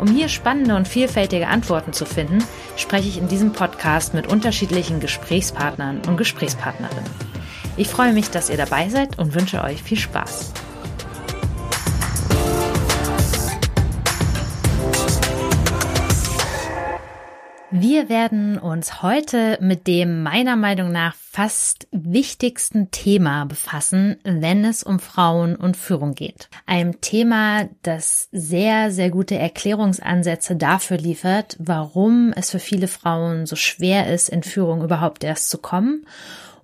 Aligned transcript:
Um 0.00 0.08
hier 0.08 0.30
spannende 0.30 0.76
und 0.76 0.88
vielfältige 0.88 1.48
Antworten 1.48 1.92
zu 1.92 2.06
finden, 2.06 2.42
spreche 2.76 3.08
ich 3.08 3.18
in 3.18 3.28
diesem 3.28 3.52
Podcast 3.52 4.14
mit 4.14 4.28
unterschiedlichen 4.28 4.98
Gesprächspartnern 4.98 6.00
und 6.08 6.16
Gesprächspartnerinnen. 6.16 7.10
Ich 7.76 7.88
freue 7.88 8.14
mich, 8.14 8.30
dass 8.30 8.48
ihr 8.48 8.56
dabei 8.56 8.88
seid 8.88 9.18
und 9.18 9.34
wünsche 9.34 9.62
euch 9.62 9.82
viel 9.82 9.98
Spaß. 9.98 10.54
Wir 17.82 18.10
werden 18.10 18.58
uns 18.58 19.00
heute 19.00 19.56
mit 19.62 19.86
dem 19.86 20.22
meiner 20.22 20.54
Meinung 20.54 20.92
nach 20.92 21.14
fast 21.14 21.88
wichtigsten 21.92 22.90
Thema 22.90 23.46
befassen, 23.46 24.18
wenn 24.22 24.66
es 24.66 24.82
um 24.82 24.98
Frauen 24.98 25.56
und 25.56 25.78
Führung 25.78 26.14
geht. 26.14 26.50
Ein 26.66 27.00
Thema, 27.00 27.70
das 27.80 28.28
sehr, 28.32 28.90
sehr 28.90 29.08
gute 29.08 29.36
Erklärungsansätze 29.36 30.56
dafür 30.56 30.98
liefert, 30.98 31.56
warum 31.58 32.34
es 32.36 32.50
für 32.50 32.58
viele 32.58 32.86
Frauen 32.86 33.46
so 33.46 33.56
schwer 33.56 34.12
ist, 34.12 34.28
in 34.28 34.42
Führung 34.42 34.82
überhaupt 34.84 35.24
erst 35.24 35.48
zu 35.48 35.56
kommen 35.56 36.04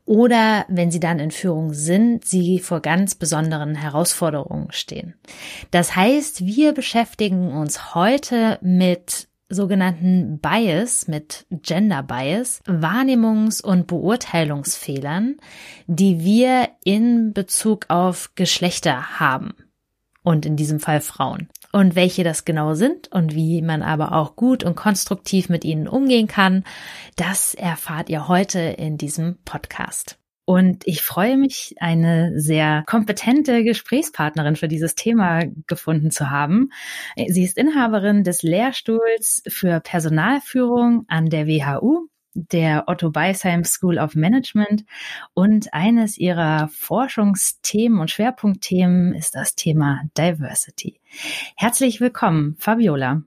oder 0.04 0.66
wenn 0.68 0.90
sie 0.90 1.00
dann 1.00 1.18
in 1.18 1.30
Führung 1.30 1.72
sind, 1.72 2.26
sie 2.26 2.58
vor 2.58 2.80
ganz 2.80 3.14
besonderen 3.14 3.74
Herausforderungen 3.74 4.70
stehen. 4.70 5.14
Das 5.70 5.96
heißt, 5.96 6.44
wir 6.44 6.74
beschäftigen 6.74 7.52
uns 7.52 7.94
heute 7.94 8.58
mit 8.60 9.28
sogenannten 9.48 10.38
Bias, 10.40 11.08
mit 11.08 11.46
Gender 11.50 12.02
Bias, 12.02 12.62
Wahrnehmungs- 12.66 13.62
und 13.62 13.86
Beurteilungsfehlern, 13.86 15.36
die 15.86 16.24
wir 16.24 16.68
in 16.84 17.32
Bezug 17.32 17.86
auf 17.88 18.32
Geschlechter 18.34 19.20
haben. 19.20 19.54
Und 20.22 20.44
in 20.44 20.56
diesem 20.56 20.80
Fall 20.80 21.00
Frauen 21.00 21.48
und 21.70 21.94
welche 21.94 22.24
das 22.24 22.44
genau 22.44 22.74
sind 22.74 23.12
und 23.12 23.34
wie 23.34 23.62
man 23.62 23.82
aber 23.82 24.12
auch 24.12 24.34
gut 24.34 24.64
und 24.64 24.74
konstruktiv 24.74 25.48
mit 25.48 25.64
ihnen 25.64 25.86
umgehen 25.86 26.26
kann, 26.26 26.64
das 27.16 27.54
erfahrt 27.54 28.08
ihr 28.08 28.28
heute 28.28 28.58
in 28.58 28.98
diesem 28.98 29.36
Podcast. 29.44 30.18
Und 30.46 30.86
ich 30.86 31.02
freue 31.02 31.36
mich, 31.36 31.74
eine 31.80 32.38
sehr 32.40 32.84
kompetente 32.86 33.64
Gesprächspartnerin 33.64 34.54
für 34.54 34.68
dieses 34.68 34.94
Thema 34.94 35.42
gefunden 35.66 36.12
zu 36.12 36.30
haben. 36.30 36.70
Sie 37.26 37.42
ist 37.42 37.58
Inhaberin 37.58 38.22
des 38.22 38.44
Lehrstuhls 38.44 39.42
für 39.48 39.80
Personalführung 39.80 41.04
an 41.08 41.28
der 41.30 41.48
WHU 41.48 42.06
der 42.36 42.84
Otto 42.86 43.10
Beisheim 43.10 43.64
School 43.64 43.98
of 43.98 44.14
Management 44.14 44.84
und 45.34 45.72
eines 45.72 46.18
ihrer 46.18 46.68
Forschungsthemen 46.68 47.98
und 47.98 48.10
Schwerpunktthemen 48.10 49.14
ist 49.14 49.34
das 49.34 49.54
Thema 49.54 50.02
Diversity. 50.16 51.00
Herzlich 51.56 52.00
willkommen, 52.00 52.54
Fabiola. 52.58 53.22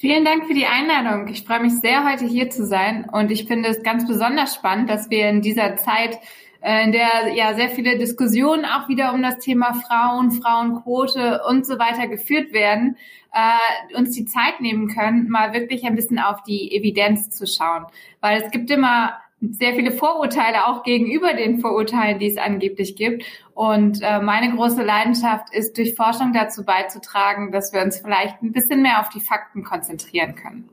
Vielen 0.00 0.24
Dank 0.24 0.46
für 0.46 0.54
die 0.54 0.64
Einladung. 0.64 1.28
Ich 1.28 1.44
freue 1.44 1.60
mich 1.60 1.74
sehr, 1.74 2.10
heute 2.10 2.24
hier 2.24 2.48
zu 2.48 2.64
sein 2.64 3.06
und 3.12 3.30
ich 3.30 3.44
finde 3.44 3.68
es 3.68 3.82
ganz 3.82 4.08
besonders 4.08 4.54
spannend, 4.54 4.88
dass 4.88 5.10
wir 5.10 5.28
in 5.28 5.42
dieser 5.42 5.76
Zeit 5.76 6.18
äh, 6.62 6.84
in 6.84 6.92
der 6.92 7.34
ja 7.34 7.52
sehr 7.52 7.68
viele 7.68 7.98
Diskussionen 7.98 8.64
auch 8.64 8.88
wieder 8.88 9.12
um 9.12 9.20
das 9.20 9.40
Thema 9.40 9.74
Frauen, 9.74 10.30
Frauenquote 10.30 11.42
und 11.46 11.66
so 11.66 11.78
weiter 11.78 12.08
geführt 12.08 12.54
werden, 12.54 12.96
äh, 13.34 13.94
uns 13.94 14.12
die 14.12 14.24
Zeit 14.24 14.62
nehmen 14.62 14.88
können, 14.88 15.28
mal 15.28 15.52
wirklich 15.52 15.84
ein 15.84 15.96
bisschen 15.96 16.18
auf 16.18 16.42
die 16.44 16.74
Evidenz 16.74 17.28
zu 17.28 17.46
schauen. 17.46 17.84
Weil 18.22 18.40
es 18.40 18.50
gibt 18.50 18.70
immer 18.70 19.20
sehr 19.40 19.74
viele 19.74 19.92
Vorurteile 19.92 20.66
auch 20.66 20.82
gegenüber 20.82 21.32
den 21.32 21.60
Vorurteilen, 21.60 22.18
die 22.18 22.30
es 22.30 22.36
angeblich 22.36 22.96
gibt. 22.96 23.24
Und 23.54 24.00
äh, 24.02 24.20
meine 24.20 24.54
große 24.54 24.82
Leidenschaft 24.82 25.52
ist, 25.52 25.78
durch 25.78 25.94
Forschung 25.94 26.32
dazu 26.32 26.64
beizutragen, 26.64 27.50
dass 27.52 27.72
wir 27.72 27.82
uns 27.82 27.98
vielleicht 27.98 28.42
ein 28.42 28.52
bisschen 28.52 28.82
mehr 28.82 29.00
auf 29.00 29.08
die 29.08 29.20
Fakten 29.20 29.64
konzentrieren 29.64 30.34
können. 30.34 30.68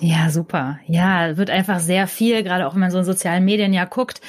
Ja, 0.00 0.30
super. 0.30 0.78
Ja, 0.86 1.36
wird 1.36 1.50
einfach 1.50 1.80
sehr 1.80 2.06
viel, 2.06 2.42
gerade 2.42 2.66
auch 2.66 2.74
wenn 2.74 2.80
man 2.80 2.90
so 2.90 2.98
in 2.98 3.04
sozialen 3.04 3.44
Medien 3.44 3.72
ja 3.72 3.84
guckt, 3.84 4.20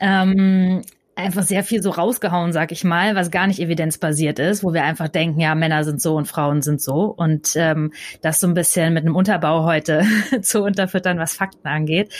ähm, 0.00 0.82
einfach 1.14 1.42
sehr 1.42 1.62
viel 1.62 1.82
so 1.82 1.90
rausgehauen, 1.90 2.52
sag 2.52 2.72
ich 2.72 2.84
mal, 2.84 3.14
was 3.14 3.30
gar 3.30 3.46
nicht 3.46 3.60
evidenzbasiert 3.60 4.38
ist, 4.38 4.64
wo 4.64 4.72
wir 4.72 4.84
einfach 4.84 5.08
denken, 5.08 5.40
ja, 5.40 5.54
Männer 5.54 5.84
sind 5.84 6.00
so 6.00 6.16
und 6.16 6.26
Frauen 6.26 6.62
sind 6.62 6.80
so. 6.80 7.04
Und 7.04 7.52
ähm, 7.56 7.92
das 8.22 8.40
so 8.40 8.46
ein 8.46 8.54
bisschen 8.54 8.94
mit 8.94 9.04
einem 9.04 9.16
Unterbau 9.16 9.64
heute 9.64 10.04
zu 10.42 10.62
unterfüttern, 10.62 11.18
was 11.18 11.34
Fakten 11.34 11.68
angeht, 11.68 12.12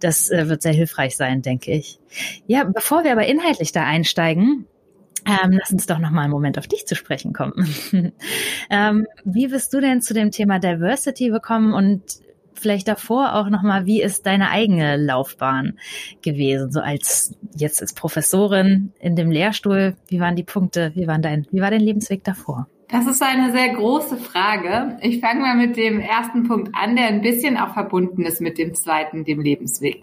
das 0.00 0.30
äh, 0.30 0.48
wird 0.48 0.62
sehr 0.62 0.72
hilfreich 0.72 1.16
sein, 1.16 1.42
denke 1.42 1.72
ich. 1.72 2.00
Ja, 2.46 2.64
bevor 2.64 3.04
wir 3.04 3.12
aber 3.12 3.26
inhaltlich 3.26 3.72
da 3.72 3.84
einsteigen, 3.84 4.66
ähm, 5.26 5.52
lass 5.52 5.70
uns 5.70 5.86
doch 5.86 5.98
noch 5.98 6.10
mal 6.10 6.22
einen 6.22 6.32
Moment 6.32 6.58
auf 6.58 6.66
dich 6.66 6.86
zu 6.86 6.96
sprechen 6.96 7.32
kommen. 7.32 7.52
ähm, 8.70 9.06
wie 9.24 9.48
bist 9.48 9.72
du 9.72 9.80
denn 9.80 10.00
zu 10.02 10.14
dem 10.14 10.30
Thema 10.30 10.58
Diversity 10.58 11.28
gekommen 11.28 11.72
und 11.72 12.02
vielleicht 12.60 12.88
davor 12.88 13.34
auch 13.34 13.48
nochmal, 13.48 13.86
wie 13.86 14.02
ist 14.02 14.26
deine 14.26 14.50
eigene 14.50 14.96
Laufbahn 14.96 15.78
gewesen? 16.22 16.70
So 16.70 16.80
als 16.80 17.34
jetzt 17.56 17.80
als 17.80 17.94
Professorin 17.94 18.92
in 19.00 19.16
dem 19.16 19.30
Lehrstuhl, 19.30 19.96
wie 20.08 20.20
waren 20.20 20.36
die 20.36 20.44
Punkte, 20.44 20.92
wie 20.94 21.06
waren 21.06 21.22
dein, 21.22 21.46
wie 21.50 21.60
war 21.60 21.70
dein 21.70 21.80
Lebensweg 21.80 22.24
davor? 22.24 22.66
Das 22.88 23.06
ist 23.06 23.22
eine 23.22 23.52
sehr 23.52 23.68
große 23.74 24.16
Frage. 24.16 24.98
Ich 25.00 25.20
fange 25.20 25.40
mal 25.40 25.54
mit 25.54 25.76
dem 25.76 26.00
ersten 26.00 26.48
Punkt 26.48 26.74
an, 26.74 26.96
der 26.96 27.06
ein 27.06 27.20
bisschen 27.20 27.56
auch 27.56 27.72
verbunden 27.72 28.24
ist 28.24 28.40
mit 28.40 28.58
dem 28.58 28.74
zweiten, 28.74 29.24
dem 29.24 29.40
Lebensweg. 29.40 30.02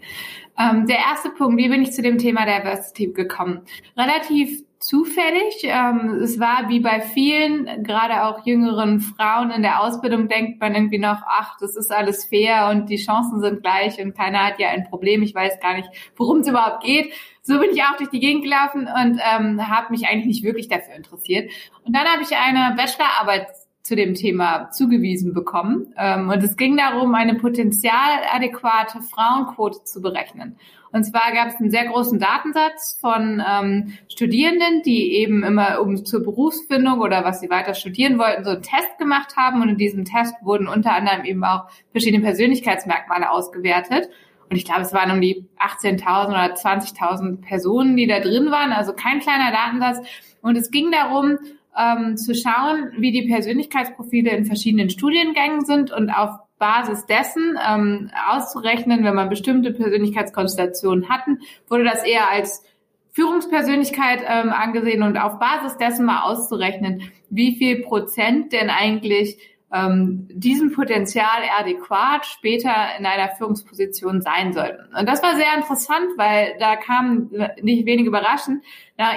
Ähm, 0.57 0.88
der 0.88 0.97
erste 0.97 1.29
Punkt, 1.29 1.57
wie 1.57 1.68
bin 1.68 1.81
ich 1.81 1.91
zu 1.91 2.01
dem 2.01 2.18
Thema 2.18 2.45
Diversity 2.45 3.07
gekommen? 3.07 3.62
Relativ 3.97 4.63
zufällig. 4.87 5.63
Ähm, 5.63 6.21
es 6.23 6.39
war 6.39 6.69
wie 6.69 6.79
bei 6.79 7.01
vielen, 7.01 7.83
gerade 7.83 8.23
auch 8.23 8.45
jüngeren 8.45 9.01
Frauen 9.01 9.51
in 9.51 9.61
der 9.61 9.81
Ausbildung, 9.81 10.29
denkt 10.29 10.61
man 10.61 10.75
irgendwie 10.75 10.97
noch, 10.97 11.21
ach, 11.27 11.57
das 11.59 11.75
ist 11.75 11.91
alles 11.91 12.23
fair 12.23 12.69
und 12.71 12.89
die 12.89 12.95
Chancen 12.95 13.41
sind 13.41 13.61
gleich 13.61 14.01
und 14.01 14.15
keiner 14.15 14.45
hat 14.45 14.59
ja 14.59 14.69
ein 14.69 14.85
Problem. 14.85 15.23
Ich 15.23 15.35
weiß 15.35 15.59
gar 15.59 15.75
nicht, 15.75 15.89
worum 16.15 16.39
es 16.39 16.47
überhaupt 16.47 16.85
geht. 16.85 17.11
So 17.41 17.59
bin 17.59 17.71
ich 17.73 17.83
auch 17.83 17.97
durch 17.97 18.09
die 18.09 18.21
Gegend 18.21 18.43
gelaufen 18.43 18.87
und 18.87 19.19
ähm, 19.29 19.67
habe 19.67 19.91
mich 19.91 20.07
eigentlich 20.07 20.25
nicht 20.25 20.43
wirklich 20.43 20.69
dafür 20.69 20.95
interessiert. 20.95 21.51
Und 21.83 21.93
dann 21.93 22.05
habe 22.05 22.23
ich 22.23 22.37
eine 22.37 22.73
Bachelorarbeit 22.77 23.47
zu 23.81 23.95
dem 23.95 24.15
Thema 24.15 24.69
zugewiesen 24.71 25.33
bekommen. 25.33 25.93
Ähm, 25.97 26.29
und 26.29 26.41
es 26.43 26.55
ging 26.55 26.77
darum, 26.77 27.13
eine 27.13 27.35
potenzialadäquate 27.35 29.01
Frauenquote 29.01 29.83
zu 29.83 30.01
berechnen. 30.01 30.57
Und 30.97 31.03
zwar 31.03 31.31
gab 31.31 31.49
es 31.49 31.59
einen 31.59 31.69
sehr 31.69 31.85
großen 31.85 32.19
Datensatz 32.19 32.97
von 32.99 33.41
ähm, 33.47 33.93
Studierenden, 34.09 34.81
die 34.81 35.13
eben 35.13 35.43
immer 35.43 35.79
um 35.79 36.03
zur 36.05 36.23
Berufsfindung 36.23 36.99
oder 37.01 37.23
was 37.23 37.39
sie 37.39 37.51
weiter 37.51 37.75
studieren 37.75 38.17
wollten, 38.17 38.43
so 38.43 38.49
einen 38.49 38.63
Test 38.63 38.97
gemacht 38.97 39.37
haben. 39.37 39.61
Und 39.61 39.69
in 39.69 39.77
diesem 39.77 40.05
Test 40.05 40.33
wurden 40.41 40.67
unter 40.67 40.93
anderem 40.93 41.23
eben 41.23 41.43
auch 41.43 41.69
verschiedene 41.91 42.23
Persönlichkeitsmerkmale 42.23 43.29
ausgewertet. 43.29 44.09
Und 44.49 44.55
ich 44.55 44.65
glaube, 44.65 44.81
es 44.81 44.93
waren 44.93 45.11
um 45.11 45.21
die 45.21 45.45
18.000 45.59 46.27
oder 46.29 46.53
20.000 46.55 47.41
Personen, 47.41 47.95
die 47.95 48.07
da 48.07 48.19
drin 48.19 48.50
waren. 48.50 48.71
Also 48.71 48.93
kein 48.93 49.19
kleiner 49.19 49.51
Datensatz. 49.51 50.07
Und 50.41 50.57
es 50.57 50.71
ging 50.71 50.91
darum, 50.91 51.38
ähm, 51.77 52.17
zu 52.17 52.33
schauen, 52.33 52.91
wie 52.97 53.11
die 53.11 53.27
Persönlichkeitsprofile 53.27 54.31
in 54.31 54.45
verschiedenen 54.45 54.89
Studiengängen 54.89 55.63
sind 55.63 55.91
und 55.91 56.09
auf 56.09 56.31
Basis 56.57 57.06
dessen 57.06 57.57
ähm, 57.68 58.12
auszurechnen, 58.30 59.04
wenn 59.04 59.15
man 59.15 59.30
bestimmte 59.30 59.71
Persönlichkeitskonstellationen 59.71 61.09
hatten, 61.09 61.39
wurde 61.68 61.83
das 61.83 62.04
eher 62.04 62.30
als 62.30 62.63
Führungspersönlichkeit 63.12 64.21
ähm, 64.27 64.51
angesehen 64.51 65.01
und 65.04 65.18
auf 65.18 65.39
Basis 65.39 65.77
dessen 65.77 66.06
mal 66.06 66.24
auszurechnen, 66.24 67.12
wie 67.30 67.56
viel 67.56 67.81
Prozent 67.81 68.54
denn 68.54 68.69
eigentlich 68.69 69.38
ähm, 69.74 70.27
diesem 70.31 70.71
Potenzial 70.71 71.42
adäquat 71.59 72.25
später 72.25 72.71
in 72.98 73.06
einer 73.06 73.30
Führungsposition 73.36 74.21
sein 74.21 74.53
sollten. 74.53 74.95
Und 74.95 75.10
das 75.10 75.21
war 75.24 75.36
sehr 75.36 75.56
interessant, 75.57 76.07
weil 76.15 76.56
da 76.60 76.75
kamen 76.75 77.31
nicht 77.62 77.86
wenig 77.86 78.06
überraschend, 78.06 78.63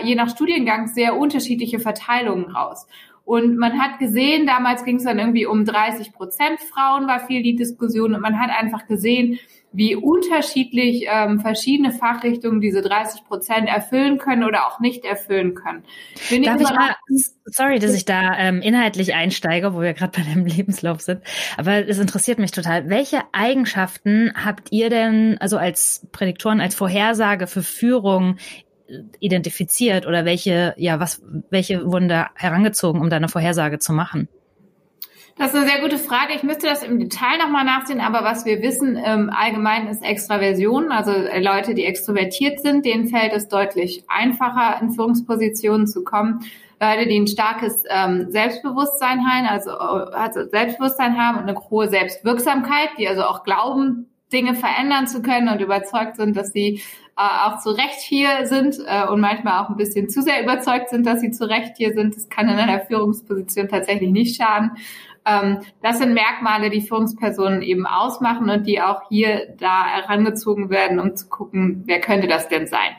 je 0.02 0.14
nach 0.14 0.28
Studiengang 0.28 0.88
sehr 0.88 1.16
unterschiedliche 1.16 1.78
Verteilungen 1.78 2.50
raus. 2.50 2.86
Und 3.30 3.58
man 3.58 3.80
hat 3.80 4.00
gesehen, 4.00 4.44
damals 4.44 4.84
ging 4.84 4.96
es 4.96 5.04
dann 5.04 5.20
irgendwie 5.20 5.46
um 5.46 5.64
30 5.64 6.12
Prozent 6.12 6.58
Frauen, 6.58 7.06
war 7.06 7.28
viel 7.28 7.44
die 7.44 7.54
Diskussion. 7.54 8.12
Und 8.12 8.22
man 8.22 8.40
hat 8.40 8.50
einfach 8.50 8.88
gesehen, 8.88 9.38
wie 9.70 9.94
unterschiedlich 9.94 11.06
ähm, 11.08 11.38
verschiedene 11.38 11.92
Fachrichtungen 11.92 12.60
diese 12.60 12.82
30 12.82 13.22
Prozent 13.22 13.68
erfüllen 13.68 14.18
können 14.18 14.42
oder 14.42 14.66
auch 14.66 14.80
nicht 14.80 15.04
erfüllen 15.04 15.54
können. 15.54 15.84
Bin 16.28 16.42
Darf 16.42 16.60
ich 16.60 16.70
mal, 16.70 16.96
sorry, 17.44 17.78
dass 17.78 17.94
ich 17.94 18.04
da 18.04 18.36
ähm, 18.36 18.62
inhaltlich 18.62 19.14
einsteige, 19.14 19.74
wo 19.74 19.80
wir 19.80 19.94
gerade 19.94 20.20
bei 20.20 20.24
dem 20.28 20.44
Lebenslauf 20.56 21.00
sind, 21.00 21.22
aber 21.56 21.88
es 21.88 22.00
interessiert 22.00 22.40
mich 22.40 22.50
total. 22.50 22.90
Welche 22.90 23.20
Eigenschaften 23.30 24.32
habt 24.34 24.72
ihr 24.72 24.90
denn, 24.90 25.38
also 25.38 25.56
als 25.56 26.04
Prädiktoren, 26.10 26.60
als 26.60 26.74
Vorhersage 26.74 27.46
für 27.46 27.62
Führung 27.62 28.38
identifiziert 29.18 30.06
oder 30.06 30.24
welche, 30.24 30.74
ja, 30.76 31.00
was, 31.00 31.22
welche 31.50 31.84
wurden 31.86 32.08
da 32.08 32.30
herangezogen, 32.34 33.00
um 33.00 33.10
da 33.10 33.16
eine 33.16 33.28
Vorhersage 33.28 33.78
zu 33.78 33.92
machen? 33.92 34.28
Das 35.36 35.54
ist 35.54 35.56
eine 35.56 35.70
sehr 35.70 35.80
gute 35.80 35.96
Frage. 35.96 36.34
Ich 36.34 36.42
müsste 36.42 36.66
das 36.66 36.82
im 36.82 36.98
Detail 36.98 37.38
nochmal 37.38 37.64
nachsehen, 37.64 38.00
aber 38.00 38.24
was 38.24 38.44
wir 38.44 38.60
wissen 38.60 39.00
ähm, 39.02 39.30
allgemein 39.34 39.88
ist 39.88 40.02
Extraversion, 40.02 40.92
also 40.92 41.12
Leute, 41.12 41.74
die 41.74 41.86
extrovertiert 41.86 42.60
sind, 42.60 42.84
denen 42.84 43.08
fällt 43.08 43.32
es 43.32 43.48
deutlich 43.48 44.04
einfacher, 44.08 44.78
in 44.82 44.90
Führungspositionen 44.90 45.86
zu 45.86 46.04
kommen. 46.04 46.44
Leute, 46.78 47.08
die 47.08 47.18
ein 47.18 47.26
starkes 47.26 47.84
ähm, 47.88 48.26
Selbstbewusstsein 48.30 49.26
haben, 49.26 49.46
also, 49.46 49.70
also 49.70 50.46
Selbstbewusstsein 50.46 51.16
haben 51.16 51.38
und 51.38 51.48
eine 51.48 51.58
hohe 51.58 51.88
Selbstwirksamkeit, 51.88 52.90
die 52.98 53.08
also 53.08 53.22
auch 53.22 53.42
glauben, 53.42 54.10
Dinge 54.32 54.54
verändern 54.54 55.06
zu 55.06 55.22
können 55.22 55.48
und 55.48 55.60
überzeugt 55.60 56.16
sind, 56.16 56.36
dass 56.36 56.52
sie 56.52 56.82
auch 57.20 57.58
zu 57.58 57.70
Recht 57.70 58.00
hier 58.00 58.46
sind 58.46 58.76
äh, 58.86 59.06
und 59.06 59.20
manchmal 59.20 59.62
auch 59.62 59.68
ein 59.68 59.76
bisschen 59.76 60.08
zu 60.08 60.22
sehr 60.22 60.42
überzeugt 60.42 60.90
sind, 60.90 61.06
dass 61.06 61.20
sie 61.20 61.30
zu 61.30 61.48
Recht 61.48 61.76
hier 61.76 61.92
sind. 61.92 62.16
Das 62.16 62.28
kann 62.28 62.48
in 62.48 62.56
einer 62.58 62.80
Führungsposition 62.80 63.68
tatsächlich 63.68 64.10
nicht 64.10 64.36
schaden. 64.36 64.72
Ähm, 65.26 65.60
das 65.82 65.98
sind 65.98 66.14
Merkmale, 66.14 66.70
die 66.70 66.80
Führungspersonen 66.80 67.62
eben 67.62 67.86
ausmachen 67.86 68.48
und 68.48 68.66
die 68.66 68.80
auch 68.80 69.02
hier 69.08 69.54
da 69.58 69.86
herangezogen 69.86 70.70
werden, 70.70 70.98
um 70.98 71.14
zu 71.16 71.28
gucken, 71.28 71.82
wer 71.86 72.00
könnte 72.00 72.26
das 72.26 72.48
denn 72.48 72.66
sein. 72.66 72.96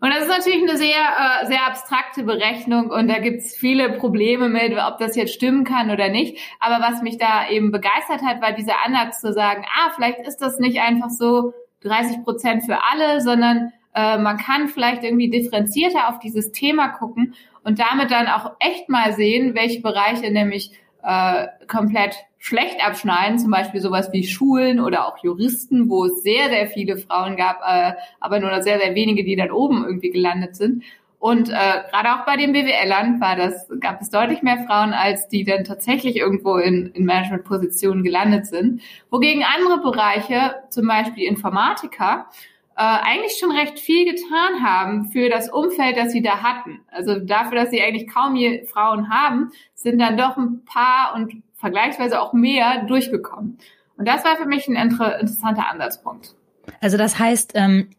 Und 0.00 0.10
das 0.10 0.22
ist 0.22 0.28
natürlich 0.28 0.62
eine 0.62 0.76
sehr, 0.76 1.42
äh, 1.42 1.46
sehr 1.46 1.66
abstrakte 1.66 2.22
Berechnung 2.22 2.90
und 2.90 3.08
da 3.08 3.18
gibt's 3.18 3.56
viele 3.56 3.90
Probleme 3.90 4.48
mit, 4.48 4.72
ob 4.78 4.98
das 4.98 5.16
jetzt 5.16 5.34
stimmen 5.34 5.64
kann 5.64 5.90
oder 5.90 6.08
nicht. 6.08 6.38
Aber 6.60 6.84
was 6.84 7.02
mich 7.02 7.18
da 7.18 7.48
eben 7.50 7.72
begeistert 7.72 8.22
hat, 8.22 8.40
war 8.40 8.52
dieser 8.52 8.84
Ansatz 8.84 9.20
zu 9.20 9.32
sagen, 9.32 9.64
ah, 9.66 9.90
vielleicht 9.94 10.20
ist 10.20 10.38
das 10.38 10.58
nicht 10.58 10.80
einfach 10.80 11.10
so 11.10 11.52
30 11.82 12.24
Prozent 12.24 12.64
für 12.64 12.78
alle, 12.90 13.20
sondern 13.20 13.72
äh, 13.94 14.18
man 14.18 14.36
kann 14.36 14.68
vielleicht 14.68 15.04
irgendwie 15.04 15.30
differenzierter 15.30 16.08
auf 16.08 16.18
dieses 16.18 16.52
Thema 16.52 16.88
gucken 16.88 17.34
und 17.64 17.78
damit 17.78 18.10
dann 18.10 18.26
auch 18.26 18.52
echt 18.60 18.88
mal 18.88 19.12
sehen, 19.12 19.54
welche 19.54 19.80
Bereiche 19.80 20.30
nämlich 20.30 20.72
äh, 21.02 21.46
komplett 21.66 22.16
schlecht 22.38 22.84
abschneiden, 22.84 23.38
zum 23.38 23.50
Beispiel 23.50 23.80
sowas 23.80 24.12
wie 24.12 24.24
Schulen 24.24 24.80
oder 24.80 25.06
auch 25.06 25.18
Juristen, 25.22 25.88
wo 25.88 26.04
es 26.04 26.22
sehr, 26.22 26.48
sehr 26.48 26.66
viele 26.68 26.96
Frauen 26.96 27.36
gab, 27.36 27.60
äh, 27.66 27.94
aber 28.20 28.40
nur 28.40 28.62
sehr, 28.62 28.78
sehr 28.78 28.94
wenige, 28.94 29.24
die 29.24 29.36
dann 29.36 29.50
oben 29.50 29.84
irgendwie 29.84 30.10
gelandet 30.10 30.56
sind. 30.56 30.84
Und 31.18 31.48
äh, 31.48 31.82
gerade 31.90 32.12
auch 32.14 32.24
bei 32.26 32.36
den 32.36 32.52
BWLern 32.52 33.20
war 33.20 33.34
das, 33.34 33.68
gab 33.80 34.00
es 34.00 34.10
deutlich 34.10 34.42
mehr 34.42 34.64
Frauen, 34.66 34.92
als 34.92 35.28
die 35.28 35.44
dann 35.44 35.64
tatsächlich 35.64 36.16
irgendwo 36.16 36.56
in, 36.58 36.86
in 36.92 37.04
Managementpositionen 37.04 38.04
gelandet 38.04 38.46
sind. 38.46 38.82
Wogegen 39.10 39.42
andere 39.42 39.80
Bereiche, 39.80 40.54
zum 40.70 40.86
Beispiel 40.86 41.26
Informatiker, 41.26 42.26
äh, 42.76 42.82
eigentlich 42.82 43.36
schon 43.40 43.50
recht 43.50 43.80
viel 43.80 44.04
getan 44.04 44.62
haben 44.64 45.10
für 45.10 45.28
das 45.28 45.50
Umfeld, 45.50 45.96
das 45.96 46.12
sie 46.12 46.22
da 46.22 46.42
hatten. 46.42 46.82
Also 46.92 47.18
dafür, 47.18 47.58
dass 47.58 47.70
sie 47.70 47.82
eigentlich 47.82 48.06
kaum 48.08 48.36
je 48.36 48.64
Frauen 48.66 49.10
haben, 49.10 49.50
sind 49.74 49.98
dann 49.98 50.16
doch 50.16 50.36
ein 50.36 50.64
paar 50.64 51.14
und 51.16 51.42
vergleichsweise 51.54 52.20
auch 52.20 52.32
mehr 52.32 52.84
durchgekommen. 52.84 53.58
Und 53.96 54.06
das 54.06 54.24
war 54.24 54.36
für 54.36 54.46
mich 54.46 54.68
ein 54.68 54.76
inter 54.76 55.18
interessanter 55.18 55.68
Ansatzpunkt. 55.68 56.36
Also 56.80 56.96
das 56.96 57.18
heißt, 57.18 57.52
ähm, 57.56 57.90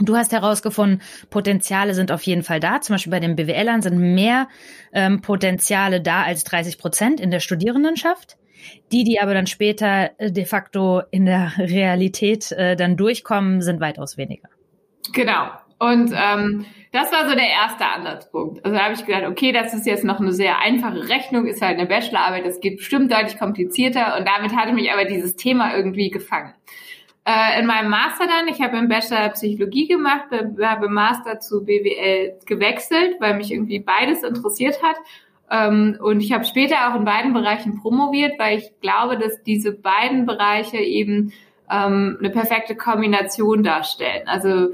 Du 0.00 0.16
hast 0.16 0.32
herausgefunden, 0.32 1.02
Potenziale 1.28 1.92
sind 1.92 2.12
auf 2.12 2.22
jeden 2.22 2.44
Fall 2.44 2.60
da. 2.60 2.80
Zum 2.80 2.94
Beispiel 2.94 3.10
bei 3.10 3.20
den 3.20 3.34
BWLern 3.34 3.82
sind 3.82 3.98
mehr 3.98 4.48
ähm, 4.92 5.20
Potenziale 5.20 6.00
da 6.00 6.22
als 6.22 6.44
30 6.44 6.78
Prozent 6.78 7.20
in 7.20 7.30
der 7.30 7.40
Studierendenschaft. 7.40 8.36
Die, 8.92 9.04
die 9.04 9.20
aber 9.20 9.34
dann 9.34 9.46
später 9.46 10.10
äh, 10.18 10.30
de 10.30 10.44
facto 10.44 11.02
in 11.10 11.26
der 11.26 11.52
Realität 11.58 12.52
äh, 12.52 12.76
dann 12.76 12.96
durchkommen, 12.96 13.60
sind 13.60 13.80
weitaus 13.80 14.16
weniger. 14.16 14.48
Genau. 15.12 15.48
Und 15.80 16.12
ähm, 16.12 16.64
das 16.92 17.12
war 17.12 17.28
so 17.28 17.34
der 17.34 17.48
erste 17.48 17.86
Ansatzpunkt. 17.86 18.64
Also 18.64 18.76
da 18.76 18.84
habe 18.84 18.94
ich 18.94 19.04
gedacht, 19.04 19.24
okay, 19.24 19.52
das 19.52 19.74
ist 19.74 19.86
jetzt 19.86 20.04
noch 20.04 20.20
eine 20.20 20.32
sehr 20.32 20.60
einfache 20.60 21.08
Rechnung, 21.08 21.46
ist 21.46 21.62
halt 21.62 21.78
eine 21.78 21.86
Bachelorarbeit, 21.86 22.46
das 22.46 22.60
geht 22.60 22.78
bestimmt 22.78 23.12
deutlich 23.12 23.38
komplizierter. 23.38 24.16
Und 24.16 24.26
damit 24.26 24.56
hatte 24.56 24.72
mich 24.72 24.90
aber 24.90 25.04
dieses 25.04 25.36
Thema 25.36 25.74
irgendwie 25.76 26.10
gefangen. 26.10 26.54
Äh, 27.28 27.60
in 27.60 27.66
meinem 27.66 27.90
Master 27.90 28.26
dann, 28.26 28.48
ich 28.48 28.62
habe 28.62 28.78
im 28.78 28.88
Bachelor 28.88 29.28
Psychologie 29.30 29.86
gemacht, 29.86 30.28
habe 30.62 30.86
im 30.86 30.94
Master 30.94 31.40
zu 31.40 31.62
BWL 31.62 32.38
gewechselt, 32.46 33.16
weil 33.20 33.36
mich 33.36 33.52
irgendwie 33.52 33.80
beides 33.80 34.22
interessiert 34.22 34.82
hat 34.82 34.96
ähm, 35.50 35.98
und 36.00 36.20
ich 36.20 36.32
habe 36.32 36.46
später 36.46 36.88
auch 36.88 36.96
in 36.96 37.04
beiden 37.04 37.34
Bereichen 37.34 37.82
promoviert, 37.82 38.38
weil 38.38 38.56
ich 38.56 38.80
glaube, 38.80 39.18
dass 39.18 39.42
diese 39.42 39.72
beiden 39.72 40.24
Bereiche 40.24 40.78
eben 40.78 41.34
ähm, 41.70 42.16
eine 42.18 42.30
perfekte 42.30 42.76
Kombination 42.76 43.62
darstellen. 43.62 44.26
Also 44.26 44.68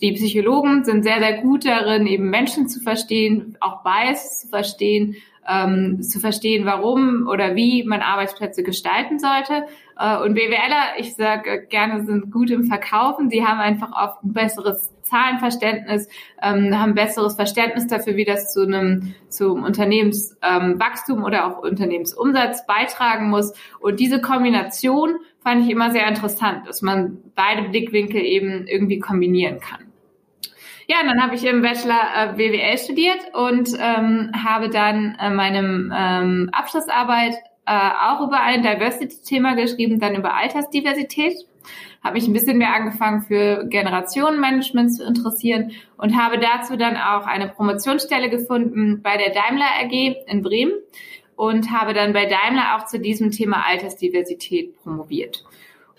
die 0.00 0.12
Psychologen 0.12 0.84
sind 0.84 1.02
sehr, 1.02 1.18
sehr 1.18 1.40
gut 1.40 1.64
darin, 1.64 2.06
eben 2.06 2.30
Menschen 2.30 2.68
zu 2.68 2.80
verstehen, 2.80 3.56
auch 3.60 3.82
Bias 3.82 4.40
zu 4.40 4.48
verstehen, 4.48 5.16
ähm, 5.48 6.02
zu 6.02 6.20
verstehen, 6.20 6.66
warum 6.66 7.26
oder 7.26 7.54
wie 7.54 7.84
man 7.84 8.00
Arbeitsplätze 8.00 8.62
gestalten 8.62 9.18
sollte. 9.18 9.64
Äh, 9.98 10.18
und 10.18 10.34
BWLer, 10.34 10.98
ich 10.98 11.14
sage 11.16 11.66
gerne, 11.68 12.04
sind 12.04 12.30
gut 12.30 12.50
im 12.50 12.64
Verkaufen. 12.64 13.30
Sie 13.30 13.44
haben 13.44 13.58
einfach 13.58 13.90
oft 13.92 14.22
ein 14.24 14.32
besseres 14.32 14.92
Zahlenverständnis, 15.02 16.08
ähm, 16.42 16.78
haben 16.78 16.94
besseres 16.94 17.34
Verständnis 17.34 17.86
dafür, 17.86 18.16
wie 18.16 18.24
das 18.24 18.52
zu 18.52 18.62
einem 18.62 19.14
zum 19.28 19.64
Unternehmenswachstum 19.64 21.18
ähm, 21.18 21.24
oder 21.24 21.46
auch 21.46 21.62
Unternehmensumsatz 21.62 22.66
beitragen 22.66 23.30
muss. 23.30 23.52
Und 23.80 24.00
diese 24.00 24.20
Kombination 24.20 25.16
fand 25.40 25.64
ich 25.64 25.70
immer 25.70 25.90
sehr 25.90 26.06
interessant, 26.06 26.68
dass 26.68 26.82
man 26.82 27.18
beide 27.34 27.68
Blickwinkel 27.68 28.20
eben 28.20 28.66
irgendwie 28.66 28.98
kombinieren 28.98 29.60
kann. 29.60 29.88
Ja, 30.90 30.96
dann 31.04 31.22
habe 31.22 31.34
ich 31.34 31.44
im 31.44 31.60
Bachelor 31.60 32.00
äh, 32.16 32.32
BWL 32.34 32.78
studiert 32.78 33.18
und 33.34 33.68
ähm, 33.78 34.30
habe 34.34 34.70
dann 34.70 35.18
äh, 35.20 35.28
meinem 35.28 35.92
ähm, 35.94 36.48
Abschlussarbeit 36.50 37.34
äh, 37.68 37.90
auch 38.08 38.26
über 38.26 38.40
ein 38.40 38.62
Diversity-Thema 38.62 39.54
geschrieben, 39.54 40.00
dann 40.00 40.14
über 40.14 40.34
Altersdiversität 40.34 41.34
habe 42.02 42.14
mich 42.14 42.26
ein 42.28 42.32
bisschen 42.32 42.58
mehr 42.58 42.74
angefangen 42.74 43.22
für 43.22 43.66
Generationenmanagement 43.68 44.94
zu 44.94 45.04
interessieren 45.04 45.72
und 45.96 46.16
habe 46.16 46.38
dazu 46.38 46.76
dann 46.76 46.96
auch 46.96 47.26
eine 47.26 47.48
Promotionsstelle 47.48 48.30
gefunden 48.30 49.02
bei 49.02 49.16
der 49.16 49.30
Daimler 49.30 49.66
AG 49.82 50.16
in 50.26 50.42
Bremen 50.42 50.74
und 51.36 51.70
habe 51.70 51.94
dann 51.94 52.12
bei 52.12 52.26
Daimler 52.26 52.76
auch 52.76 52.86
zu 52.86 52.98
diesem 53.00 53.30
Thema 53.30 53.66
Altersdiversität 53.66 54.76
promoviert. 54.82 55.44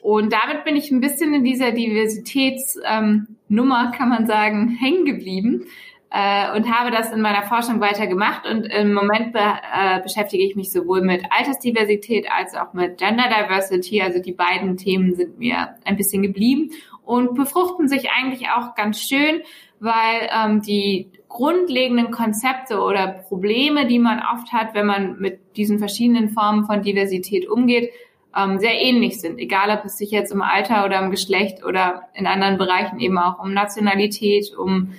Und 0.01 0.31
damit 0.31 0.63
bin 0.63 0.77
ich 0.77 0.91
ein 0.91 1.01
bisschen 1.01 1.33
in 1.33 1.43
dieser 1.43 1.73
Diversitätsnummer, 1.73 3.21
ähm, 3.49 3.91
kann 3.97 4.09
man 4.09 4.25
sagen, 4.27 4.69
hängen 4.69 5.03
geblieben 5.05 5.65
äh, 6.11 6.55
und 6.55 6.73
habe 6.73 6.91
das 6.91 7.11
in 7.11 7.21
meiner 7.21 7.43
Forschung 7.43 7.79
weiter 7.81 8.07
gemacht. 8.07 8.47
Und 8.49 8.65
im 8.65 8.93
Moment 8.93 9.33
be 9.33 9.39
äh, 9.39 10.01
beschäftige 10.01 10.43
ich 10.43 10.55
mich 10.55 10.71
sowohl 10.71 11.01
mit 11.01 11.23
Altersdiversität 11.29 12.27
als 12.31 12.55
auch 12.55 12.73
mit 12.73 12.97
Gender 12.97 13.25
Diversity. 13.29 14.01
Also 14.01 14.19
die 14.19 14.31
beiden 14.31 14.77
Themen 14.77 15.15
sind 15.15 15.37
mir 15.37 15.75
ein 15.85 15.97
bisschen 15.97 16.23
geblieben 16.23 16.71
und 17.03 17.35
befruchten 17.35 17.87
sich 17.87 18.09
eigentlich 18.09 18.49
auch 18.49 18.75
ganz 18.75 19.01
schön, 19.01 19.41
weil 19.79 20.29
ähm, 20.35 20.61
die 20.61 21.11
grundlegenden 21.27 22.11
Konzepte 22.11 22.79
oder 22.81 23.07
Probleme, 23.07 23.85
die 23.85 23.99
man 23.99 24.19
oft 24.33 24.51
hat, 24.51 24.73
wenn 24.73 24.87
man 24.87 25.19
mit 25.19 25.57
diesen 25.57 25.77
verschiedenen 25.77 26.29
Formen 26.29 26.65
von 26.65 26.81
Diversität 26.81 27.47
umgeht, 27.47 27.91
ähm, 28.35 28.59
sehr 28.59 28.81
ähnlich 28.81 29.21
sind. 29.21 29.39
Egal, 29.39 29.69
ob 29.75 29.85
es 29.85 29.97
sich 29.97 30.11
jetzt 30.11 30.33
um 30.33 30.41
Alter 30.41 30.85
oder 30.85 31.03
um 31.03 31.11
Geschlecht 31.11 31.63
oder 31.63 32.09
in 32.13 32.25
anderen 32.25 32.57
Bereichen 32.57 32.99
eben 32.99 33.17
auch 33.17 33.39
um 33.43 33.53
Nationalität, 33.53 34.55
um 34.57 34.91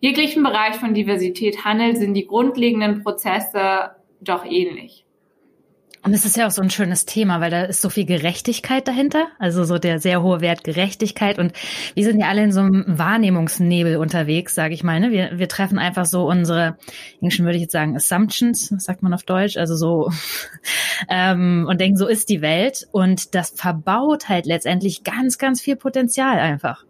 jeglichen 0.00 0.42
Bereich 0.42 0.76
von 0.76 0.94
Diversität 0.94 1.64
handelt, 1.64 1.98
sind 1.98 2.14
die 2.14 2.26
grundlegenden 2.26 3.02
Prozesse 3.02 3.92
doch 4.20 4.44
ähnlich. 4.44 5.04
Und 6.02 6.14
es 6.14 6.24
ist 6.24 6.36
ja 6.36 6.46
auch 6.46 6.50
so 6.50 6.62
ein 6.62 6.70
schönes 6.70 7.04
Thema, 7.04 7.42
weil 7.42 7.50
da 7.50 7.64
ist 7.64 7.82
so 7.82 7.90
viel 7.90 8.06
Gerechtigkeit 8.06 8.88
dahinter, 8.88 9.26
also 9.38 9.64
so 9.64 9.76
der 9.76 9.98
sehr 9.98 10.22
hohe 10.22 10.40
Wert 10.40 10.64
Gerechtigkeit. 10.64 11.38
Und 11.38 11.52
wir 11.94 12.04
sind 12.04 12.18
ja 12.18 12.28
alle 12.28 12.42
in 12.42 12.52
so 12.52 12.60
einem 12.60 12.84
Wahrnehmungsnebel 12.86 13.98
unterwegs, 13.98 14.54
sage 14.54 14.72
ich 14.72 14.82
mal. 14.82 14.98
Ne? 14.98 15.10
Wir, 15.10 15.38
wir 15.38 15.48
treffen 15.48 15.78
einfach 15.78 16.06
so 16.06 16.26
unsere, 16.26 16.78
Englischen 17.20 17.44
würde 17.44 17.56
ich 17.56 17.62
jetzt 17.62 17.72
sagen, 17.72 17.96
Assumptions, 17.96 18.68
sagt 18.78 19.02
man 19.02 19.12
auf 19.12 19.24
Deutsch, 19.24 19.58
also 19.58 19.76
so 19.76 20.10
ähm, 21.10 21.66
und 21.68 21.78
denken, 21.82 21.98
so 21.98 22.06
ist 22.06 22.30
die 22.30 22.40
Welt. 22.40 22.88
Und 22.92 23.34
das 23.34 23.50
verbaut 23.50 24.30
halt 24.30 24.46
letztendlich 24.46 25.04
ganz, 25.04 25.36
ganz 25.36 25.60
viel 25.60 25.76
Potenzial 25.76 26.38
einfach. 26.38 26.86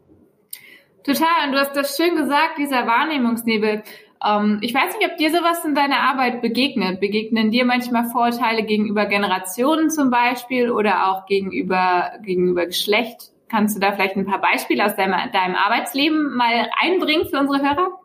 Total, 1.04 1.47
und 1.47 1.52
du 1.52 1.59
hast 1.59 1.75
das 1.75 1.97
schön 1.97 2.16
gesagt, 2.16 2.59
dieser 2.59 2.87
Wahrnehmungsnebel. 2.87 3.83
Ähm, 4.25 4.59
ich 4.61 4.75
weiß 4.75 4.97
nicht, 4.99 5.11
ob 5.11 5.16
dir 5.16 5.30
sowas 5.30 5.64
in 5.64 5.75
deiner 5.75 6.00
Arbeit 6.00 6.42
begegnet. 6.42 7.00
Begegnen 7.00 7.50
dir 7.50 7.64
manchmal 7.64 8.04
Vorurteile 8.11 8.64
gegenüber 8.64 9.07
Generationen 9.07 9.90
zum 9.90 10.11
Beispiel 10.11 10.71
oder 10.71 11.09
auch 11.09 11.26
gegenüber, 11.26 12.12
gegenüber 12.23 12.66
Geschlecht? 12.66 13.33
Kannst 13.49 13.76
du 13.76 13.80
da 13.80 13.92
vielleicht 13.92 14.16
ein 14.16 14.26
paar 14.26 14.40
Beispiele 14.40 14.85
aus 14.85 14.95
deinem, 14.95 15.14
deinem 15.33 15.57
Arbeitsleben 15.57 16.37
mal 16.37 16.69
einbringen 16.80 17.26
für 17.28 17.38
unsere 17.40 17.62
Hörer? 17.62 18.00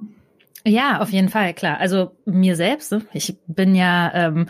Ja, 0.68 1.00
auf 1.00 1.12
jeden 1.12 1.30
Fall, 1.30 1.54
klar. 1.54 1.80
Also 1.80 2.18
mir 2.26 2.56
selbst, 2.56 2.92
ne? 2.92 3.04
ich 3.14 3.38
bin 3.46 3.76
ja 3.76 4.12
ähm, 4.16 4.48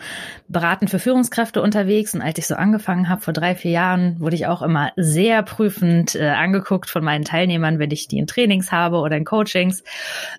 beratend 0.48 0.88
für 0.88 0.98
Führungskräfte 0.98 1.60
unterwegs 1.60 2.14
und 2.14 2.22
als 2.22 2.38
ich 2.38 2.46
so 2.46 2.54
angefangen 2.54 3.10
habe 3.10 3.20
vor 3.20 3.34
drei, 3.34 3.54
vier 3.54 3.72
Jahren, 3.72 4.18
wurde 4.18 4.34
ich 4.34 4.46
auch 4.46 4.62
immer 4.62 4.92
sehr 4.96 5.42
prüfend 5.42 6.14
äh, 6.14 6.28
angeguckt 6.28 6.88
von 6.88 7.04
meinen 7.04 7.26
Teilnehmern, 7.26 7.78
wenn 7.78 7.90
ich 7.90 8.08
die 8.08 8.16
in 8.16 8.26
Trainings 8.26 8.72
habe 8.72 8.96
oder 8.96 9.14
in 9.18 9.26
Coachings 9.26 9.84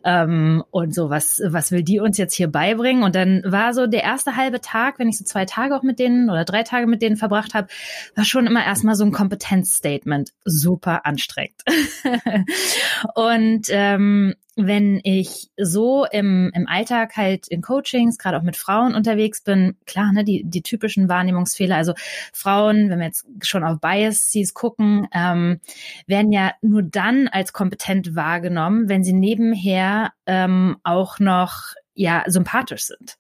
ähm, 0.03 0.63
und 0.72 0.96
so, 0.96 1.12
was, 1.12 1.43
was 1.46 1.72
will 1.72 1.84
die 1.84 2.00
uns 2.00 2.17
jetzt 2.17 2.34
hier 2.34 2.48
beibringen? 2.48 3.03
Und 3.03 3.13
dann 3.13 3.43
war 3.46 3.75
so 3.75 3.86
der 3.86 4.01
erste 4.01 4.36
halbe 4.36 4.62
Tag, 4.62 4.98
wenn 4.98 5.10
ich 5.10 5.19
so 5.19 5.25
zwei 5.25 5.46
Tage 5.46 5.75
auch 5.75 5.84
mit 5.84 6.00
denen 6.00 6.31
oder 6.31 6.43
drei 6.43 6.63
Tage 6.63 6.88
mit 6.88 7.03
denen 7.03 7.17
verbracht 7.17 7.53
habe, 7.53 7.67
war 8.15 8.25
schon 8.25 8.48
immer 8.48 8.65
erstmal 8.65 8.96
so 8.96 9.05
ein 9.05 9.12
Kompetenzstatement. 9.12 10.31
Super 10.43 11.05
anstrengend. 11.05 11.62
und 13.13 13.67
ähm, 13.69 14.34
wenn 14.58 15.00
ich 15.04 15.50
so 15.56 16.06
im, 16.06 16.52
im 16.54 16.68
Alltag 16.68 17.16
halt 17.16 17.48
in 17.48 17.62
Coachings, 17.62 18.18
gerade 18.18 18.38
auch 18.38 18.44
mit 18.44 18.58
Frauen 18.58 18.96
unterwegs 18.96 19.42
bin, 19.42 19.78
klar, 19.86 20.12
ne, 20.12 20.24
die, 20.24 20.44
die 20.44 20.64
typischen 20.64 21.08
Wahrnehmungsfehler, 21.08 21.76
also 21.76 21.94
Frauen, 22.34 22.90
wenn 22.90 22.98
wir 22.98 23.06
jetzt 23.06 23.28
schon 23.44 23.64
auf 23.64 23.80
Biases 23.80 24.56
gucken, 24.56 25.08
ähm, 25.14 25.60
werden 26.08 26.32
ja 26.32 26.54
nur 26.62 26.82
dann 26.82 27.28
als 27.28 27.54
kompetent 27.54 28.16
wahrgenommen, 28.16 28.90
wenn 28.90 29.04
sie 29.04 29.14
nebenher 29.14 30.12
ähm, 30.26 30.78
auch 30.84 31.20
noch 31.20 31.74
ja 31.94 32.24
sympathisch 32.26 32.86
sind. 32.86 33.18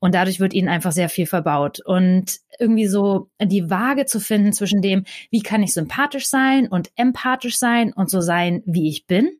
Und 0.00 0.14
dadurch 0.14 0.40
wird 0.40 0.54
ihnen 0.54 0.68
einfach 0.68 0.92
sehr 0.92 1.08
viel 1.08 1.26
verbaut. 1.26 1.80
Und 1.84 2.38
irgendwie 2.58 2.86
so 2.86 3.30
die 3.40 3.70
Waage 3.70 4.06
zu 4.06 4.20
finden 4.20 4.52
zwischen 4.52 4.82
dem, 4.82 5.04
wie 5.30 5.40
kann 5.40 5.62
ich 5.62 5.74
sympathisch 5.74 6.26
sein 6.26 6.66
und 6.66 6.90
empathisch 6.96 7.58
sein 7.58 7.92
und 7.92 8.10
so 8.10 8.20
sein, 8.20 8.62
wie 8.66 8.88
ich 8.88 9.06
bin 9.06 9.30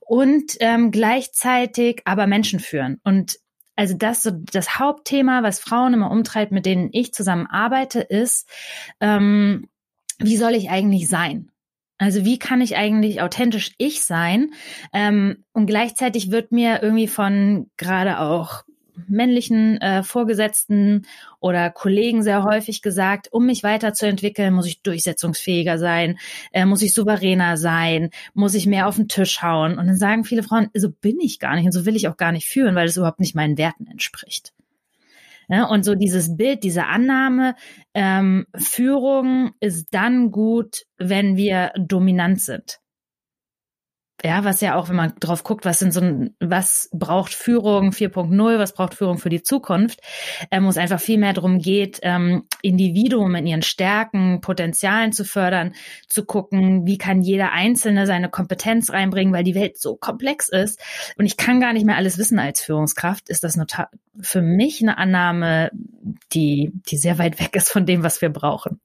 und 0.00 0.56
ähm, 0.60 0.90
gleichzeitig 0.90 2.02
aber 2.04 2.26
Menschen 2.26 2.60
führen. 2.60 3.00
Und 3.04 3.38
also 3.76 3.94
das 3.96 4.22
so 4.22 4.30
das 4.30 4.78
Hauptthema, 4.78 5.42
was 5.42 5.58
Frauen 5.58 5.94
immer 5.94 6.10
umtreibt, 6.10 6.52
mit 6.52 6.66
denen 6.66 6.90
ich 6.92 7.12
zusammen 7.14 7.46
arbeite, 7.46 8.00
ist, 8.00 8.48
ähm, 9.00 9.68
wie 10.18 10.36
soll 10.36 10.54
ich 10.54 10.68
eigentlich 10.68 11.08
sein? 11.08 11.50
Also 11.96 12.24
wie 12.24 12.38
kann 12.38 12.60
ich 12.60 12.76
eigentlich 12.76 13.20
authentisch 13.20 13.72
ich 13.78 14.04
sein? 14.04 14.52
Ähm, 14.92 15.44
und 15.52 15.66
gleichzeitig 15.66 16.30
wird 16.30 16.52
mir 16.52 16.82
irgendwie 16.82 17.08
von 17.08 17.70
gerade 17.76 18.20
auch 18.20 18.64
männlichen 19.08 19.80
äh, 19.80 20.02
Vorgesetzten 20.02 21.06
oder 21.38 21.70
Kollegen 21.70 22.22
sehr 22.22 22.44
häufig 22.44 22.82
gesagt, 22.82 23.28
um 23.32 23.46
mich 23.46 23.62
weiterzuentwickeln, 23.62 24.54
muss 24.54 24.66
ich 24.66 24.82
durchsetzungsfähiger 24.82 25.78
sein, 25.78 26.18
äh, 26.52 26.64
muss 26.64 26.82
ich 26.82 26.94
souveräner 26.94 27.56
sein, 27.56 28.10
muss 28.34 28.54
ich 28.54 28.66
mehr 28.66 28.88
auf 28.88 28.96
den 28.96 29.08
Tisch 29.08 29.42
hauen. 29.42 29.78
Und 29.78 29.86
dann 29.86 29.96
sagen 29.96 30.24
viele 30.24 30.42
Frauen, 30.42 30.68
so 30.74 30.90
bin 30.90 31.18
ich 31.20 31.38
gar 31.38 31.56
nicht 31.56 31.66
und 31.66 31.72
so 31.72 31.86
will 31.86 31.96
ich 31.96 32.08
auch 32.08 32.16
gar 32.16 32.32
nicht 32.32 32.48
führen, 32.48 32.74
weil 32.74 32.88
es 32.88 32.96
überhaupt 32.96 33.20
nicht 33.20 33.34
meinen 33.34 33.58
Werten 33.58 33.86
entspricht. 33.86 34.52
Ja, 35.48 35.64
und 35.64 35.84
so 35.84 35.96
dieses 35.96 36.36
Bild, 36.36 36.62
diese 36.62 36.86
Annahme, 36.86 37.56
ähm, 37.92 38.46
Führung 38.56 39.50
ist 39.58 39.88
dann 39.90 40.30
gut, 40.30 40.84
wenn 40.96 41.36
wir 41.36 41.72
dominant 41.76 42.40
sind 42.40 42.79
ja, 44.24 44.44
was 44.44 44.60
ja 44.60 44.76
auch, 44.76 44.88
wenn 44.88 44.96
man 44.96 45.12
drauf 45.20 45.44
guckt, 45.44 45.64
was 45.64 45.78
sind 45.78 45.92
so 45.92 46.00
ein, 46.00 46.34
was 46.40 46.88
braucht 46.92 47.34
Führung 47.34 47.90
4.0, 47.90 48.58
was 48.58 48.74
braucht 48.74 48.94
Führung 48.94 49.18
für 49.18 49.28
die 49.28 49.42
Zukunft, 49.42 50.00
ähm, 50.50 50.64
wo 50.64 50.68
es 50.68 50.76
einfach 50.76 51.00
viel 51.00 51.18
mehr 51.18 51.32
darum 51.32 51.58
geht, 51.58 52.00
ähm, 52.02 52.44
Individuen 52.62 53.34
in 53.34 53.46
ihren 53.46 53.62
Stärken, 53.62 54.40
Potenzialen 54.40 55.12
zu 55.12 55.24
fördern, 55.24 55.74
zu 56.08 56.24
gucken, 56.24 56.86
wie 56.86 56.98
kann 56.98 57.22
jeder 57.22 57.52
Einzelne 57.52 58.06
seine 58.06 58.28
Kompetenz 58.28 58.90
reinbringen, 58.90 59.32
weil 59.32 59.44
die 59.44 59.54
Welt 59.54 59.78
so 59.78 59.96
komplex 59.96 60.48
ist 60.48 60.80
und 61.16 61.26
ich 61.26 61.36
kann 61.36 61.60
gar 61.60 61.72
nicht 61.72 61.86
mehr 61.86 61.96
alles 61.96 62.18
wissen 62.18 62.38
als 62.38 62.60
Führungskraft, 62.60 63.28
ist 63.28 63.44
das 63.44 63.56
für 64.20 64.42
mich 64.42 64.82
eine 64.82 64.98
Annahme, 64.98 65.70
die, 66.32 66.72
die 66.88 66.96
sehr 66.96 67.18
weit 67.18 67.40
weg 67.40 67.54
ist 67.56 67.70
von 67.70 67.86
dem, 67.86 68.02
was 68.02 68.20
wir 68.20 68.30
brauchen. 68.30 68.80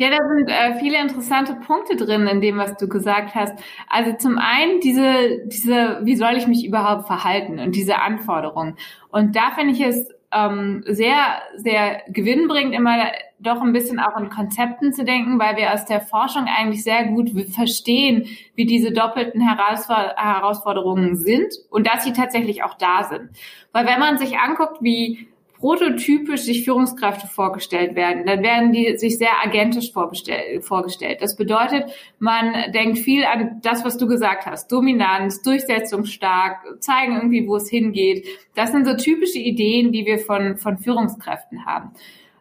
Ja, 0.00 0.08
da 0.08 0.16
sind 0.26 0.48
äh, 0.48 0.78
viele 0.80 0.98
interessante 0.98 1.54
Punkte 1.56 1.94
drin 1.94 2.26
in 2.26 2.40
dem, 2.40 2.56
was 2.56 2.74
du 2.78 2.88
gesagt 2.88 3.34
hast. 3.34 3.52
Also 3.86 4.14
zum 4.16 4.38
einen 4.38 4.80
diese, 4.80 5.44
diese, 5.44 6.00
wie 6.04 6.16
soll 6.16 6.38
ich 6.38 6.46
mich 6.46 6.64
überhaupt 6.64 7.06
verhalten 7.06 7.58
und 7.58 7.74
diese 7.76 8.00
Anforderungen. 8.00 8.78
Und 9.10 9.36
da 9.36 9.50
finde 9.50 9.74
ich 9.74 9.82
es 9.82 10.08
ähm, 10.32 10.82
sehr, 10.86 11.42
sehr 11.56 12.00
gewinnbringend, 12.08 12.74
immer 12.74 13.12
doch 13.40 13.60
ein 13.60 13.74
bisschen 13.74 14.00
auch 14.00 14.18
in 14.18 14.30
Konzepten 14.30 14.94
zu 14.94 15.04
denken, 15.04 15.38
weil 15.38 15.58
wir 15.58 15.74
aus 15.74 15.84
der 15.84 16.00
Forschung 16.00 16.46
eigentlich 16.46 16.82
sehr 16.82 17.04
gut 17.04 17.32
verstehen, 17.54 18.26
wie 18.54 18.64
diese 18.64 18.92
doppelten 18.92 19.42
Herausforderungen 19.42 21.16
sind 21.16 21.52
und 21.68 21.86
dass 21.86 22.04
sie 22.04 22.14
tatsächlich 22.14 22.62
auch 22.62 22.78
da 22.78 23.04
sind. 23.04 23.28
Weil 23.72 23.84
wenn 23.84 24.00
man 24.00 24.16
sich 24.16 24.38
anguckt, 24.38 24.78
wie 24.80 25.28
prototypisch 25.60 26.42
sich 26.42 26.64
Führungskräfte 26.64 27.26
vorgestellt 27.26 27.94
werden, 27.94 28.24
dann 28.24 28.42
werden 28.42 28.72
die 28.72 28.96
sich 28.96 29.18
sehr 29.18 29.42
agentisch 29.44 29.92
vorgestellt. 29.92 31.18
Das 31.20 31.36
bedeutet, 31.36 31.84
man 32.18 32.72
denkt 32.72 32.98
viel 32.98 33.24
an 33.24 33.60
das, 33.62 33.84
was 33.84 33.98
du 33.98 34.06
gesagt 34.06 34.46
hast. 34.46 34.72
Dominanz, 34.72 35.42
durchsetzungsstark, 35.42 36.80
zeigen 36.80 37.14
irgendwie, 37.14 37.46
wo 37.46 37.56
es 37.56 37.68
hingeht. 37.68 38.26
Das 38.54 38.72
sind 38.72 38.86
so 38.86 38.96
typische 38.96 39.38
Ideen, 39.38 39.92
die 39.92 40.06
wir 40.06 40.18
von, 40.18 40.56
von 40.56 40.78
Führungskräften 40.78 41.66
haben. 41.66 41.90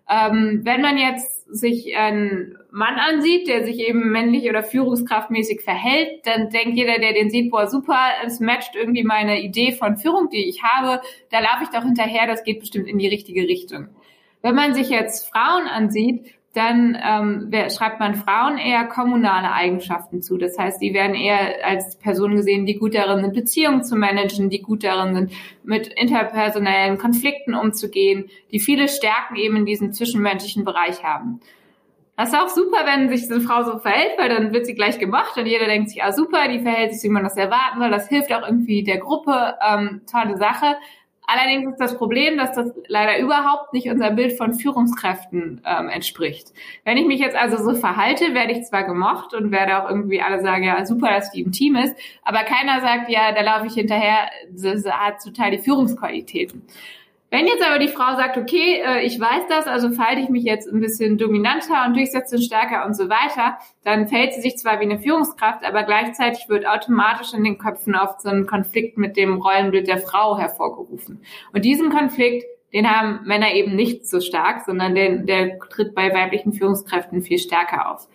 Ähm, 0.10 0.62
wenn 0.64 0.82
man 0.82 0.98
jetzt 0.98 1.40
sich 1.52 1.96
einen 1.96 2.58
Mann 2.72 2.96
ansieht, 2.96 3.48
der 3.48 3.64
sich 3.64 3.80
eben 3.80 4.12
männlich 4.12 4.50
oder 4.50 4.64
führungskraftmäßig 4.64 5.62
verhält, 5.62 6.26
dann 6.26 6.50
denkt 6.50 6.78
jeder, 6.78 7.00
der 7.00 7.14
den 7.14 7.30
sieht, 7.30 7.52
boah, 7.52 7.68
super, 7.68 8.00
es 8.26 8.40
matcht 8.40 8.76
irgendwie 8.76 9.04
meine 9.04 9.42
Idee 9.42 9.72
von 9.72 9.98
Führung, 9.98 10.30
die 10.30 10.48
ich 10.48 10.64
habe, 10.64 11.02
da 11.32 11.40
laufe 11.40 11.64
ich 11.64 11.70
doch 11.70 11.84
hinterher, 11.84 12.28
das 12.28 12.44
geht 12.44 12.60
bestimmt 12.60 12.88
in 12.88 12.98
die 12.98 13.08
richtige 13.08 13.48
Richtung. 13.48 13.90
Wenn 14.42 14.56
man 14.56 14.74
sich 14.74 14.90
jetzt 14.90 15.30
Frauen 15.30 15.68
ansieht, 15.68 16.34
dann 16.54 16.98
ähm, 17.02 17.52
schreibt 17.70 18.00
man 18.00 18.16
Frauen 18.16 18.58
eher 18.58 18.86
kommunale 18.86 19.52
Eigenschaften 19.52 20.24
zu. 20.24 20.38
Das 20.38 20.58
heißt, 20.58 20.82
die 20.82 20.94
werden 20.96 21.16
eher 21.16 21.64
als 21.64 21.98
Personen 21.98 22.38
gesehen, 22.38 22.66
die 22.66 22.76
gut 22.76 22.96
darin 22.96 23.22
sind, 23.22 23.36
Beziehungen 23.36 23.84
zu 23.84 23.96
managen, 23.96 24.50
die 24.50 24.62
gut 24.62 24.84
darin 24.84 25.14
sind, 25.14 25.32
mit 25.64 25.88
interpersonellen 25.88 26.98
Konflikten 26.98 27.54
umzugehen, 27.54 28.30
die 28.52 28.60
viele 28.60 28.88
Stärken 28.88 29.36
eben 29.36 29.58
in 29.58 29.66
diesem 29.66 29.94
zwischenmenschlichen 29.94 30.66
Bereich 30.66 31.04
haben. 31.04 31.40
Das 32.20 32.34
ist 32.34 32.36
auch 32.36 32.50
super, 32.50 32.80
wenn 32.84 33.08
sich 33.16 33.32
eine 33.32 33.40
Frau 33.40 33.64
so 33.64 33.78
verhält, 33.78 34.18
weil 34.18 34.28
dann 34.28 34.52
wird 34.52 34.66
sie 34.66 34.76
gleich 34.76 35.00
gemacht 35.00 35.38
und 35.38 35.46
jeder 35.46 35.68
denkt 35.68 35.90
sich, 35.90 36.04
ah 36.04 36.12
super, 36.12 36.50
die 36.50 36.60
verhält 36.60 36.94
sich, 36.94 37.04
wie 37.04 37.14
man 37.14 37.24
das 37.24 37.38
erwarten 37.38 37.80
soll. 37.80 37.90
Das 37.92 38.10
hilft 38.10 38.34
auch 38.34 38.46
irgendwie 38.46 38.84
der 38.84 38.98
Gruppe. 38.98 39.56
Ähm, 39.66 40.02
tolle 40.12 40.38
Sache. 40.38 40.76
Allerdings 41.32 41.74
ist 41.74 41.80
das 41.80 41.96
Problem, 41.96 42.38
dass 42.38 42.54
das 42.54 42.72
leider 42.88 43.20
überhaupt 43.20 43.72
nicht 43.72 43.88
unser 43.88 44.10
Bild 44.10 44.36
von 44.36 44.56
Führungskräften 44.56 45.62
ähm, 45.64 45.90
entspricht. 45.90 46.54
Wenn 46.86 46.98
ich 46.98 47.06
mich 47.06 47.20
jetzt 47.20 47.36
also 47.36 47.58
so 47.58 47.76
verhalte, 47.76 48.34
werde 48.34 48.54
ich 48.54 48.64
zwar 48.66 48.84
gemocht 48.84 49.36
und 49.36 49.52
werde 49.52 49.78
auch 49.78 49.90
irgendwie 49.90 50.22
alle 50.22 50.42
sagen, 50.42 50.64
ja, 50.64 50.84
super, 50.88 51.10
dass 51.10 51.30
die 51.32 51.42
im 51.42 51.52
Team 51.52 51.76
ist, 51.76 51.96
aber 52.24 52.40
keiner 52.40 52.82
sagt, 52.82 53.12
ja, 53.12 53.32
da 53.32 53.42
laufe 53.42 53.68
ich 53.68 53.74
hinterher, 53.74 54.30
das 54.50 54.84
hat 54.86 55.22
total 55.24 55.52
die 55.52 55.60
Führungsqualitäten. 55.60 56.64
Wenn 57.32 57.46
jetzt 57.46 57.64
aber 57.64 57.78
die 57.78 57.88
Frau 57.88 58.16
sagt, 58.16 58.38
okay, 58.38 58.82
äh, 58.84 59.06
ich 59.06 59.20
weiß 59.20 59.44
das, 59.50 59.68
also 59.68 59.92
verhalte 59.92 60.22
ich 60.22 60.30
mich 60.30 60.44
jetzt 60.44 60.68
ein 60.68 60.80
bisschen 60.80 61.18
dominanter 61.18 61.86
und 61.86 61.96
durchsetzungsstärker 61.96 62.86
und 62.86 62.96
so 62.96 63.08
weiter, 63.10 63.60
dann 63.84 64.08
fällt 64.08 64.34
sie 64.34 64.42
sich 64.42 64.58
zwar 64.58 64.80
wie 64.80 64.86
eine 64.86 65.00
Führungskraft, 65.00 65.64
aber 65.64 65.84
gleichzeitig 65.84 66.50
wird 66.50 66.66
automatisch 66.66 67.34
in 67.34 67.44
den 67.44 67.60
Köpfen 67.60 67.96
oft 67.96 68.22
so 68.22 68.30
ein 68.30 68.48
Konflikt 68.48 68.98
mit 68.98 69.16
dem 69.16 69.42
Rollenbild 69.42 69.88
der 69.88 70.00
Frau 70.00 70.38
hervorgerufen. 70.38 71.22
Und 71.54 71.66
diesen 71.66 71.92
Konflikt, 71.92 72.46
den 72.74 72.90
haben 72.90 73.26
Männer 73.26 73.54
eben 73.54 73.76
nicht 73.76 74.08
so 74.08 74.20
stark, 74.20 74.62
sondern 74.66 74.96
den, 74.96 75.26
der 75.26 75.60
tritt 75.60 75.94
bei 75.94 76.14
weiblichen 76.14 76.54
Führungskräften 76.54 77.22
viel 77.22 77.40
stärker 77.40 77.92
auf. 77.92 78.08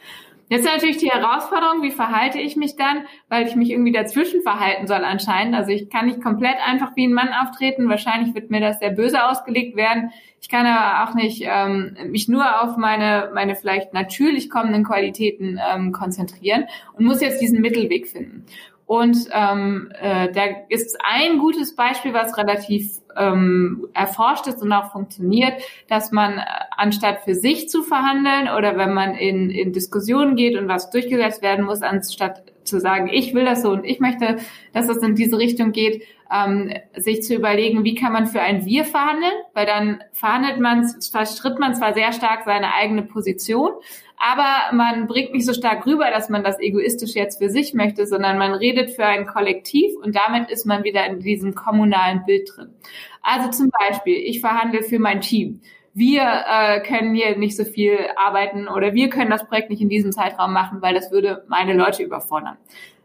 Jetzt 0.48 0.64
natürlich 0.66 0.98
die 0.98 1.10
Herausforderung, 1.10 1.82
wie 1.82 1.90
verhalte 1.90 2.38
ich 2.38 2.54
mich 2.56 2.76
dann, 2.76 3.06
weil 3.28 3.46
ich 3.46 3.56
mich 3.56 3.70
irgendwie 3.70 3.92
dazwischen 3.92 4.42
verhalten 4.42 4.86
soll 4.86 5.02
anscheinend. 5.02 5.54
Also 5.54 5.70
ich 5.70 5.88
kann 5.88 6.06
nicht 6.06 6.22
komplett 6.22 6.56
einfach 6.64 6.94
wie 6.96 7.06
ein 7.06 7.14
Mann 7.14 7.30
auftreten. 7.32 7.88
Wahrscheinlich 7.88 8.34
wird 8.34 8.50
mir 8.50 8.60
das 8.60 8.78
sehr 8.78 8.90
böse 8.90 9.24
ausgelegt 9.24 9.74
werden. 9.74 10.10
Ich 10.40 10.50
kann 10.50 10.66
aber 10.66 11.08
auch 11.08 11.14
nicht 11.14 11.42
ähm, 11.46 11.96
mich 12.10 12.28
nur 12.28 12.62
auf 12.62 12.76
meine, 12.76 13.30
meine 13.32 13.56
vielleicht 13.56 13.94
natürlich 13.94 14.50
kommenden 14.50 14.84
Qualitäten 14.84 15.58
ähm, 15.72 15.92
konzentrieren 15.92 16.66
und 16.92 17.06
muss 17.06 17.22
jetzt 17.22 17.40
diesen 17.40 17.62
Mittelweg 17.62 18.06
finden. 18.06 18.44
Und 18.86 19.16
ähm, 19.32 19.90
äh, 19.98 20.30
da 20.30 20.42
ist 20.68 20.98
ein 21.02 21.38
gutes 21.38 21.74
Beispiel, 21.74 22.12
was 22.12 22.36
relativ 22.36 23.00
ähm, 23.16 23.88
erforscht 23.94 24.46
ist 24.46 24.62
und 24.62 24.72
auch 24.72 24.92
funktioniert, 24.92 25.54
dass 25.88 26.12
man 26.12 26.38
äh, 26.38 26.44
anstatt 26.76 27.20
für 27.24 27.34
sich 27.34 27.68
zu 27.68 27.82
verhandeln 27.82 28.48
oder 28.48 28.76
wenn 28.76 28.92
man 28.92 29.14
in, 29.14 29.50
in 29.50 29.72
Diskussionen 29.72 30.36
geht 30.36 30.56
und 30.56 30.68
was 30.68 30.90
durchgesetzt 30.90 31.42
werden 31.42 31.64
muss, 31.64 31.82
anstatt 31.82 32.53
zu 32.74 32.80
sagen, 32.80 33.08
ich 33.08 33.34
will 33.34 33.44
das 33.44 33.62
so 33.62 33.70
und 33.70 33.84
ich 33.84 34.00
möchte, 34.00 34.38
dass 34.72 34.88
es 34.88 35.02
in 35.02 35.14
diese 35.14 35.38
Richtung 35.38 35.70
geht, 35.72 36.02
ähm, 36.34 36.72
sich 36.96 37.22
zu 37.22 37.34
überlegen, 37.34 37.84
wie 37.84 37.94
kann 37.94 38.12
man 38.12 38.26
für 38.26 38.40
ein 38.40 38.64
Wir 38.66 38.84
verhandeln, 38.84 39.32
weil 39.52 39.66
dann 39.66 40.02
verhandelt 40.12 40.58
man, 40.58 40.84
verstritt 41.10 41.58
man 41.58 41.74
zwar 41.74 41.94
sehr 41.94 42.12
stark 42.12 42.44
seine 42.44 42.74
eigene 42.74 43.02
Position, 43.02 43.70
aber 44.16 44.74
man 44.74 45.06
bringt 45.06 45.32
nicht 45.32 45.46
so 45.46 45.52
stark 45.52 45.86
rüber, 45.86 46.10
dass 46.10 46.28
man 46.28 46.42
das 46.42 46.58
egoistisch 46.58 47.14
jetzt 47.14 47.38
für 47.38 47.50
sich 47.50 47.74
möchte, 47.74 48.06
sondern 48.06 48.38
man 48.38 48.54
redet 48.54 48.90
für 48.90 49.04
ein 49.04 49.26
Kollektiv 49.26 49.94
und 50.02 50.16
damit 50.16 50.50
ist 50.50 50.66
man 50.66 50.82
wieder 50.82 51.06
in 51.06 51.20
diesem 51.20 51.54
kommunalen 51.54 52.24
Bild 52.24 52.50
drin. 52.54 52.70
Also 53.22 53.50
zum 53.50 53.70
Beispiel, 53.70 54.16
ich 54.16 54.40
verhandle 54.40 54.82
für 54.82 54.98
mein 54.98 55.20
Team. 55.20 55.60
Wir 55.94 56.22
äh, 56.22 56.80
können 56.80 57.14
hier 57.14 57.38
nicht 57.38 57.56
so 57.56 57.64
viel 57.64 57.96
arbeiten 58.16 58.66
oder 58.66 58.94
wir 58.94 59.08
können 59.10 59.30
das 59.30 59.46
Projekt 59.46 59.70
nicht 59.70 59.80
in 59.80 59.88
diesem 59.88 60.10
Zeitraum 60.10 60.52
machen, 60.52 60.82
weil 60.82 60.92
das 60.92 61.12
würde 61.12 61.44
meine 61.48 61.72
Leute 61.72 62.02
überfordern. 62.02 62.56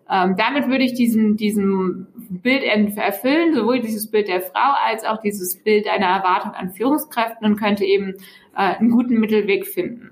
Ähm, 0.09 0.35
damit 0.35 0.67
würde 0.67 0.83
ich 0.83 0.95
diesen, 0.95 1.37
diesen 1.37 2.07
Bild 2.29 2.63
erfüllen, 2.63 3.53
sowohl 3.53 3.79
dieses 3.79 4.09
Bild 4.09 4.27
der 4.27 4.41
Frau 4.41 4.73
als 4.87 5.05
auch 5.05 5.21
dieses 5.21 5.61
Bild 5.61 5.87
einer 5.87 6.07
Erwartung 6.07 6.53
an 6.53 6.71
Führungskräften 6.71 7.45
und 7.45 7.57
könnte 7.57 7.85
eben 7.85 8.15
äh, 8.55 8.75
einen 8.77 8.89
guten 8.89 9.19
Mittelweg 9.19 9.67
finden. 9.67 10.11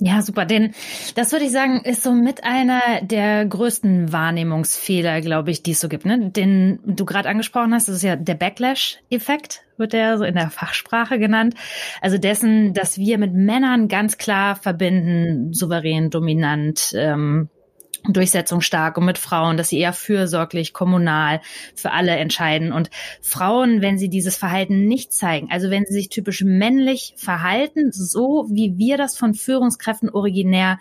Ja, 0.00 0.22
super. 0.22 0.44
Denn 0.44 0.74
das 1.14 1.30
würde 1.30 1.44
ich 1.44 1.52
sagen, 1.52 1.82
ist 1.84 2.02
so 2.02 2.12
mit 2.12 2.42
einer 2.42 3.00
der 3.02 3.46
größten 3.46 4.12
Wahrnehmungsfehler, 4.12 5.20
glaube 5.20 5.52
ich, 5.52 5.62
die 5.62 5.70
es 5.70 5.80
so 5.80 5.88
gibt. 5.88 6.04
Ne? 6.04 6.30
Den 6.30 6.80
du 6.84 7.04
gerade 7.04 7.28
angesprochen 7.28 7.72
hast, 7.72 7.86
das 7.88 7.96
ist 7.96 8.02
ja 8.02 8.16
der 8.16 8.34
Backlash-Effekt, 8.34 9.62
wird 9.76 9.92
der 9.92 10.18
so 10.18 10.24
in 10.24 10.34
der 10.34 10.50
Fachsprache 10.50 11.20
genannt. 11.20 11.54
Also 12.00 12.18
dessen, 12.18 12.74
dass 12.74 12.98
wir 12.98 13.18
mit 13.18 13.34
Männern 13.34 13.86
ganz 13.86 14.18
klar 14.18 14.56
verbinden, 14.56 15.52
souverän, 15.52 16.10
dominant, 16.10 16.92
ähm, 16.96 17.48
durchsetzungsstark 18.08 18.98
und 18.98 19.04
mit 19.04 19.18
Frauen, 19.18 19.56
dass 19.56 19.68
sie 19.70 19.78
eher 19.78 19.92
fürsorglich, 19.92 20.72
kommunal 20.72 21.40
für 21.74 21.92
alle 21.92 22.12
entscheiden. 22.16 22.72
Und 22.72 22.90
Frauen, 23.22 23.80
wenn 23.80 23.98
sie 23.98 24.08
dieses 24.08 24.36
Verhalten 24.36 24.86
nicht 24.86 25.12
zeigen, 25.12 25.48
also 25.50 25.70
wenn 25.70 25.86
sie 25.86 25.94
sich 25.94 26.08
typisch 26.08 26.42
männlich 26.42 27.14
verhalten, 27.16 27.92
so 27.92 28.46
wie 28.50 28.76
wir 28.76 28.96
das 28.96 29.16
von 29.16 29.34
Führungskräften 29.34 30.10
originär 30.10 30.78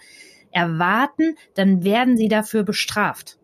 erwarten, 0.52 1.36
dann 1.56 1.84
werden 1.84 2.18
sie 2.18 2.28
dafür 2.28 2.64
bestraft. 2.64 3.38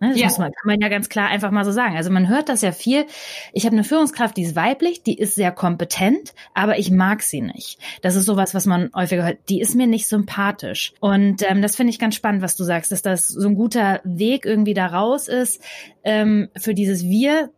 Ne, 0.00 0.10
das 0.10 0.20
ja. 0.20 0.26
muss 0.26 0.38
man, 0.38 0.52
kann 0.52 0.66
man 0.66 0.80
ja 0.80 0.88
ganz 0.88 1.08
klar 1.08 1.28
einfach 1.28 1.50
mal 1.50 1.64
so 1.64 1.72
sagen. 1.72 1.96
Also 1.96 2.10
man 2.10 2.28
hört 2.28 2.48
das 2.48 2.60
ja 2.60 2.72
viel. 2.72 3.06
Ich 3.52 3.64
habe 3.64 3.74
eine 3.74 3.84
Führungskraft, 3.84 4.36
die 4.36 4.42
ist 4.42 4.56
weiblich, 4.56 5.02
die 5.02 5.18
ist 5.18 5.34
sehr 5.34 5.52
kompetent, 5.52 6.34
aber 6.54 6.78
ich 6.78 6.90
mag 6.90 7.22
sie 7.22 7.40
nicht. 7.40 7.78
Das 8.02 8.14
ist 8.14 8.26
sowas, 8.26 8.54
was 8.54 8.66
man 8.66 8.90
häufiger 8.94 9.24
hört. 9.24 9.38
Die 9.48 9.60
ist 9.60 9.74
mir 9.74 9.86
nicht 9.86 10.06
sympathisch. 10.06 10.92
Und 11.00 11.42
ähm, 11.48 11.62
das 11.62 11.76
finde 11.76 11.90
ich 11.90 11.98
ganz 11.98 12.14
spannend, 12.14 12.42
was 12.42 12.56
du 12.56 12.64
sagst, 12.64 12.92
dass 12.92 13.02
das 13.02 13.28
so 13.28 13.48
ein 13.48 13.54
guter 13.54 14.00
Weg 14.04 14.44
irgendwie 14.44 14.74
da 14.74 14.86
raus 14.86 15.28
ist, 15.28 15.62
ähm, 16.04 16.48
für 16.56 16.74
dieses 16.74 17.04
Wir 17.04 17.50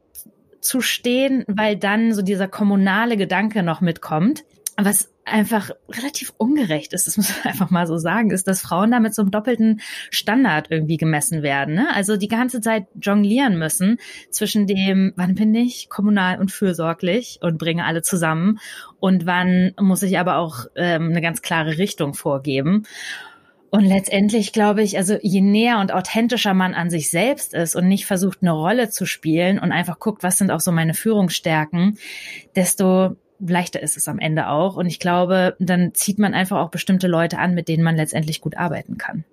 zu 0.60 0.80
stehen, 0.80 1.44
weil 1.48 1.76
dann 1.76 2.12
so 2.12 2.22
dieser 2.22 2.48
kommunale 2.48 3.16
Gedanke 3.16 3.62
noch 3.62 3.80
mitkommt. 3.80 4.44
Was 4.76 5.10
einfach 5.30 5.70
relativ 5.88 6.32
ungerecht 6.38 6.92
ist, 6.92 7.06
das 7.06 7.16
muss 7.16 7.30
man 7.30 7.44
einfach 7.52 7.70
mal 7.70 7.86
so 7.86 7.98
sagen, 7.98 8.30
ist, 8.30 8.46
dass 8.46 8.60
Frauen 8.60 8.90
da 8.90 9.00
mit 9.00 9.14
so 9.14 9.22
einem 9.22 9.30
doppelten 9.30 9.80
Standard 10.10 10.68
irgendwie 10.70 10.96
gemessen 10.96 11.42
werden. 11.42 11.74
Ne? 11.74 11.88
Also 11.94 12.16
die 12.16 12.28
ganze 12.28 12.60
Zeit 12.60 12.86
jonglieren 13.00 13.58
müssen 13.58 13.98
zwischen 14.30 14.66
dem, 14.66 15.12
wann 15.16 15.34
bin 15.34 15.54
ich 15.54 15.88
kommunal 15.88 16.38
und 16.40 16.52
fürsorglich 16.52 17.38
und 17.42 17.58
bringe 17.58 17.84
alle 17.84 18.02
zusammen 18.02 18.58
und 19.00 19.26
wann 19.26 19.72
muss 19.80 20.02
ich 20.02 20.18
aber 20.18 20.36
auch 20.36 20.66
ähm, 20.76 21.10
eine 21.10 21.20
ganz 21.20 21.42
klare 21.42 21.78
Richtung 21.78 22.14
vorgeben. 22.14 22.84
Und 23.70 23.84
letztendlich 23.84 24.52
glaube 24.52 24.82
ich, 24.82 24.96
also 24.96 25.16
je 25.20 25.42
näher 25.42 25.78
und 25.78 25.92
authentischer 25.92 26.54
man 26.54 26.74
an 26.74 26.88
sich 26.88 27.10
selbst 27.10 27.52
ist 27.52 27.76
und 27.76 27.86
nicht 27.86 28.06
versucht, 28.06 28.38
eine 28.40 28.52
Rolle 28.52 28.88
zu 28.88 29.04
spielen 29.04 29.58
und 29.58 29.72
einfach 29.72 29.98
guckt, 29.98 30.22
was 30.22 30.38
sind 30.38 30.50
auch 30.50 30.60
so 30.60 30.72
meine 30.72 30.94
Führungsstärken, 30.94 31.98
desto 32.56 33.16
leichter 33.40 33.82
ist 33.82 33.96
es 33.96 34.08
am 34.08 34.18
Ende 34.18 34.48
auch. 34.48 34.76
Und 34.76 34.86
ich 34.86 34.98
glaube, 34.98 35.56
dann 35.58 35.94
zieht 35.94 36.18
man 36.18 36.34
einfach 36.34 36.58
auch 36.58 36.70
bestimmte 36.70 37.08
Leute 37.08 37.38
an, 37.38 37.54
mit 37.54 37.68
denen 37.68 37.84
man 37.84 37.96
letztendlich 37.96 38.40
gut 38.40 38.56
arbeiten 38.56 38.98
kann. 38.98 39.24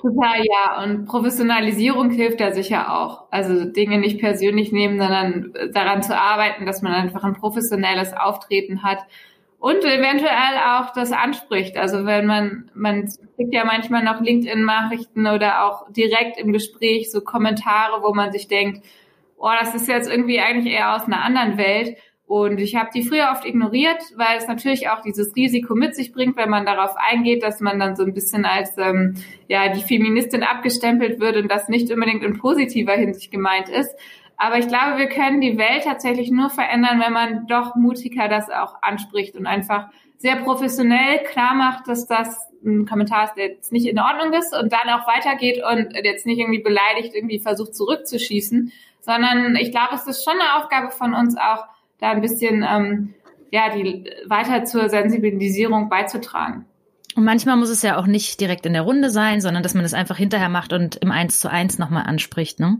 Total, 0.00 0.38
ja. 0.44 0.82
Und 0.84 1.06
Professionalisierung 1.06 2.10
hilft 2.10 2.40
da 2.40 2.52
sicher 2.52 2.96
auch. 2.96 3.24
Also 3.30 3.64
Dinge 3.64 3.98
nicht 3.98 4.20
persönlich 4.20 4.70
nehmen, 4.70 4.98
sondern 4.98 5.52
daran 5.72 6.02
zu 6.02 6.16
arbeiten, 6.16 6.66
dass 6.66 6.82
man 6.82 6.92
einfach 6.92 7.24
ein 7.24 7.34
professionelles 7.34 8.12
Auftreten 8.12 8.82
hat 8.82 8.98
und 9.58 9.84
eventuell 9.84 10.56
auch 10.66 10.92
das 10.92 11.10
anspricht. 11.10 11.76
Also 11.76 12.06
wenn 12.06 12.26
man, 12.26 12.70
man 12.74 13.08
kriegt 13.34 13.52
ja 13.52 13.64
manchmal 13.64 14.04
noch 14.04 14.20
LinkedIn-Nachrichten 14.20 15.26
oder 15.26 15.64
auch 15.64 15.90
direkt 15.92 16.38
im 16.38 16.52
Gespräch 16.52 17.10
so 17.10 17.20
Kommentare, 17.20 18.02
wo 18.02 18.14
man 18.14 18.30
sich 18.30 18.46
denkt, 18.46 18.84
oh, 19.36 19.50
das 19.58 19.74
ist 19.74 19.88
jetzt 19.88 20.08
irgendwie 20.08 20.40
eigentlich 20.40 20.72
eher 20.72 20.94
aus 20.94 21.06
einer 21.06 21.22
anderen 21.22 21.58
Welt. 21.58 21.96
Und 22.28 22.60
ich 22.60 22.76
habe 22.76 22.90
die 22.94 23.02
früher 23.02 23.30
oft 23.32 23.46
ignoriert, 23.46 24.02
weil 24.16 24.36
es 24.36 24.46
natürlich 24.46 24.90
auch 24.90 25.00
dieses 25.00 25.34
Risiko 25.34 25.74
mit 25.74 25.96
sich 25.96 26.12
bringt, 26.12 26.36
wenn 26.36 26.50
man 26.50 26.66
darauf 26.66 26.94
eingeht, 26.96 27.42
dass 27.42 27.60
man 27.60 27.80
dann 27.80 27.96
so 27.96 28.04
ein 28.04 28.12
bisschen 28.12 28.44
als 28.44 28.76
ähm, 28.76 29.14
ja 29.48 29.72
die 29.72 29.80
Feministin 29.80 30.42
abgestempelt 30.42 31.20
wird 31.20 31.36
und 31.38 31.50
das 31.50 31.70
nicht 31.70 31.90
unbedingt 31.90 32.22
in 32.22 32.38
positiver 32.38 32.92
Hinsicht 32.92 33.30
gemeint 33.30 33.70
ist. 33.70 33.96
Aber 34.36 34.58
ich 34.58 34.68
glaube, 34.68 34.98
wir 34.98 35.08
können 35.08 35.40
die 35.40 35.56
Welt 35.56 35.84
tatsächlich 35.84 36.30
nur 36.30 36.50
verändern, 36.50 37.00
wenn 37.00 37.14
man 37.14 37.46
doch 37.46 37.74
mutiger 37.76 38.28
das 38.28 38.50
auch 38.50 38.82
anspricht 38.82 39.34
und 39.34 39.46
einfach 39.46 39.88
sehr 40.18 40.36
professionell 40.36 41.22
klar 41.24 41.54
macht, 41.54 41.88
dass 41.88 42.06
das 42.06 42.36
ein 42.62 42.84
Kommentar 42.84 43.24
ist, 43.24 43.34
der 43.36 43.48
jetzt 43.48 43.72
nicht 43.72 43.86
in 43.86 43.98
Ordnung 43.98 44.34
ist 44.34 44.54
und 44.54 44.70
dann 44.70 44.90
auch 44.90 45.06
weitergeht 45.08 45.62
und 45.64 45.94
jetzt 46.04 46.26
nicht 46.26 46.40
irgendwie 46.40 46.62
beleidigt 46.62 47.14
irgendwie 47.14 47.38
versucht 47.38 47.74
zurückzuschießen, 47.74 48.70
sondern 49.00 49.56
ich 49.56 49.70
glaube, 49.70 49.94
es 49.94 50.06
ist 50.06 50.24
schon 50.24 50.34
eine 50.38 50.62
Aufgabe 50.62 50.90
von 50.90 51.14
uns 51.14 51.34
auch, 51.38 51.64
da 52.00 52.10
ein 52.10 52.20
bisschen 52.20 52.64
ähm, 52.68 53.14
ja 53.50 53.74
die 53.74 54.04
weiter 54.26 54.64
zur 54.64 54.88
Sensibilisierung 54.88 55.88
beizutragen. 55.88 56.66
Und 57.18 57.24
manchmal 57.24 57.56
muss 57.56 57.68
es 57.68 57.82
ja 57.82 57.96
auch 57.96 58.06
nicht 58.06 58.40
direkt 58.40 58.64
in 58.64 58.74
der 58.74 58.82
Runde 58.82 59.10
sein, 59.10 59.40
sondern 59.40 59.64
dass 59.64 59.74
man 59.74 59.84
es 59.84 59.92
einfach 59.92 60.16
hinterher 60.16 60.48
macht 60.48 60.72
und 60.72 60.94
im 60.96 61.10
Eins 61.10 61.40
zu 61.40 61.50
eins 61.50 61.76
nochmal 61.76 62.04
anspricht. 62.04 62.60
Ne? 62.60 62.78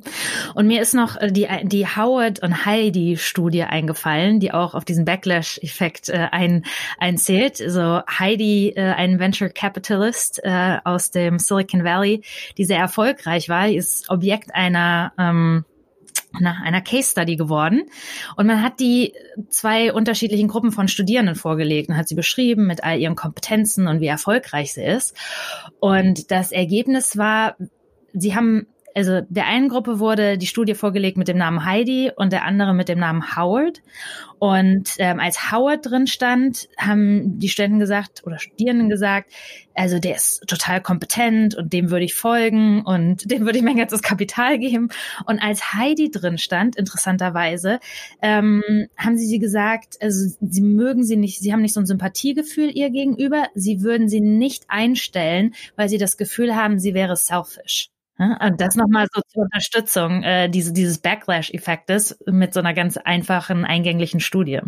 Und 0.54 0.68
mir 0.68 0.80
ist 0.80 0.94
noch 0.94 1.16
äh, 1.16 1.32
die, 1.32 1.48
die 1.64 1.88
Howard 1.88 2.40
und 2.40 2.64
Heidi 2.64 3.16
Studie 3.16 3.64
eingefallen, 3.64 4.38
die 4.38 4.54
auch 4.54 4.74
auf 4.74 4.84
diesen 4.84 5.04
Backlash-Effekt 5.04 6.10
äh, 6.10 6.28
ein, 6.30 6.64
einzählt. 6.98 7.56
So 7.56 8.02
Heidi, 8.06 8.74
äh, 8.76 8.92
ein 8.92 9.18
Venture 9.18 9.48
Capitalist 9.48 10.40
äh, 10.44 10.76
aus 10.84 11.10
dem 11.10 11.40
Silicon 11.40 11.82
Valley, 11.82 12.22
die 12.58 12.64
sehr 12.64 12.78
erfolgreich 12.78 13.48
war, 13.48 13.66
die 13.66 13.76
ist 13.76 14.08
Objekt 14.08 14.54
einer 14.54 15.12
ähm, 15.18 15.64
nach 16.40 16.60
einer 16.60 16.80
Case 16.80 17.10
Study 17.10 17.36
geworden. 17.36 17.82
Und 18.36 18.46
man 18.46 18.62
hat 18.62 18.80
die 18.80 19.12
zwei 19.50 19.92
unterschiedlichen 19.92 20.48
Gruppen 20.48 20.72
von 20.72 20.88
Studierenden 20.88 21.34
vorgelegt 21.34 21.88
und 21.88 21.96
hat 21.96 22.08
sie 22.08 22.14
beschrieben 22.14 22.66
mit 22.66 22.84
all 22.84 22.98
ihren 22.98 23.16
Kompetenzen 23.16 23.86
und 23.86 24.00
wie 24.00 24.06
erfolgreich 24.06 24.74
sie 24.74 24.84
ist. 24.84 25.16
Und 25.80 26.30
das 26.30 26.52
Ergebnis 26.52 27.16
war, 27.16 27.56
sie 28.12 28.34
haben 28.34 28.66
also 28.98 29.20
der 29.28 29.46
einen 29.46 29.68
Gruppe 29.68 30.00
wurde 30.00 30.38
die 30.38 30.48
Studie 30.48 30.74
vorgelegt 30.74 31.16
mit 31.16 31.28
dem 31.28 31.38
Namen 31.38 31.64
Heidi 31.64 32.10
und 32.16 32.32
der 32.32 32.44
andere 32.44 32.74
mit 32.74 32.88
dem 32.88 32.98
Namen 32.98 33.36
Howard. 33.36 33.80
Und 34.40 34.90
ähm, 34.98 35.20
als 35.20 35.52
Howard 35.52 35.86
drin 35.86 36.08
stand, 36.08 36.68
haben 36.76 37.38
die 37.38 37.48
Studenten 37.48 37.78
gesagt 37.78 38.22
oder 38.26 38.40
Studierenden 38.40 38.88
gesagt, 38.88 39.32
also 39.74 40.00
der 40.00 40.16
ist 40.16 40.48
total 40.48 40.82
kompetent 40.82 41.54
und 41.54 41.72
dem 41.72 41.92
würde 41.92 42.06
ich 42.06 42.16
folgen 42.16 42.82
und 42.82 43.30
dem 43.30 43.44
würde 43.44 43.58
ich 43.58 43.64
mein 43.64 43.76
ganzes 43.76 44.02
Kapital 44.02 44.58
geben. 44.58 44.88
Und 45.26 45.38
als 45.38 45.74
Heidi 45.74 46.10
drin 46.10 46.36
stand, 46.36 46.74
interessanterweise, 46.74 47.78
ähm, 48.20 48.88
haben 48.96 49.16
sie 49.16 49.26
sie 49.26 49.38
gesagt, 49.38 49.96
also 50.00 50.28
sie 50.40 50.62
mögen 50.62 51.04
sie 51.04 51.16
nicht, 51.16 51.38
sie 51.38 51.52
haben 51.52 51.62
nicht 51.62 51.74
so 51.74 51.80
ein 51.80 51.86
Sympathiegefühl 51.86 52.76
ihr 52.76 52.90
gegenüber, 52.90 53.46
sie 53.54 53.82
würden 53.82 54.08
sie 54.08 54.20
nicht 54.20 54.64
einstellen, 54.66 55.54
weil 55.76 55.88
sie 55.88 55.98
das 55.98 56.16
Gefühl 56.16 56.56
haben, 56.56 56.80
sie 56.80 56.94
wäre 56.94 57.14
selfish. 57.16 57.90
Und 58.18 58.60
das 58.60 58.74
nochmal 58.74 59.06
so 59.12 59.20
zur 59.28 59.44
Unterstützung 59.44 60.24
äh, 60.24 60.48
diese, 60.48 60.72
dieses 60.72 60.98
Backlash-Effektes 60.98 62.18
mit 62.26 62.52
so 62.52 62.60
einer 62.60 62.74
ganz 62.74 62.96
einfachen, 62.96 63.64
eingänglichen 63.64 64.18
Studie. 64.18 64.60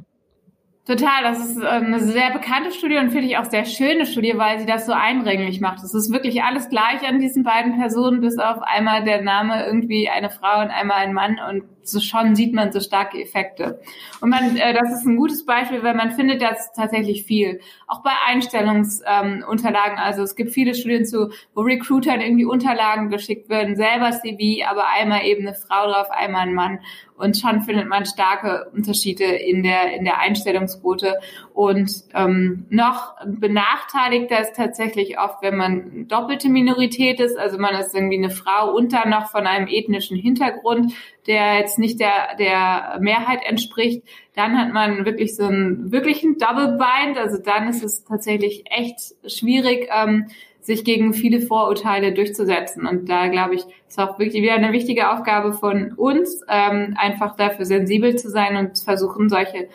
Total, 0.87 1.23
das 1.23 1.39
ist 1.39 1.63
äh, 1.63 1.67
eine 1.67 2.01
sehr 2.01 2.33
bekannte 2.33 2.73
Studie 2.73 2.97
und 2.97 3.11
finde 3.11 3.27
ich 3.27 3.37
auch 3.37 3.45
sehr 3.45 3.65
schöne 3.65 4.07
Studie, 4.07 4.33
weil 4.37 4.59
sie 4.59 4.67
das 4.67 4.87
so 4.87 4.93
eindringlich 4.93 5.61
macht. 5.61 5.85
Es 5.85 5.95
ist 5.95 6.13
wirklich 6.13 6.43
alles 6.43 6.69
gleich 6.69 7.07
an 7.07 7.21
diesen 7.21 7.45
beiden 7.45 7.77
Personen, 7.79 8.21
bis 8.21 8.39
auf 8.39 8.63
einmal 8.63 9.05
der 9.05 9.23
Name 9.23 9.65
irgendwie 9.67 10.09
eine 10.09 10.31
Frau 10.31 10.61
und 10.61 10.71
einmal 10.71 10.99
ein 10.99 11.13
Mann 11.13 11.39
und 11.49 11.65
so 11.83 12.01
schon 12.01 12.35
sieht 12.35 12.55
man 12.55 12.73
so 12.73 12.81
starke 12.81 13.21
Effekte. 13.21 13.81
Und 14.21 14.31
man, 14.31 14.57
äh, 14.57 14.75
das 14.75 14.93
ist 14.93 15.07
ein 15.07 15.17
gutes 15.17 15.45
Beispiel, 15.45 15.83
weil 15.83 15.95
man 15.95 16.13
findet 16.13 16.43
das 16.43 16.73
tatsächlich 16.73 17.25
viel. 17.25 17.61
Auch 17.87 18.03
bei 18.03 18.13
Einstellungsunterlagen. 18.27 19.99
Ähm, 19.99 20.05
also 20.05 20.23
es 20.23 20.37
gibt 20.37 20.51
viele 20.51 20.75
Studien 20.75 21.05
zu, 21.05 21.31
wo 21.55 21.63
Recruitern 21.63 22.21
irgendwie 22.21 22.45
Unterlagen 22.45 23.11
geschickt 23.11 23.49
werden, 23.49 23.77
selber 23.77 24.13
CV, 24.13 24.69
aber 24.69 24.85
einmal 24.89 25.25
eben 25.25 25.47
eine 25.47 25.55
Frau 25.55 25.87
drauf, 25.87 26.11
einmal 26.11 26.43
ein 26.43 26.55
Mann. 26.55 26.81
Und 27.17 27.37
schon 27.37 27.61
findet 27.63 27.87
man 27.87 28.07
starke 28.07 28.71
Unterschiede 28.73 29.25
in 29.25 29.63
der, 29.63 29.95
in 29.95 30.05
der 30.05 30.19
Einstellungsquote. 30.19 31.19
Und 31.61 31.93
ähm, 32.15 32.65
noch 32.71 33.17
benachteiligter 33.23 34.41
ist 34.41 34.57
tatsächlich 34.57 35.19
oft, 35.19 35.43
wenn 35.43 35.59
man 35.59 36.09
doppelte 36.09 36.49
Minorität 36.49 37.21
ist, 37.21 37.37
also 37.37 37.59
man 37.59 37.75
ist 37.75 37.95
irgendwie 37.95 38.17
eine 38.17 38.31
Frau 38.31 38.75
und 38.75 38.95
dann 38.95 39.11
noch 39.11 39.27
von 39.31 39.47
einem 39.47 39.69
ethnischen 39.69 40.17
Hintergrund, 40.17 40.95
der 41.27 41.59
jetzt 41.59 41.79
nicht 41.79 42.01
der, 42.01 42.35
der 42.39 42.97
Mehrheit 43.01 43.41
entspricht, 43.47 44.05
dann 44.35 44.59
hat 44.59 44.73
man 44.73 45.05
wirklich 45.05 45.37
so 45.37 45.45
einen 45.45 45.93
wirklichen 45.93 46.39
Double 46.39 46.79
Bind. 46.79 47.19
Also 47.19 47.37
dann 47.37 47.69
ist 47.69 47.85
es 47.85 48.05
tatsächlich 48.05 48.65
echt 48.71 48.99
schwierig, 49.31 49.91
ähm, 49.95 50.29
sich 50.63 50.83
gegen 50.83 51.13
viele 51.13 51.43
Vorurteile 51.43 52.15
durchzusetzen. 52.15 52.87
Und 52.87 53.11
da 53.11 53.29
glaube 53.29 53.57
ich, 53.57 53.65
ist 53.87 53.99
auch 53.99 54.19
wirklich 54.19 54.43
wieder 54.43 54.55
eine 54.55 54.73
wichtige 54.73 55.11
Aufgabe 55.11 55.53
von 55.53 55.93
uns, 55.93 56.41
ähm, 56.49 56.95
einfach 56.97 57.37
dafür 57.37 57.67
sensibel 57.67 58.17
zu 58.17 58.31
sein 58.31 58.57
und 58.57 58.79
versuchen, 58.79 59.29
solche 59.29 59.69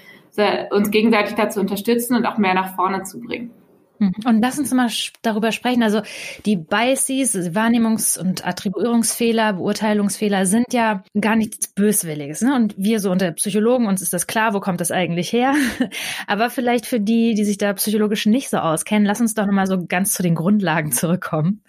uns 0.71 0.91
gegenseitig 0.91 1.35
dazu 1.35 1.59
unterstützen 1.59 2.15
und 2.15 2.25
auch 2.25 2.37
mehr 2.37 2.53
nach 2.53 2.75
vorne 2.75 3.03
zu 3.03 3.19
bringen. 3.19 3.51
Mhm. 3.99 4.13
Und 4.25 4.41
lass 4.41 4.59
uns 4.59 4.73
mal 4.73 4.89
darüber 5.21 5.51
sprechen. 5.51 5.83
Also 5.83 6.01
die 6.45 6.55
Biases, 6.55 7.53
Wahrnehmungs- 7.53 8.19
und 8.19 8.45
Attribuierungsfehler, 8.45 9.53
Beurteilungsfehler 9.53 10.45
sind 10.45 10.73
ja 10.73 11.03
gar 11.19 11.35
nichts 11.35 11.67
Böswilliges. 11.67 12.41
Ne? 12.41 12.55
Und 12.55 12.75
wir 12.77 12.99
so 12.99 13.11
unter 13.11 13.31
Psychologen, 13.31 13.87
uns 13.87 14.01
ist 14.01 14.13
das 14.13 14.27
klar, 14.27 14.53
wo 14.53 14.59
kommt 14.59 14.81
das 14.81 14.91
eigentlich 14.91 15.31
her? 15.31 15.53
Aber 16.27 16.49
vielleicht 16.49 16.85
für 16.85 16.99
die, 16.99 17.33
die 17.35 17.45
sich 17.45 17.57
da 17.57 17.73
psychologisch 17.73 18.25
nicht 18.25 18.49
so 18.49 18.57
auskennen, 18.57 19.05
lass 19.05 19.21
uns 19.21 19.33
doch 19.33 19.45
nochmal 19.45 19.67
so 19.67 19.85
ganz 19.85 20.13
zu 20.13 20.23
den 20.23 20.35
Grundlagen 20.35 20.91
zurückkommen 20.91 21.61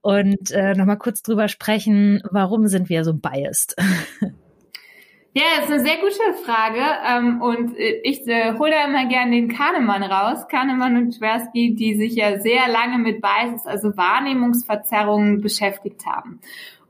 und 0.00 0.50
äh, 0.50 0.74
nochmal 0.74 0.98
kurz 0.98 1.22
drüber 1.22 1.48
sprechen, 1.48 2.22
warum 2.30 2.68
sind 2.68 2.88
wir 2.88 3.04
so 3.04 3.14
biased? 3.14 3.76
Ja, 5.36 5.42
das 5.56 5.66
ist 5.66 5.72
eine 5.72 5.84
sehr 5.84 5.98
gute 5.98 6.44
Frage. 6.46 6.80
Ähm, 7.06 7.42
und 7.42 7.76
äh, 7.76 8.00
ich 8.04 8.26
äh, 8.26 8.54
hole 8.58 8.70
da 8.70 8.86
immer 8.86 9.04
gerne 9.04 9.32
den 9.32 9.48
Kahnemann 9.54 10.02
raus. 10.02 10.48
Kahnemann 10.48 10.96
und 10.96 11.10
Tversky, 11.10 11.74
die 11.74 11.94
sich 11.94 12.14
ja 12.14 12.40
sehr 12.40 12.66
lange 12.68 12.96
mit 12.96 13.20
Biases, 13.20 13.66
also 13.66 13.94
Wahrnehmungsverzerrungen 13.98 15.42
beschäftigt 15.42 16.06
haben. 16.06 16.40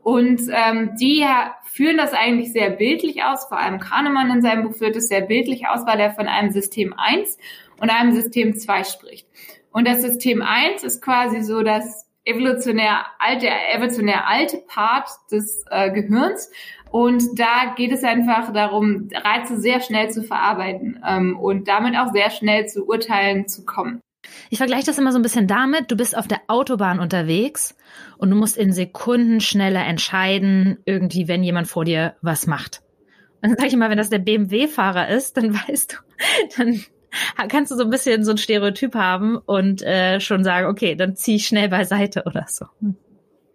Und 0.00 0.42
ähm, 0.50 0.92
die 0.94 1.26
führen 1.64 1.96
das 1.96 2.12
eigentlich 2.12 2.52
sehr 2.52 2.70
bildlich 2.70 3.24
aus. 3.24 3.46
Vor 3.46 3.58
allem 3.58 3.80
Kahnemann 3.80 4.30
in 4.30 4.42
seinem 4.42 4.62
Buch 4.62 4.76
führt 4.76 4.94
es 4.94 5.08
sehr 5.08 5.22
bildlich 5.22 5.66
aus, 5.66 5.84
weil 5.84 5.98
er 5.98 6.12
von 6.12 6.28
einem 6.28 6.52
System 6.52 6.94
1 6.96 7.38
und 7.80 7.90
einem 7.90 8.12
System 8.12 8.54
2 8.54 8.84
spricht. 8.84 9.26
Und 9.72 9.88
das 9.88 10.02
System 10.02 10.40
1 10.40 10.84
ist 10.84 11.02
quasi 11.02 11.42
so 11.42 11.64
das 11.64 12.06
evolutionär 12.26 13.06
alte, 13.18 13.48
evolutionär 13.72 14.28
alte 14.28 14.58
Part 14.58 15.08
des 15.30 15.64
äh, 15.70 15.90
Gehirns. 15.92 16.50
Und 16.96 17.38
da 17.38 17.74
geht 17.76 17.92
es 17.92 18.02
einfach 18.04 18.54
darum, 18.54 19.10
Reize 19.12 19.60
sehr 19.60 19.82
schnell 19.82 20.08
zu 20.08 20.22
verarbeiten 20.22 20.98
ähm, 21.06 21.38
und 21.38 21.68
damit 21.68 21.94
auch 21.94 22.10
sehr 22.10 22.30
schnell 22.30 22.64
zu 22.68 22.86
Urteilen 22.86 23.48
zu 23.48 23.66
kommen. 23.66 24.00
Ich 24.48 24.56
vergleiche 24.56 24.86
das 24.86 24.96
immer 24.96 25.12
so 25.12 25.18
ein 25.18 25.22
bisschen 25.22 25.46
damit, 25.46 25.90
du 25.90 25.96
bist 25.98 26.16
auf 26.16 26.26
der 26.26 26.40
Autobahn 26.46 26.98
unterwegs 26.98 27.76
und 28.16 28.30
du 28.30 28.36
musst 28.36 28.56
in 28.56 28.72
Sekunden 28.72 29.42
schneller 29.42 29.84
entscheiden, 29.84 30.78
irgendwie, 30.86 31.28
wenn 31.28 31.42
jemand 31.42 31.68
vor 31.68 31.84
dir 31.84 32.14
was 32.22 32.46
macht. 32.46 32.80
Und 33.42 33.50
dann 33.50 33.56
sage 33.56 33.66
ich 33.66 33.74
immer, 33.74 33.90
wenn 33.90 33.98
das 33.98 34.08
der 34.08 34.20
BMW-Fahrer 34.20 35.10
ist, 35.10 35.36
dann 35.36 35.52
weißt 35.52 35.92
du, 35.92 36.56
dann 36.56 37.48
kannst 37.50 37.72
du 37.72 37.76
so 37.76 37.84
ein 37.84 37.90
bisschen 37.90 38.24
so 38.24 38.30
ein 38.30 38.38
Stereotyp 38.38 38.94
haben 38.94 39.36
und 39.36 39.82
äh, 39.82 40.18
schon 40.20 40.44
sagen, 40.44 40.66
okay, 40.66 40.94
dann 40.94 41.14
zieh 41.14 41.36
ich 41.36 41.46
schnell 41.46 41.68
beiseite 41.68 42.22
oder 42.24 42.46
so. 42.48 42.64
Hm. 42.80 42.96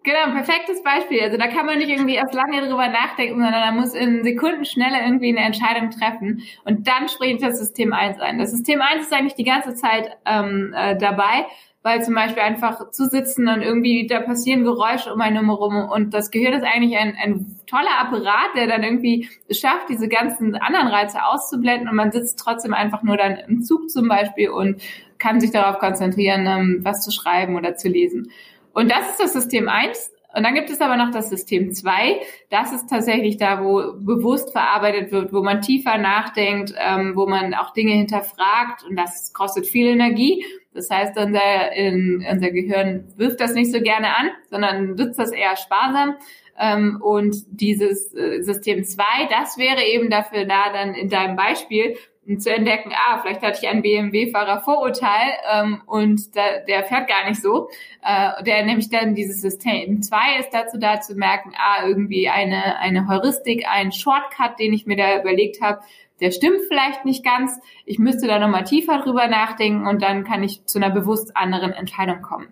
Genau, 0.03 0.33
perfektes 0.33 0.81
Beispiel. 0.81 1.21
Also 1.21 1.37
da 1.37 1.47
kann 1.47 1.67
man 1.67 1.77
nicht 1.77 1.89
irgendwie 1.89 2.15
erst 2.15 2.33
lange 2.33 2.61
drüber 2.61 2.87
nachdenken, 2.87 3.39
sondern 3.39 3.61
da 3.61 3.71
muss 3.71 3.93
in 3.93 4.23
Sekunden 4.23 4.65
schneller 4.65 5.03
irgendwie 5.05 5.29
eine 5.29 5.45
Entscheidung 5.45 5.91
treffen 5.91 6.41
und 6.65 6.87
dann 6.87 7.07
springt 7.07 7.43
das 7.43 7.59
System 7.59 7.93
1 7.93 8.19
ein. 8.19 8.39
Das 8.39 8.49
System 8.49 8.81
1 8.81 9.03
ist 9.03 9.13
eigentlich 9.13 9.35
die 9.35 9.43
ganze 9.43 9.75
Zeit 9.75 10.09
ähm, 10.25 10.73
äh, 10.75 10.97
dabei, 10.97 11.45
weil 11.83 12.03
zum 12.03 12.15
Beispiel 12.15 12.41
einfach 12.41 12.89
zu 12.89 13.05
sitzen 13.09 13.47
und 13.47 13.61
irgendwie 13.61 14.07
da 14.07 14.21
passieren 14.21 14.63
Geräusche 14.63 15.13
um 15.13 15.21
einen 15.21 15.45
herum 15.45 15.87
und 15.91 16.15
das 16.15 16.31
Gehirn 16.31 16.53
ist 16.53 16.65
eigentlich 16.65 16.97
ein, 16.97 17.15
ein 17.23 17.59
toller 17.67 17.99
Apparat, 17.99 18.55
der 18.55 18.65
dann 18.65 18.81
irgendwie 18.81 19.29
schafft, 19.51 19.87
diese 19.89 20.07
ganzen 20.07 20.55
anderen 20.55 20.87
Reize 20.87 21.23
auszublenden 21.23 21.87
und 21.87 21.95
man 21.95 22.11
sitzt 22.11 22.39
trotzdem 22.39 22.73
einfach 22.73 23.03
nur 23.03 23.17
dann 23.17 23.35
im 23.35 23.61
Zug 23.61 23.87
zum 23.91 24.07
Beispiel 24.07 24.49
und 24.49 24.81
kann 25.19 25.39
sich 25.39 25.51
darauf 25.51 25.77
konzentrieren, 25.77 26.47
ähm, 26.47 26.79
was 26.81 27.03
zu 27.03 27.11
schreiben 27.11 27.55
oder 27.55 27.75
zu 27.75 27.87
lesen. 27.87 28.31
Und 28.73 28.91
das 28.91 29.09
ist 29.09 29.19
das 29.19 29.33
System 29.33 29.69
1. 29.69 30.11
Und 30.33 30.43
dann 30.43 30.53
gibt 30.55 30.69
es 30.69 30.79
aber 30.79 30.95
noch 30.95 31.11
das 31.11 31.29
System 31.29 31.73
2. 31.73 32.21
Das 32.49 32.71
ist 32.71 32.89
tatsächlich 32.89 33.37
da, 33.37 33.63
wo 33.63 33.93
bewusst 33.97 34.51
verarbeitet 34.51 35.11
wird, 35.11 35.33
wo 35.33 35.43
man 35.43 35.61
tiefer 35.61 35.97
nachdenkt, 35.97 36.73
ähm, 36.77 37.13
wo 37.15 37.27
man 37.27 37.53
auch 37.53 37.73
Dinge 37.73 37.91
hinterfragt. 37.93 38.83
Und 38.87 38.95
das 38.95 39.33
kostet 39.33 39.67
viel 39.67 39.87
Energie. 39.87 40.45
Das 40.73 40.89
heißt, 40.89 41.17
unser, 41.17 41.73
in, 41.73 42.25
unser 42.29 42.49
Gehirn 42.51 43.11
wirft 43.17 43.41
das 43.41 43.53
nicht 43.53 43.73
so 43.73 43.81
gerne 43.81 44.15
an, 44.15 44.29
sondern 44.49 44.95
nutzt 44.95 45.19
das 45.19 45.31
eher 45.31 45.57
sparsam. 45.57 46.15
Ähm, 46.57 47.01
und 47.01 47.35
dieses 47.49 48.13
äh, 48.13 48.41
System 48.41 48.85
2, 48.85 49.03
das 49.29 49.57
wäre 49.57 49.83
eben 49.83 50.09
dafür 50.09 50.45
da, 50.45 50.71
dann 50.71 50.93
in 50.93 51.09
deinem 51.09 51.35
Beispiel 51.35 51.97
zu 52.37 52.53
entdecken, 52.53 52.93
ah, 52.93 53.19
vielleicht 53.19 53.41
hatte 53.41 53.59
ich 53.61 53.67
einen 53.67 53.81
BMW-Fahrer 53.81 54.61
Vorurteil 54.61 55.31
ähm, 55.51 55.81
und 55.87 56.35
da, 56.35 56.59
der 56.67 56.83
fährt 56.83 57.07
gar 57.07 57.27
nicht 57.27 57.41
so. 57.41 57.69
Äh, 58.03 58.43
der 58.43 58.63
nämlich 58.63 58.89
dann 58.89 59.15
dieses 59.15 59.41
System 59.41 60.01
2 60.01 60.37
ist 60.39 60.49
dazu 60.51 60.77
da 60.77 61.01
zu 61.01 61.15
merken, 61.15 61.53
ah, 61.57 61.85
irgendwie 61.85 62.29
eine, 62.29 62.77
eine 62.77 63.07
Heuristik, 63.07 63.65
ein 63.67 63.91
Shortcut, 63.91 64.59
den 64.59 64.73
ich 64.73 64.85
mir 64.85 64.97
da 64.97 65.19
überlegt 65.19 65.61
habe, 65.61 65.81
der 66.19 66.29
stimmt 66.29 66.61
vielleicht 66.67 67.03
nicht 67.05 67.25
ganz. 67.25 67.59
Ich 67.85 67.97
müsste 67.97 68.27
da 68.27 68.37
nochmal 68.37 68.63
tiefer 68.63 68.99
drüber 68.99 69.27
nachdenken 69.27 69.87
und 69.87 70.03
dann 70.03 70.23
kann 70.23 70.43
ich 70.43 70.65
zu 70.65 70.77
einer 70.77 70.91
bewusst 70.91 71.35
anderen 71.35 71.73
Entscheidung 71.73 72.21
kommen. 72.21 72.47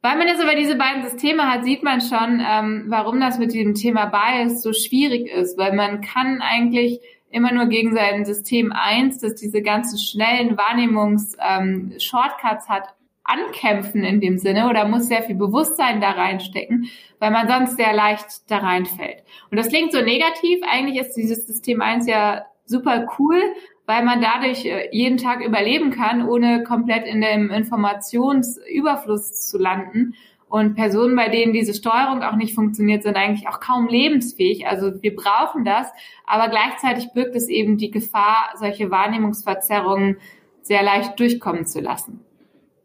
Weil 0.00 0.16
man 0.16 0.26
jetzt 0.26 0.42
aber 0.42 0.56
diese 0.56 0.76
beiden 0.76 1.04
Systeme 1.04 1.48
hat, 1.48 1.64
sieht 1.64 1.84
man 1.84 2.00
schon, 2.00 2.42
ähm, 2.44 2.86
warum 2.88 3.20
das 3.20 3.38
mit 3.38 3.52
diesem 3.52 3.74
Thema 3.74 4.06
Bias 4.06 4.62
so 4.62 4.72
schwierig 4.72 5.28
ist, 5.30 5.56
weil 5.58 5.74
man 5.74 6.00
kann 6.00 6.40
eigentlich 6.40 7.00
immer 7.32 7.52
nur 7.52 7.66
gegen 7.66 7.94
sein 7.94 8.24
System 8.24 8.72
1, 8.72 9.18
das 9.18 9.34
diese 9.34 9.62
ganzen 9.62 9.98
schnellen 9.98 10.56
Wahrnehmungs-Shortcuts 10.56 12.66
ähm, 12.66 12.68
hat, 12.68 12.94
ankämpfen 13.24 14.04
in 14.04 14.20
dem 14.20 14.38
Sinne 14.38 14.68
oder 14.68 14.86
muss 14.86 15.08
sehr 15.08 15.22
viel 15.22 15.36
Bewusstsein 15.36 16.00
da 16.00 16.10
reinstecken, 16.10 16.88
weil 17.18 17.30
man 17.30 17.48
sonst 17.48 17.76
sehr 17.76 17.92
leicht 17.92 18.50
da 18.50 18.58
reinfällt. 18.58 19.22
Und 19.50 19.58
das 19.58 19.68
klingt 19.68 19.92
so 19.92 20.02
negativ. 20.02 20.60
Eigentlich 20.68 21.00
ist 21.00 21.14
dieses 21.14 21.46
System 21.46 21.80
1 21.80 22.08
ja 22.08 22.44
super 22.66 23.06
cool, 23.18 23.40
weil 23.86 24.04
man 24.04 24.20
dadurch 24.20 24.64
äh, 24.64 24.88
jeden 24.92 25.18
Tag 25.18 25.44
überleben 25.44 25.90
kann, 25.90 26.28
ohne 26.28 26.64
komplett 26.64 27.06
in 27.06 27.20
dem 27.20 27.50
Informationsüberfluss 27.50 29.48
zu 29.48 29.58
landen 29.58 30.14
und 30.52 30.74
Personen, 30.74 31.16
bei 31.16 31.30
denen 31.30 31.54
diese 31.54 31.72
Steuerung 31.72 32.22
auch 32.22 32.36
nicht 32.36 32.54
funktioniert, 32.54 33.02
sind 33.02 33.16
eigentlich 33.16 33.48
auch 33.48 33.58
kaum 33.58 33.88
lebensfähig. 33.88 34.66
Also 34.66 35.02
wir 35.02 35.16
brauchen 35.16 35.64
das, 35.64 35.86
aber 36.26 36.50
gleichzeitig 36.50 37.14
birgt 37.14 37.34
es 37.34 37.48
eben 37.48 37.78
die 37.78 37.90
Gefahr, 37.90 38.50
solche 38.56 38.90
Wahrnehmungsverzerrungen 38.90 40.18
sehr 40.60 40.82
leicht 40.82 41.18
durchkommen 41.18 41.64
zu 41.64 41.80
lassen. 41.80 42.20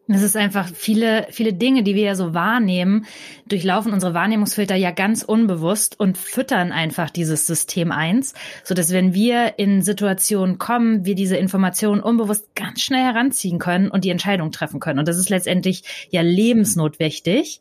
Es 0.10 0.22
ist 0.22 0.38
einfach 0.38 0.70
viele, 0.74 1.28
viele 1.32 1.54
Dinge, 1.54 1.84
die 1.84 1.93
wir 1.93 2.04
ja 2.04 2.15
so 2.15 2.34
wahrnehmen, 2.34 3.06
durchlaufen 3.48 3.91
unsere 3.91 4.13
Wahrnehmungsfilter 4.13 4.76
ja 4.76 4.91
ganz 4.91 5.22
unbewusst 5.24 6.00
und 6.00 6.17
füttern 6.17 6.72
einfach 6.72 7.10
dieses 7.10 7.46
System 7.46 7.91
eins, 7.91 8.34
so 8.63 8.74
dass 8.74 8.93
wenn 8.93 9.13
wir 9.13 9.60
in 9.60 9.82
Situationen 9.82 10.58
kommen, 10.58 11.04
wir 11.06 11.15
diese 11.15 11.36
Informationen 11.36 12.02
unbewusst 12.02 12.56
ganz 12.56 12.82
schnell 12.82 13.04
heranziehen 13.04 13.60
können 13.60 13.89
und 13.89 14.06
die 14.06 14.10
Entscheidung 14.10 14.52
treffen 14.52 14.80
können. 14.80 15.00
Und 15.00 15.08
das 15.08 15.17
ist 15.17 15.30
letztendlich 15.30 16.08
ja 16.10 16.22
lebensnotwendig. 16.22 17.60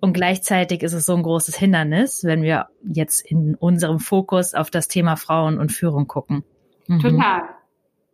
Und 0.00 0.12
gleichzeitig 0.12 0.82
ist 0.82 0.92
es 0.92 1.06
so 1.06 1.14
ein 1.14 1.22
großes 1.22 1.56
Hindernis, 1.56 2.24
wenn 2.24 2.42
wir 2.42 2.66
jetzt 2.82 3.24
in 3.24 3.54
unserem 3.54 4.00
Fokus 4.00 4.52
auf 4.52 4.70
das 4.70 4.88
Thema 4.88 5.16
Frauen 5.16 5.58
und 5.58 5.72
Führung 5.72 6.06
gucken. 6.08 6.44
Mhm. 6.88 7.00
Total. 7.00 7.42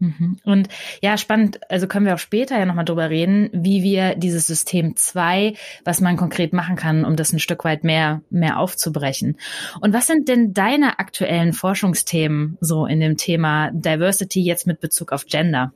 Mhm. 0.01 0.39
Und 0.45 0.69
ja, 1.03 1.17
spannend, 1.19 1.61
also 1.71 1.87
können 1.87 2.07
wir 2.07 2.15
auch 2.15 2.19
später 2.19 2.59
ja 2.59 2.65
nochmal 2.65 2.87
drüber 2.87 3.11
reden, 3.11 3.51
wie 3.53 3.83
wir 3.83 4.15
dieses 4.15 4.47
System 4.47 4.97
2, 4.97 5.55
was 5.85 6.01
man 6.01 6.17
konkret 6.17 6.53
machen 6.53 6.75
kann, 6.75 7.05
um 7.05 7.17
das 7.17 7.33
ein 7.33 7.39
Stück 7.39 7.65
weit 7.65 7.85
mehr, 7.85 8.23
mehr 8.31 8.59
aufzubrechen. 8.59 9.37
Und 9.81 9.93
was 9.93 10.07
sind 10.07 10.29
denn 10.29 10.55
deine 10.55 10.99
aktuellen 10.99 11.53
Forschungsthemen 11.53 12.57
so 12.61 12.87
in 12.87 13.01
dem 13.01 13.19
Thema 13.19 13.71
Diversity 13.73 14.43
jetzt 14.43 14.67
mit 14.67 14.81
Bezug 14.81 15.13
auf 15.13 15.27
Gender? 15.27 15.73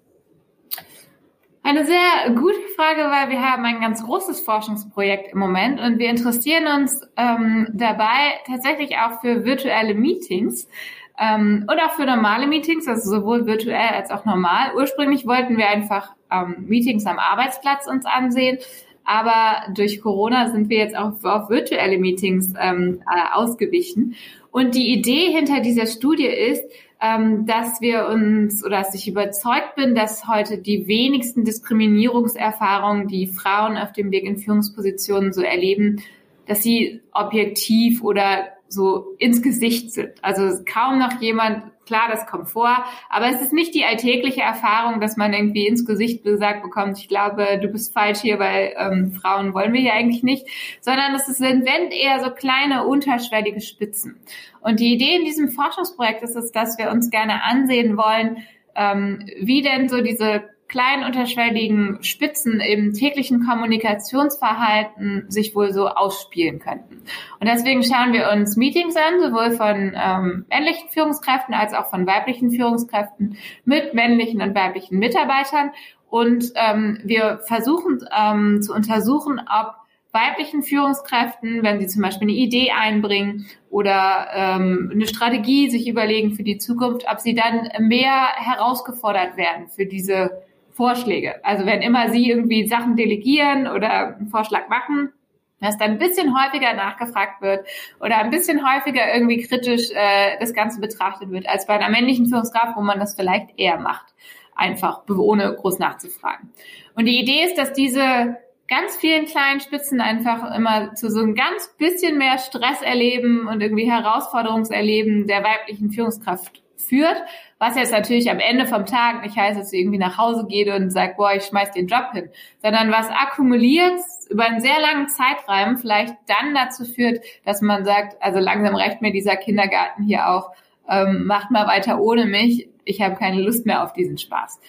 Eine 1.62 1.86
sehr 1.86 2.30
gute 2.34 2.60
Frage, 2.76 3.00
weil 3.10 3.30
wir 3.30 3.40
haben 3.40 3.64
ein 3.64 3.80
ganz 3.80 4.04
großes 4.04 4.40
Forschungsprojekt 4.40 5.32
im 5.32 5.38
Moment 5.38 5.80
und 5.80 5.98
wir 5.98 6.10
interessieren 6.10 6.66
uns 6.66 7.00
ähm, 7.16 7.68
dabei 7.72 8.34
tatsächlich 8.46 8.96
auch 8.98 9.22
für 9.22 9.44
virtuelle 9.44 9.94
Meetings 9.94 10.68
ähm, 11.18 11.66
und 11.70 11.78
auch 11.78 11.92
für 11.92 12.06
normale 12.06 12.46
Meetings, 12.46 12.88
also 12.88 13.08
sowohl 13.08 13.46
virtuell 13.46 13.90
als 13.94 14.10
auch 14.10 14.24
normal. 14.24 14.72
Ursprünglich 14.76 15.26
wollten 15.26 15.56
wir 15.56 15.68
einfach 15.68 16.14
ähm, 16.30 16.64
Meetings 16.66 17.06
am 17.06 17.18
Arbeitsplatz 17.18 17.86
uns 17.86 18.04
ansehen, 18.04 18.58
aber 19.04 19.72
durch 19.74 20.00
Corona 20.00 20.50
sind 20.50 20.70
wir 20.70 20.78
jetzt 20.78 20.96
auch 20.96 21.12
auf 21.22 21.50
virtuelle 21.50 21.98
Meetings 21.98 22.54
ähm, 22.58 23.02
äh, 23.02 23.34
ausgewichen. 23.34 24.16
Und 24.50 24.74
die 24.74 24.92
Idee 24.92 25.30
hinter 25.30 25.60
dieser 25.60 25.86
Studie 25.86 26.26
ist, 26.26 26.64
ähm, 27.00 27.44
dass 27.44 27.80
wir 27.80 28.08
uns 28.08 28.64
oder 28.64 28.78
dass 28.78 28.94
ich 28.94 29.06
überzeugt 29.06 29.74
bin, 29.76 29.94
dass 29.94 30.26
heute 30.26 30.58
die 30.58 30.86
wenigsten 30.86 31.44
Diskriminierungserfahrungen, 31.44 33.08
die 33.08 33.26
Frauen 33.26 33.76
auf 33.76 33.92
dem 33.92 34.10
Weg 34.10 34.24
in 34.24 34.38
Führungspositionen 34.38 35.32
so 35.32 35.42
erleben, 35.42 36.02
dass 36.46 36.62
sie 36.62 37.00
objektiv 37.12 38.02
oder 38.02 38.46
so 38.74 39.14
ins 39.18 39.42
Gesicht 39.42 39.92
sind. 39.92 40.12
Also 40.22 40.62
kaum 40.64 40.98
noch 40.98 41.20
jemand, 41.20 41.62
klar, 41.86 42.08
das 42.10 42.26
kommt 42.26 42.48
vor, 42.48 42.84
aber 43.08 43.28
es 43.28 43.40
ist 43.40 43.52
nicht 43.52 43.74
die 43.74 43.84
alltägliche 43.84 44.40
Erfahrung, 44.40 45.00
dass 45.00 45.16
man 45.16 45.32
irgendwie 45.32 45.66
ins 45.66 45.84
Gesicht 45.84 46.24
gesagt 46.24 46.62
bekommt, 46.62 46.98
ich 46.98 47.08
glaube, 47.08 47.58
du 47.60 47.68
bist 47.68 47.92
falsch 47.92 48.20
hier, 48.20 48.38
weil 48.38 48.74
ähm, 48.76 49.12
Frauen 49.12 49.54
wollen 49.54 49.72
wir 49.72 49.80
hier 49.80 49.94
eigentlich 49.94 50.22
nicht, 50.22 50.46
sondern 50.80 51.14
es 51.14 51.26
sind 51.26 51.64
wenn 51.64 51.90
eher 51.90 52.22
so 52.22 52.30
kleine 52.30 52.84
unterschwellige 52.86 53.60
Spitzen. 53.60 54.16
Und 54.60 54.80
die 54.80 54.94
Idee 54.94 55.16
in 55.16 55.24
diesem 55.24 55.48
Forschungsprojekt 55.48 56.22
ist 56.22 56.36
es, 56.36 56.52
dass 56.52 56.78
wir 56.78 56.90
uns 56.90 57.10
gerne 57.10 57.42
ansehen 57.42 57.96
wollen, 57.96 58.38
ähm, 58.74 59.24
wie 59.40 59.62
denn 59.62 59.88
so 59.88 60.00
diese 60.00 60.42
kleinen 60.68 61.04
unterschwelligen 61.04 62.02
Spitzen 62.02 62.60
im 62.60 62.92
täglichen 62.92 63.46
Kommunikationsverhalten 63.46 65.26
sich 65.28 65.54
wohl 65.54 65.72
so 65.72 65.88
ausspielen 65.88 66.58
könnten. 66.58 67.02
Und 67.40 67.48
deswegen 67.48 67.82
schauen 67.82 68.12
wir 68.12 68.30
uns 68.32 68.56
Meetings 68.56 68.96
an, 68.96 69.20
sowohl 69.20 69.52
von 69.52 69.94
ähm, 69.94 70.46
männlichen 70.48 70.88
Führungskräften 70.88 71.54
als 71.54 71.74
auch 71.74 71.90
von 71.90 72.06
weiblichen 72.06 72.50
Führungskräften 72.50 73.36
mit 73.64 73.94
männlichen 73.94 74.40
und 74.40 74.54
weiblichen 74.54 74.98
Mitarbeitern. 74.98 75.70
Und 76.08 76.52
ähm, 76.54 77.00
wir 77.04 77.40
versuchen 77.46 78.04
ähm, 78.16 78.62
zu 78.62 78.72
untersuchen, 78.72 79.40
ob 79.40 79.74
weiblichen 80.12 80.62
Führungskräften, 80.62 81.64
wenn 81.64 81.80
sie 81.80 81.88
zum 81.88 82.00
Beispiel 82.00 82.28
eine 82.28 82.36
Idee 82.36 82.70
einbringen 82.70 83.46
oder 83.68 84.28
ähm, 84.32 84.90
eine 84.92 85.08
Strategie 85.08 85.68
sich 85.68 85.88
überlegen 85.88 86.34
für 86.34 86.44
die 86.44 86.58
Zukunft, 86.58 87.04
ob 87.10 87.18
sie 87.18 87.34
dann 87.34 87.68
mehr 87.80 88.28
herausgefordert 88.36 89.36
werden 89.36 89.68
für 89.68 89.86
diese 89.86 90.30
Vorschläge. 90.74 91.44
Also 91.44 91.66
wenn 91.66 91.82
immer 91.82 92.10
Sie 92.10 92.28
irgendwie 92.28 92.66
Sachen 92.66 92.96
delegieren 92.96 93.66
oder 93.68 94.16
einen 94.16 94.28
Vorschlag 94.28 94.68
machen, 94.68 95.12
dass 95.60 95.78
dann 95.78 95.92
ein 95.92 95.98
bisschen 95.98 96.36
häufiger 96.36 96.74
nachgefragt 96.74 97.40
wird 97.40 97.66
oder 98.00 98.18
ein 98.18 98.30
bisschen 98.30 98.60
häufiger 98.68 99.14
irgendwie 99.14 99.42
kritisch 99.42 99.90
äh, 99.92 100.36
das 100.40 100.52
Ganze 100.52 100.80
betrachtet 100.80 101.30
wird, 101.30 101.48
als 101.48 101.66
bei 101.66 101.74
einer 101.74 101.88
männlichen 101.88 102.26
Führungskraft, 102.26 102.76
wo 102.76 102.82
man 102.82 102.98
das 102.98 103.14
vielleicht 103.14 103.58
eher 103.58 103.78
macht, 103.78 104.14
einfach 104.54 105.02
ohne 105.08 105.54
groß 105.54 105.78
nachzufragen. 105.78 106.50
Und 106.94 107.06
die 107.06 107.20
Idee 107.20 107.44
ist, 107.44 107.56
dass 107.56 107.72
diese 107.72 108.36
ganz 108.68 108.96
vielen 108.96 109.26
kleinen 109.26 109.60
Spitzen 109.60 110.00
einfach 110.00 110.54
immer 110.54 110.94
zu 110.94 111.10
so 111.10 111.20
einem 111.20 111.34
ganz 111.34 111.72
bisschen 111.78 112.18
mehr 112.18 112.38
Stress 112.38 112.82
erleben 112.82 113.46
und 113.46 113.60
irgendwie 113.60 113.90
Herausforderungserleben 113.90 115.26
der 115.26 115.44
weiblichen 115.44 115.90
Führungskraft 115.90 116.63
führt, 116.84 117.16
was 117.58 117.76
jetzt 117.76 117.92
natürlich 117.92 118.30
am 118.30 118.38
Ende 118.38 118.66
vom 118.66 118.86
Tag 118.86 119.22
nicht 119.22 119.36
heißt, 119.36 119.58
dass 119.58 119.70
sie 119.70 119.80
irgendwie 119.80 119.98
nach 119.98 120.18
Hause 120.18 120.46
geht 120.48 120.68
und 120.68 120.90
sagt, 120.90 121.16
boah, 121.16 121.32
ich 121.34 121.44
schmeiß 121.44 121.72
den 121.72 121.86
Job 121.86 122.12
hin, 122.12 122.28
sondern 122.62 122.90
was 122.90 123.08
akkumuliert 123.08 124.00
über 124.28 124.44
einen 124.44 124.60
sehr 124.60 124.80
langen 124.80 125.08
Zeitraum 125.08 125.76
vielleicht 125.76 126.14
dann 126.26 126.54
dazu 126.54 126.84
führt, 126.84 127.24
dass 127.44 127.60
man 127.62 127.84
sagt, 127.84 128.22
also 128.22 128.38
langsam 128.38 128.74
reicht 128.74 129.02
mir 129.02 129.12
dieser 129.12 129.36
Kindergarten 129.36 130.04
hier 130.04 130.28
auch, 130.28 130.50
ähm, 130.88 131.26
macht 131.26 131.50
mal 131.50 131.66
weiter 131.66 132.00
ohne 132.00 132.26
mich, 132.26 132.68
ich 132.84 133.00
habe 133.00 133.16
keine 133.16 133.40
Lust 133.40 133.66
mehr 133.66 133.82
auf 133.82 133.92
diesen 133.92 134.18
Spaß. 134.18 134.60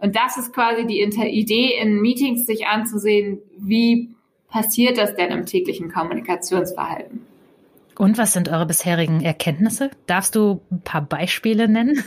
Und 0.00 0.16
das 0.16 0.36
ist 0.36 0.52
quasi 0.52 0.86
die 0.86 1.00
Idee, 1.00 1.78
in 1.80 2.00
Meetings 2.00 2.44
sich 2.44 2.66
anzusehen, 2.66 3.38
wie 3.56 4.14
passiert 4.48 4.98
das 4.98 5.14
denn 5.14 5.30
im 5.30 5.46
täglichen 5.46 5.90
Kommunikationsverhalten. 5.90 7.31
Und 7.98 8.18
was 8.18 8.32
sind 8.32 8.48
eure 8.48 8.66
bisherigen 8.66 9.22
Erkenntnisse? 9.22 9.90
Darfst 10.06 10.34
du 10.34 10.62
ein 10.70 10.82
paar 10.82 11.02
Beispiele 11.02 11.68
nennen? 11.68 12.02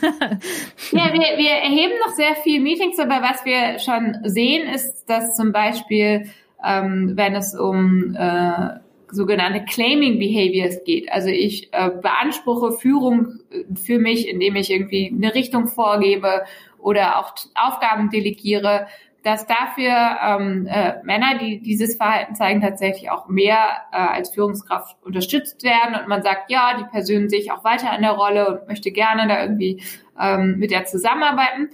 ja, 0.91 1.05
wir, 1.13 1.37
wir 1.37 1.51
erheben 1.51 1.93
noch 2.05 2.13
sehr 2.13 2.35
viel 2.35 2.61
Meetings, 2.61 2.99
aber 2.99 3.21
was 3.21 3.45
wir 3.45 3.79
schon 3.79 4.17
sehen, 4.23 4.67
ist, 4.67 5.05
dass 5.05 5.35
zum 5.35 5.51
Beispiel, 5.51 6.29
ähm, 6.65 7.13
wenn 7.15 7.35
es 7.35 7.55
um 7.55 8.15
äh, 8.15 8.79
sogenannte 9.11 9.63
Claiming 9.65 10.19
Behaviors 10.19 10.83
geht, 10.83 11.11
also 11.11 11.29
ich 11.29 11.69
äh, 11.71 11.89
beanspruche 11.89 12.71
Führung 12.73 13.39
für 13.75 13.99
mich, 13.99 14.27
indem 14.27 14.55
ich 14.55 14.71
irgendwie 14.71 15.13
eine 15.15 15.33
Richtung 15.33 15.67
vorgebe 15.67 16.45
oder 16.79 17.19
auch 17.19 17.33
Aufgaben 17.55 18.09
delegiere, 18.09 18.87
dass 19.25 19.47
dafür 19.47 19.91
ähm, 20.23 20.67
äh, 20.69 21.01
Männer, 21.03 21.39
die 21.39 21.59
dieses 21.59 21.97
Verhalten 21.97 22.35
zeigen, 22.35 22.61
tatsächlich 22.61 23.09
auch 23.09 23.27
mehr 23.27 23.57
äh, 23.91 23.97
als 23.97 24.29
Führungskraft 24.29 25.03
unterstützt 25.03 25.63
werden 25.63 25.99
und 25.99 26.07
man 26.07 26.21
sagt, 26.21 26.51
ja, 26.51 26.77
die 26.77 26.83
Person 26.83 27.27
sich 27.27 27.51
auch 27.51 27.63
weiter 27.63 27.95
in 27.95 28.03
der 28.03 28.11
Rolle 28.11 28.47
und 28.47 28.67
möchte 28.67 28.91
gerne 28.91 29.27
da 29.27 29.41
irgendwie 29.41 29.81
ähm, 30.19 30.59
mit 30.59 30.69
der 30.69 30.85
zusammenarbeiten. 30.85 31.69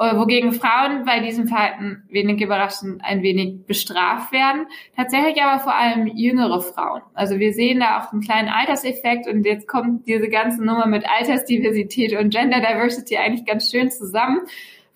Äh, 0.00 0.16
wogegen 0.16 0.52
Frauen 0.52 1.04
bei 1.04 1.20
diesem 1.20 1.46
Verhalten 1.46 2.02
wenig 2.10 2.42
überraschend 2.42 3.04
ein 3.04 3.22
wenig 3.22 3.66
bestraft 3.66 4.32
werden. 4.32 4.66
Tatsächlich 4.96 5.40
aber 5.40 5.62
vor 5.62 5.76
allem 5.76 6.08
jüngere 6.08 6.60
Frauen. 6.60 7.02
Also 7.14 7.38
wir 7.38 7.52
sehen 7.52 7.78
da 7.78 8.00
auch 8.00 8.12
einen 8.12 8.20
kleinen 8.20 8.48
Alterseffekt 8.48 9.28
und 9.28 9.46
jetzt 9.46 9.68
kommt 9.68 10.08
diese 10.08 10.28
ganze 10.28 10.62
Nummer 10.62 10.86
mit 10.86 11.08
Altersdiversität 11.08 12.18
und 12.18 12.30
Gender 12.30 12.58
Diversity 12.58 13.16
eigentlich 13.16 13.46
ganz 13.46 13.70
schön 13.70 13.92
zusammen 13.92 14.40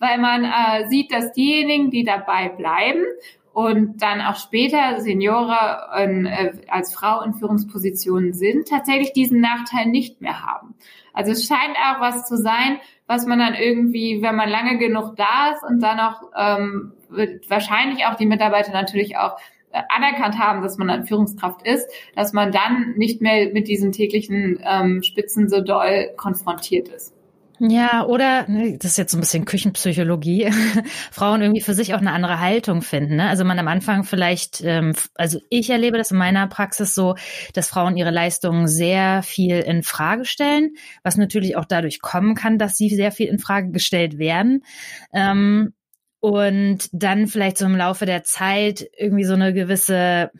weil 0.00 0.18
man 0.18 0.44
äh, 0.44 0.88
sieht, 0.88 1.12
dass 1.12 1.32
diejenigen, 1.32 1.90
die 1.90 2.02
dabei 2.02 2.48
bleiben 2.48 3.04
und 3.52 4.02
dann 4.02 4.20
auch 4.20 4.36
später 4.36 5.00
Seniore 5.00 5.88
äh, 5.94 6.52
als 6.68 6.94
Frau 6.94 7.22
in 7.22 7.34
Führungspositionen 7.34 8.32
sind, 8.32 8.68
tatsächlich 8.68 9.12
diesen 9.12 9.40
Nachteil 9.40 9.86
nicht 9.86 10.20
mehr 10.20 10.44
haben. 10.44 10.74
Also 11.12 11.32
es 11.32 11.46
scheint 11.46 11.76
auch 11.76 12.00
was 12.00 12.26
zu 12.26 12.36
sein, 12.36 12.78
was 13.06 13.26
man 13.26 13.38
dann 13.38 13.54
irgendwie, 13.54 14.22
wenn 14.22 14.36
man 14.36 14.48
lange 14.48 14.78
genug 14.78 15.16
da 15.16 15.52
ist 15.52 15.62
und 15.64 15.80
dann 15.80 16.00
auch 16.00 16.22
ähm, 16.36 16.92
wird 17.08 17.50
wahrscheinlich 17.50 18.06
auch 18.06 18.14
die 18.14 18.26
Mitarbeiter 18.26 18.72
natürlich 18.72 19.16
auch 19.16 19.36
äh, 19.72 19.82
anerkannt 19.88 20.38
haben, 20.38 20.62
dass 20.62 20.78
man 20.78 20.88
dann 20.88 21.04
Führungskraft 21.04 21.66
ist, 21.66 21.88
dass 22.14 22.32
man 22.32 22.52
dann 22.52 22.94
nicht 22.96 23.20
mehr 23.20 23.52
mit 23.52 23.68
diesen 23.68 23.92
täglichen 23.92 24.60
ähm, 24.64 25.02
Spitzen 25.02 25.48
so 25.48 25.60
doll 25.60 26.10
konfrontiert 26.16 26.88
ist. 26.88 27.14
Ja, 27.62 28.06
oder, 28.06 28.48
ne, 28.48 28.78
das 28.78 28.92
ist 28.92 28.96
jetzt 28.96 29.12
so 29.12 29.18
ein 29.18 29.20
bisschen 29.20 29.44
Küchenpsychologie, 29.44 30.50
Frauen 31.12 31.42
irgendwie 31.42 31.60
für 31.60 31.74
sich 31.74 31.92
auch 31.92 31.98
eine 31.98 32.12
andere 32.12 32.40
Haltung 32.40 32.80
finden. 32.80 33.16
Ne? 33.16 33.28
Also 33.28 33.44
man 33.44 33.58
am 33.58 33.68
Anfang 33.68 34.04
vielleicht, 34.04 34.62
ähm, 34.64 34.94
also 35.14 35.40
ich 35.50 35.68
erlebe 35.68 35.98
das 35.98 36.10
in 36.10 36.16
meiner 36.16 36.46
Praxis 36.46 36.94
so, 36.94 37.16
dass 37.52 37.68
Frauen 37.68 37.98
ihre 37.98 38.12
Leistungen 38.12 38.66
sehr 38.66 39.22
viel 39.22 39.58
in 39.58 39.82
Frage 39.82 40.24
stellen, 40.24 40.70
was 41.02 41.18
natürlich 41.18 41.54
auch 41.56 41.66
dadurch 41.66 42.00
kommen 42.00 42.34
kann, 42.34 42.56
dass 42.56 42.78
sie 42.78 42.88
sehr 42.88 43.12
viel 43.12 43.28
in 43.28 43.38
Frage 43.38 43.72
gestellt 43.72 44.16
werden. 44.16 44.64
Ähm, 45.12 45.74
und 46.20 46.88
dann 46.92 47.26
vielleicht 47.26 47.58
so 47.58 47.66
im 47.66 47.76
Laufe 47.76 48.06
der 48.06 48.24
Zeit 48.24 48.88
irgendwie 48.96 49.24
so 49.24 49.34
eine 49.34 49.52
gewisse 49.52 50.30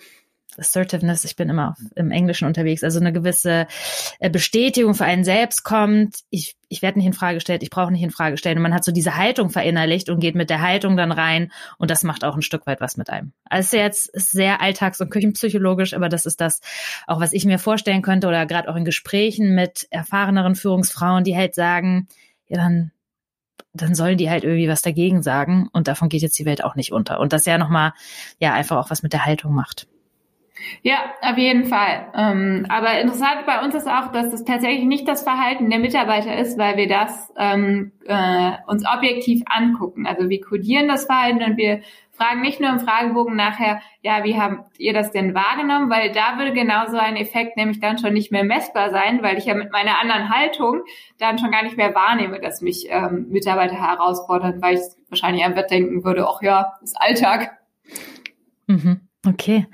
Assertiveness, 0.61 1.25
ich 1.25 1.37
bin 1.37 1.49
immer 1.49 1.75
im 1.97 2.11
Englischen 2.11 2.47
unterwegs, 2.47 2.85
also 2.85 3.01
eine 3.01 3.13
gewisse 3.13 3.67
äh, 4.19 4.31
Bestätigung 4.31 4.95
für 4.95 5.05
einen 5.05 5.25
selbst 5.25 5.65
kommt, 5.65 6.21
ich, 6.31 6.57
ich 6.69 6.83
werde 6.83 6.99
nicht 6.99 7.07
in 7.07 7.13
Frage 7.13 7.35
gestellt, 7.37 7.63
ich 7.63 7.71
brauche 7.71 7.91
nicht 7.91 8.03
in 8.03 8.11
Frage 8.11 8.37
stellen. 8.37 8.59
Und 8.59 8.63
man 8.63 8.75
hat 8.75 8.85
so 8.85 8.93
diese 8.93 9.17
Haltung 9.17 9.51
verinnerlicht 9.51 10.09
und 10.09 10.21
geht 10.21 10.35
mit 10.35 10.51
der 10.51 10.61
Haltung 10.61 10.97
dann 10.97 11.13
rein 11.13 11.51
und 11.79 11.91
das 11.91 12.05
macht 12.05 12.25
auch 12.25 12.37
ein 12.37 12.43
Stück 12.43 12.67
weit 12.67 12.81
was 12.81 12.97
mit 12.97 13.11
einem. 13.11 13.33
Also 13.45 13.77
jetzt 13.77 14.09
ist 14.09 14.31
sehr 14.31 14.61
alltags- 14.61 15.01
und 15.01 15.11
küchenpsychologisch, 15.11 15.95
aber 15.95 16.09
das 16.09 16.27
ist 16.27 16.41
das 16.41 16.61
auch, 17.07 17.21
was 17.21 17.33
ich 17.33 17.45
mir 17.45 17.59
vorstellen 17.59 18.03
könnte 18.03 18.29
oder 18.29 18.47
gerade 18.47 18.69
auch 18.69 18.77
in 18.77 18.85
Gesprächen 18.85 19.55
mit 19.55 19.89
erfahreneren 19.91 20.55
Führungsfrauen, 20.55 21.25
die 21.25 21.37
halt 21.37 21.55
sagen, 21.55 22.09
ja, 22.49 22.59
dann 22.59 22.93
dann 23.73 23.95
sollen 23.95 24.19
die 24.19 24.31
halt 24.31 24.45
irgendwie 24.45 24.69
was 24.69 24.83
dagegen 24.83 25.23
sagen 25.23 25.69
und 25.73 25.87
davon 25.87 26.09
geht 26.09 26.23
jetzt 26.23 26.39
die 26.39 26.45
Welt 26.45 26.65
auch 26.65 26.75
nicht 26.75 26.93
unter. 26.93 27.21
Und 27.21 27.33
das 27.33 27.47
ja 27.47 27.59
nochmal, 27.59 27.93
ja, 28.39 28.53
einfach 28.53 28.77
auch 28.77 28.91
was 28.91 29.03
mit 29.03 29.13
der 29.13 29.27
Haltung 29.27 29.55
macht. 29.55 29.87
Ja, 30.83 31.15
auf 31.23 31.39
jeden 31.39 31.65
Fall. 31.65 32.09
Ähm, 32.15 32.67
aber 32.69 33.01
interessant 33.01 33.47
bei 33.47 33.65
uns 33.65 33.75
ist 33.75 33.89
auch, 33.89 34.13
dass 34.13 34.31
das 34.31 34.45
tatsächlich 34.45 34.85
nicht 34.85 35.07
das 35.09 35.23
Verhalten 35.23 35.71
der 35.71 35.79
Mitarbeiter 35.79 36.37
ist, 36.37 36.59
weil 36.59 36.77
wir 36.77 36.89
das 36.89 37.33
ähm, 37.37 37.93
äh, 38.07 38.53
uns 38.67 38.85
objektiv 38.87 39.43
angucken. 39.47 40.07
Also 40.07 40.29
wir 40.29 40.41
kodieren 40.41 40.89
das 40.89 41.07
Verhalten 41.07 41.43
und 41.43 41.57
wir 41.57 41.81
fragen 42.21 42.43
nicht 42.43 42.61
nur 42.61 42.71
im 42.71 42.81
Fragebogen 42.81 43.35
nachher, 43.35 43.81
ja, 44.03 44.25
wie 44.25 44.39
habt 44.39 44.79
ihr 44.79 44.93
das 44.93 45.11
denn 45.11 45.35
wahrgenommen? 45.35 45.89
Weil 45.89 46.13
da 46.13 46.37
würde 46.37 46.53
genauso 46.53 46.99
ein 46.99 47.17
Effekt 47.17 47.57
nämlich 47.57 47.81
dann 47.81 47.99
schon 47.99 48.13
nicht 48.13 48.31
mehr 48.31 48.45
messbar 48.45 48.91
sein, 48.91 49.23
weil 49.23 49.39
ich 49.39 49.47
ja 49.47 49.55
mit 49.55 49.73
meiner 49.73 49.99
anderen 50.01 50.29
Haltung 50.29 50.83
dann 51.19 51.39
schon 51.39 51.51
gar 51.51 51.63
nicht 51.63 51.79
mehr 51.79 51.95
wahrnehme, 51.95 52.39
dass 52.39 52.61
mich 52.61 52.87
ähm, 52.91 53.29
Mitarbeiter 53.31 53.77
herausfordern, 53.77 54.61
weil 54.61 54.75
ich 54.75 54.81
wahrscheinlich 55.09 55.45
einfach 55.45 55.67
denken 55.67 56.05
würde, 56.05 56.27
ach 56.29 56.43
ja, 56.43 56.75
ist 56.83 57.01
Alltag. 57.01 57.59
Mhm. 58.67 59.10
Okay. 59.27 59.67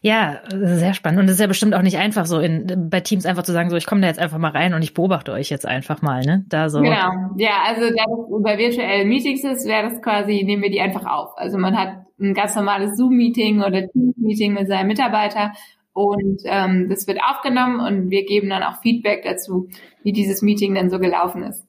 Ja, 0.00 0.40
sehr 0.50 0.94
spannend. 0.94 1.20
Und 1.20 1.26
es 1.26 1.32
ist 1.32 1.40
ja 1.40 1.46
bestimmt 1.46 1.74
auch 1.74 1.82
nicht 1.82 1.98
einfach 1.98 2.24
so 2.24 2.40
in, 2.40 2.88
bei 2.88 3.00
Teams 3.00 3.26
einfach 3.26 3.42
zu 3.42 3.52
sagen, 3.52 3.68
so 3.68 3.76
ich 3.76 3.84
komme 3.84 4.00
da 4.00 4.06
jetzt 4.06 4.18
einfach 4.18 4.38
mal 4.38 4.50
rein 4.50 4.72
und 4.72 4.80
ich 4.80 4.94
beobachte 4.94 5.32
euch 5.32 5.50
jetzt 5.50 5.66
einfach 5.66 6.00
mal, 6.00 6.24
ne? 6.24 6.46
Da 6.48 6.70
so. 6.70 6.80
Genau. 6.80 7.10
Ja, 7.36 7.64
also 7.66 7.82
da 7.82 8.04
das 8.06 8.42
bei 8.42 8.56
virtuellen 8.56 9.08
Meetings 9.08 9.44
ist, 9.44 9.66
wäre 9.66 9.90
das 9.90 10.00
quasi, 10.00 10.42
nehmen 10.42 10.62
wir 10.62 10.70
die 10.70 10.80
einfach 10.80 11.04
auf. 11.04 11.36
Also 11.36 11.58
man 11.58 11.76
hat 11.76 12.06
ein 12.18 12.32
ganz 12.32 12.54
normales 12.54 12.96
Zoom-Meeting 12.96 13.60
oder 13.60 13.86
Teams-Meeting 13.88 14.54
mit 14.54 14.68
seinem 14.68 14.86
Mitarbeiter 14.86 15.52
und 15.92 16.42
ähm, 16.44 16.88
das 16.88 17.06
wird 17.06 17.18
aufgenommen 17.22 17.80
und 17.80 18.10
wir 18.10 18.24
geben 18.24 18.48
dann 18.48 18.62
auch 18.62 18.80
Feedback 18.80 19.22
dazu, 19.24 19.68
wie 20.02 20.12
dieses 20.12 20.40
Meeting 20.40 20.74
denn 20.74 20.88
so 20.88 20.98
gelaufen 20.98 21.42
ist. 21.42 21.66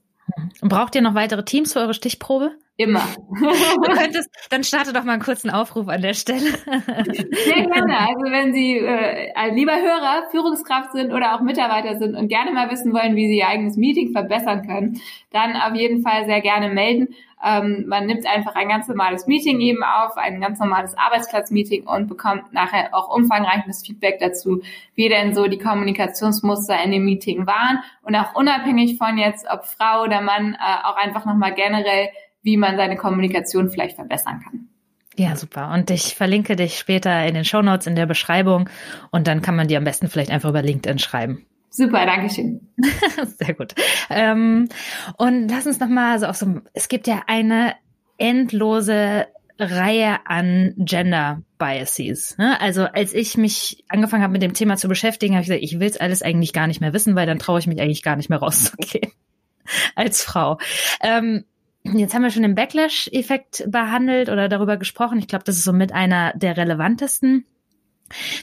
Und 0.62 0.70
braucht 0.70 0.96
ihr 0.96 1.02
noch 1.02 1.16
weitere 1.16 1.44
Teams 1.44 1.74
für 1.74 1.80
eure 1.80 1.94
Stichprobe? 1.94 2.52
Immer. 2.80 3.04
du 3.28 3.92
könntest, 3.94 4.30
dann 4.50 4.64
starte 4.64 4.94
doch 4.94 5.04
mal 5.04 5.12
einen 5.12 5.22
kurzen 5.22 5.50
Aufruf 5.50 5.90
an 5.90 6.02
der 6.02 6.14
Stelle. 6.14 6.40
Sehr 6.40 7.66
gerne. 7.66 7.98
Also 8.00 8.32
wenn 8.32 8.54
Sie 8.54 8.78
äh, 8.78 9.54
lieber 9.54 9.76
Hörer, 9.76 10.30
Führungskraft 10.32 10.94
sind 10.94 11.12
oder 11.12 11.36
auch 11.36 11.42
Mitarbeiter 11.42 11.98
sind 11.98 12.16
und 12.16 12.30
gerne 12.30 12.52
mal 12.52 12.72
wissen 12.72 12.94
wollen, 12.94 13.18
wie 13.18 13.28
Sie 13.28 13.40
Ihr 13.40 13.50
eigenes 13.50 13.76
Meeting 13.76 14.14
verbessern 14.14 14.66
können, 14.66 15.02
dann 15.34 15.58
auf 15.58 15.76
jeden 15.76 16.04
Fall 16.04 16.26
sehr 16.26 16.40
gerne 16.40 16.70
melden. 16.70 17.10
Ähm, 17.44 17.84
man 17.86 18.06
nimmt 18.06 18.26
einfach 18.26 18.56
ein 18.56 18.70
ganz 18.70 18.88
normales 18.88 19.28
Meeting 19.28 19.60
eben 19.60 19.84
auf, 19.84 20.16
ein 20.16 20.40
ganz 20.40 20.58
normales 20.60 20.98
Arbeitsplatzmeeting 20.98 21.86
und 21.86 22.08
bekommt 22.08 22.54
nachher 22.54 22.96
auch 22.96 23.14
umfangreiches 23.14 23.86
Feedback 23.86 24.20
dazu, 24.20 24.62
wie 24.96 25.10
denn 25.10 25.34
so 25.34 25.48
die 25.48 25.58
Kommunikationsmuster 25.58 26.82
in 26.82 26.92
dem 26.92 27.04
Meeting 27.04 27.46
waren 27.46 27.80
und 28.04 28.16
auch 28.16 28.36
unabhängig 28.36 28.98
von 28.98 29.18
jetzt, 29.18 29.48
ob 29.52 29.66
Frau 29.66 30.04
oder 30.04 30.22
Mann, 30.22 30.54
äh, 30.54 30.88
auch 30.88 30.96
einfach 30.96 31.26
nochmal 31.26 31.54
generell 31.54 32.08
wie 32.42 32.58
man 32.58 32.78
seine 32.78 32.96
Kommunikation 32.96 33.70
vielleicht 33.70 33.96
verbessern 33.96 34.42
kann. 34.44 34.70
Ja, 35.16 35.36
super. 35.36 35.72
Und 35.74 35.92
ich 35.92 36.16
verlinke 36.16 36.56
dich 36.56 36.78
später 36.78 37.26
in 37.26 37.34
den 37.34 37.44
Show 37.44 37.62
Notes 37.62 37.88
in 37.88 37.96
der 37.96 38.06
Beschreibung 38.06 38.70
und 39.12 39.28
dann 39.28 39.42
kann 39.42 39.56
man 39.56 39.68
dir 39.68 39.78
am 39.78 39.84
besten 39.84 40.08
vielleicht 40.08 40.32
einfach 40.32 40.50
über 40.50 40.62
LinkedIn 40.62 41.00
schreiben. 41.00 41.46
Super, 41.70 42.06
danke 42.06 42.34
schön. 42.34 42.62
Sehr 43.38 43.54
gut. 43.54 43.76
Ähm, 44.10 44.70
und 45.18 45.50
lass 45.50 45.68
uns 45.68 45.80
nochmal 45.80 46.20
so 46.20 46.26
auf 46.26 46.38
so, 46.38 46.62
es 46.74 46.88
gibt 46.88 47.06
ja 47.06 47.24
eine 47.28 47.74
endlose 48.18 49.28
Reihe 49.60 50.26
an 50.26 50.74
Gender 50.78 51.44
Biases. 51.58 52.38
Ne? 52.38 52.60
Also 52.62 52.86
als 52.86 53.14
ich 53.14 53.38
mich 53.38 53.84
angefangen 53.90 54.24
habe 54.24 54.34
mit 54.34 54.42
dem 54.42 54.54
Thema 54.54 54.78
zu 54.78 54.88
beschäftigen, 54.88 55.34
habe 55.36 55.42
ich 55.42 55.48
gesagt, 55.50 55.64
ich 55.64 55.80
will 55.80 55.88
es 55.88 55.98
alles 55.98 56.22
eigentlich 56.22 56.54
gar 56.54 56.68
nicht 56.68 56.82
mehr 56.82 56.94
wissen, 56.94 57.16
weil 57.16 57.28
dann 57.28 57.40
traue 57.40 57.60
ich 57.60 57.68
mich 57.68 57.80
eigentlich 57.82 58.04
gar 58.04 58.16
nicht 58.16 58.30
mehr 58.30 58.40
rauszugehen 58.40 59.12
als 59.96 60.24
Frau. 60.24 60.58
Ähm, 61.02 61.44
Jetzt 61.84 62.14
haben 62.14 62.24
wir 62.24 62.30
schon 62.30 62.44
den 62.44 62.56
Backlash-Effekt 62.56 63.66
behandelt 63.68 64.30
oder 64.30 64.50
darüber 64.50 64.78
gesprochen. 64.78 65.18
Ich 65.18 65.28
glaube, 65.28 65.46
das 65.46 65.58
ist 65.58 65.64
so 65.64 65.74
mit 65.74 65.94
einer 65.94 66.34
der 66.36 66.58
relevantesten. 66.58 67.46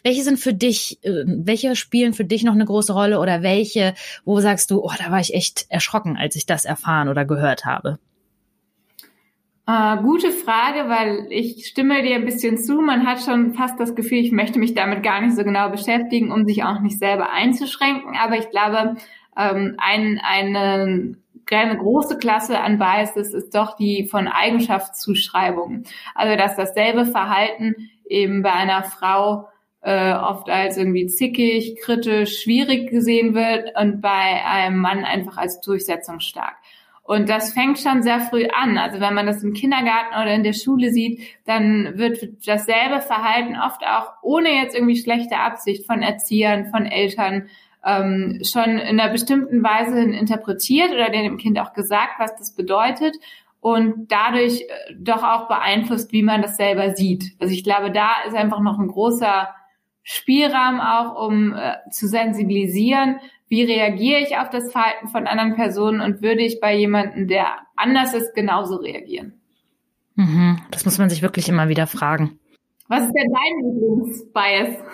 Welche 0.03 0.23
sind 0.23 0.39
für 0.39 0.55
dich, 0.55 0.99
äh, 1.03 1.25
welche 1.27 1.77
spielen 1.77 2.13
für 2.13 2.25
dich 2.25 2.45
noch 2.45 2.55
eine 2.55 2.65
große 2.65 2.93
Rolle 2.93 3.21
oder 3.21 3.43
welche, 3.43 3.95
wo 4.25 4.41
sagst 4.41 4.71
du, 4.71 4.83
oh, 4.83 4.93
da 4.99 5.11
war 5.11 5.21
ich 5.21 5.35
echt 5.35 5.67
erschrocken, 5.69 6.17
als 6.17 6.37
ich 6.37 6.47
das 6.47 6.65
erfahren 6.65 7.09
oder 7.09 7.25
gehört 7.25 7.65
habe? 7.65 7.99
Äh, 9.69 9.97
gute 10.03 10.31
Frage, 10.31 10.89
weil 10.89 11.27
ich 11.31 11.67
stimme 11.67 12.03
dir 12.03 12.15
ein 12.15 12.25
bisschen 12.25 12.57
zu. 12.57 12.81
Man 12.81 13.05
hat 13.05 13.21
schon 13.21 13.55
fast 13.55 13.81
das 13.81 13.97
Gefühl, 13.97 14.19
ich 14.19 14.31
möchte 14.31 14.61
mich 14.61 14.75
damit 14.75 15.03
gar 15.03 15.21
nicht 15.21 15.35
so 15.35 15.43
genau 15.43 15.71
beschäftigen, 15.71 16.31
um 16.31 16.47
sich 16.47 16.63
auch 16.63 16.81
nicht 16.81 16.99
selber 17.01 17.33
einzuschränken. 17.33 18.17
Aber 18.17 18.39
ich 18.39 18.49
glaube, 18.51 18.97
ähm, 19.37 19.75
ein, 19.79 20.21
eine 20.23 21.17
eine 21.51 21.79
große 21.79 22.19
Klasse 22.19 22.61
an 22.61 22.79
Biases 22.79 23.33
ist 23.33 23.55
doch 23.55 23.77
die 23.77 24.07
von 24.07 24.29
Eigenschaftszuschreibung. 24.29 25.85
Also 26.15 26.37
dass 26.37 26.57
dasselbe 26.57 27.07
Verhalten 27.07 27.75
eben 28.05 28.43
bei 28.43 28.53
einer 28.53 28.83
Frau 28.83 29.49
äh, 29.83 30.13
oft 30.13 30.51
als 30.51 30.77
irgendwie 30.77 31.07
zickig, 31.07 31.79
kritisch, 31.81 32.43
schwierig 32.43 32.91
gesehen 32.91 33.35
wird 33.35 33.79
und 33.79 34.01
bei 34.01 34.45
einem 34.45 34.79
Mann 34.79 35.05
einfach 35.05 35.37
als 35.37 35.61
durchsetzungsstark. 35.61 36.57
Und 37.07 37.29
das 37.29 37.53
fängt 37.53 37.79
schon 37.79 38.03
sehr 38.03 38.21
früh 38.21 38.49
an. 38.49 38.79
Also 38.79 38.99
wenn 39.01 39.15
man 39.15 39.27
das 39.27 39.45
im 39.45 39.53
Kindergarten 39.53 40.21
oder 40.21 40.35
in 40.35 40.43
der 40.43 40.55
Schule 40.55 40.91
sieht, 40.91 41.21
dann 41.45 41.97
wird 41.97 42.19
dasselbe 42.47 43.01
Verhalten 43.01 43.57
oft 43.57 43.87
auch 43.87 44.15
ohne 44.23 44.51
jetzt 44.51 44.75
irgendwie 44.75 45.01
schlechte 45.01 45.37
Absicht 45.37 45.87
von 45.87 46.03
Erziehern, 46.03 46.67
von 46.67 46.85
Eltern 46.85 47.49
ähm, 47.87 48.41
schon 48.43 48.79
in 48.79 49.01
einer 49.01 49.11
bestimmten 49.11 49.63
Weise 49.63 50.01
interpretiert 50.01 50.91
oder 50.91 51.09
dem 51.11 51.39
Kind 51.39 51.59
auch 51.59 51.73
gesagt, 51.73 52.15
was 52.19 52.37
das 52.37 52.55
bedeutet 52.55 53.17
und 53.61 54.11
dadurch 54.13 54.63
äh, 54.63 54.95
doch 54.99 55.23
auch 55.23 55.49
beeinflusst, 55.49 56.13
wie 56.13 56.23
man 56.23 56.43
das 56.43 56.57
selber 56.57 56.95
sieht. 56.95 57.33
Also 57.39 57.55
ich 57.55 57.65
glaube, 57.65 57.91
da 57.91 58.11
ist 58.27 58.35
einfach 58.35 58.61
noch 58.61 58.79
ein 58.79 58.89
großer 58.89 59.49
Spielraum 60.03 60.81
auch, 60.81 61.27
um 61.27 61.55
äh, 61.55 61.75
zu 61.91 62.09
sensibilisieren, 62.09 63.21
wie 63.49 63.63
reagiere 63.63 64.21
ich 64.21 64.37
auf 64.37 64.51
das 64.51 64.73
Verhalten 64.73 65.09
von 65.09 65.27
anderen 65.27 65.55
Personen 65.55 66.01
und 66.01 66.23
würde 66.23 66.43
ich 66.43 66.61
bei 66.61 66.77
jemandem, 66.77 67.29
der 67.29 67.47
anders 67.77 68.15
ist, 68.15 68.35
genauso 68.35 68.77
reagieren. 68.77 69.41
Mhm, 70.17 70.61
das 70.71 70.85
muss 70.85 70.99
man 70.99 71.11
sich 71.11 71.23
wirklich 71.23 71.49
immer 71.49 71.69
wieder 71.69 71.87
fragen. 71.87 72.39
Was 72.89 73.05
ist 73.05 73.15
denn 73.15 73.33
dein 73.33 73.73
Lieblingsbias? 73.73 74.85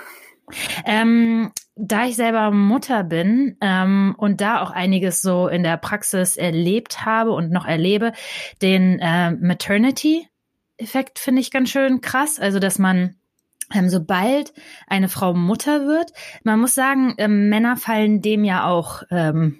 Ähm, 0.85 1.51
da 1.75 2.05
ich 2.05 2.17
selber 2.17 2.51
Mutter 2.51 3.03
bin 3.03 3.57
ähm, 3.61 4.15
und 4.19 4.41
da 4.41 4.63
auch 4.63 4.71
einiges 4.71 5.23
so 5.23 5.49
in 5.49 5.63
der 5.63 5.77
Praxis 5.79 6.37
erlebt 6.37 7.05
habe 7.05 7.33
und 7.33 7.51
noch 7.51 7.67
erlebe, 7.67 8.13
den 8.61 8.99
äh, 8.99 9.31
Maternity-Effekt 9.33 11.19
finde 11.19 11.41
ich 11.41 11.51
ganz 11.51 11.71
schön 11.71 12.01
krass. 12.01 12.39
Also, 12.39 12.59
dass 12.59 12.79
man 12.79 13.17
ähm, 13.75 13.89
sobald 13.89 14.53
eine 14.87 15.09
Frau 15.09 15.33
Mutter 15.33 15.87
wird, 15.87 16.13
man 16.45 16.61
muss 16.61 16.75
sagen, 16.75 17.15
ähm, 17.19 17.49
Männer 17.49 17.77
fallen 17.77 18.21
dem 18.21 18.45
ja 18.45 18.67
auch, 18.67 19.03
ähm, 19.11 19.59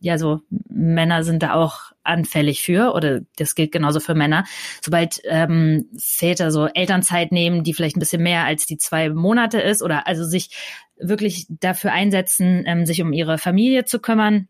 ja 0.00 0.18
so, 0.18 0.40
Männer 0.68 1.24
sind 1.24 1.42
da 1.42 1.54
auch 1.54 1.92
anfällig 2.02 2.62
für, 2.62 2.94
oder 2.94 3.20
das 3.36 3.54
gilt 3.54 3.72
genauso 3.72 4.00
für 4.00 4.14
Männer. 4.14 4.44
Sobald 4.82 5.20
ähm, 5.24 5.88
Väter 5.98 6.50
so 6.50 6.66
Elternzeit 6.66 7.32
nehmen, 7.32 7.64
die 7.64 7.74
vielleicht 7.74 7.96
ein 7.96 8.00
bisschen 8.00 8.22
mehr 8.22 8.44
als 8.44 8.66
die 8.66 8.78
zwei 8.78 9.10
Monate 9.10 9.60
ist, 9.60 9.82
oder 9.82 10.06
also 10.06 10.24
sich 10.24 10.50
wirklich 10.98 11.46
dafür 11.48 11.92
einsetzen, 11.92 12.64
ähm, 12.66 12.86
sich 12.86 13.02
um 13.02 13.12
ihre 13.12 13.38
Familie 13.38 13.84
zu 13.84 13.98
kümmern, 13.98 14.48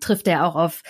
trifft 0.00 0.28
er 0.28 0.46
auch 0.46 0.56
auf 0.56 0.82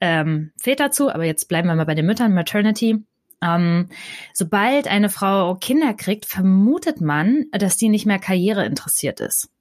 ähm, 0.00 0.52
Väter 0.60 0.90
zu. 0.90 1.10
Aber 1.10 1.24
jetzt 1.24 1.48
bleiben 1.48 1.68
wir 1.68 1.74
mal 1.74 1.86
bei 1.86 1.94
den 1.94 2.06
Müttern, 2.06 2.34
Maternity. 2.34 2.98
Ähm, 3.42 3.88
sobald 4.32 4.86
eine 4.86 5.08
Frau 5.08 5.56
Kinder 5.56 5.94
kriegt, 5.94 6.26
vermutet 6.26 7.00
man, 7.00 7.46
dass 7.52 7.76
die 7.76 7.88
nicht 7.88 8.06
mehr 8.06 8.18
Karriere 8.18 8.64
interessiert 8.64 9.20
ist. 9.20 9.51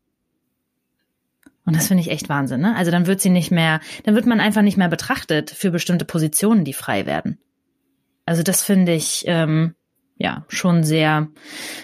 Und 1.66 1.76
das 1.76 1.88
finde 1.88 2.02
ich 2.02 2.10
echt 2.10 2.28
Wahnsinn, 2.28 2.62
ne? 2.62 2.76
Also 2.76 2.90
dann 2.90 3.06
wird 3.06 3.22
sie 3.22 3.30
nicht 3.30 3.52
mehr, 3.52 3.82
dann 4.04 4.16
wird 4.16 4.26
man 4.26 4.40
einfach 4.40 4.64
nicht 4.64 4.78
mehr 4.78 4.90
betrachtet 4.90 5.52
für 5.52 5.70
bestimmte 5.70 6.06
Positionen, 6.06 6.66
die 6.66 6.74
frei 6.74 7.06
werden. 7.06 7.38
Also 8.26 8.44
das 8.44 8.64
finde 8.64 8.94
ich, 8.94 9.24
ähm, 9.28 9.76
ja, 10.22 10.46
schon 10.50 10.84
sehr 10.84 11.30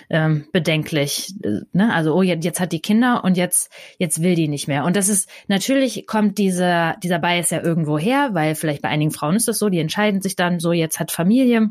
ähm, 0.10 0.46
bedenklich. 0.54 1.34
Ne? 1.74 1.94
Also, 1.94 2.13
oh, 2.13 2.22
jetzt, 2.22 2.46
jetzt 2.46 2.60
hat 2.60 2.72
die 2.72 2.82
Kinder 2.82 3.24
und 3.24 3.36
jetzt, 3.36 3.72
jetzt 3.98 4.22
will 4.22 4.36
die 4.36 4.48
nicht 4.48 4.68
mehr. 4.68 4.86
Und 4.86 4.96
das 4.96 5.10
ist, 5.10 5.28
natürlich 5.48 6.06
kommt 6.06 6.38
dieser, 6.38 6.96
dieser 7.02 7.20
Bias 7.20 7.50
ja 7.50 7.62
irgendwo 7.62 7.98
her, 7.98 8.30
weil 8.34 8.56
vielleicht 8.56 8.84
bei 8.84 8.90
einigen 8.90 9.12
Frauen 9.12 9.36
ist 9.36 9.48
das 9.48 9.58
so, 9.58 9.70
die 9.70 9.80
entscheiden 9.80 10.22
sich 10.22 10.36
dann 10.36 10.60
so, 10.60 10.72
jetzt 10.72 11.00
hat 11.00 11.12
Familie 11.12 11.70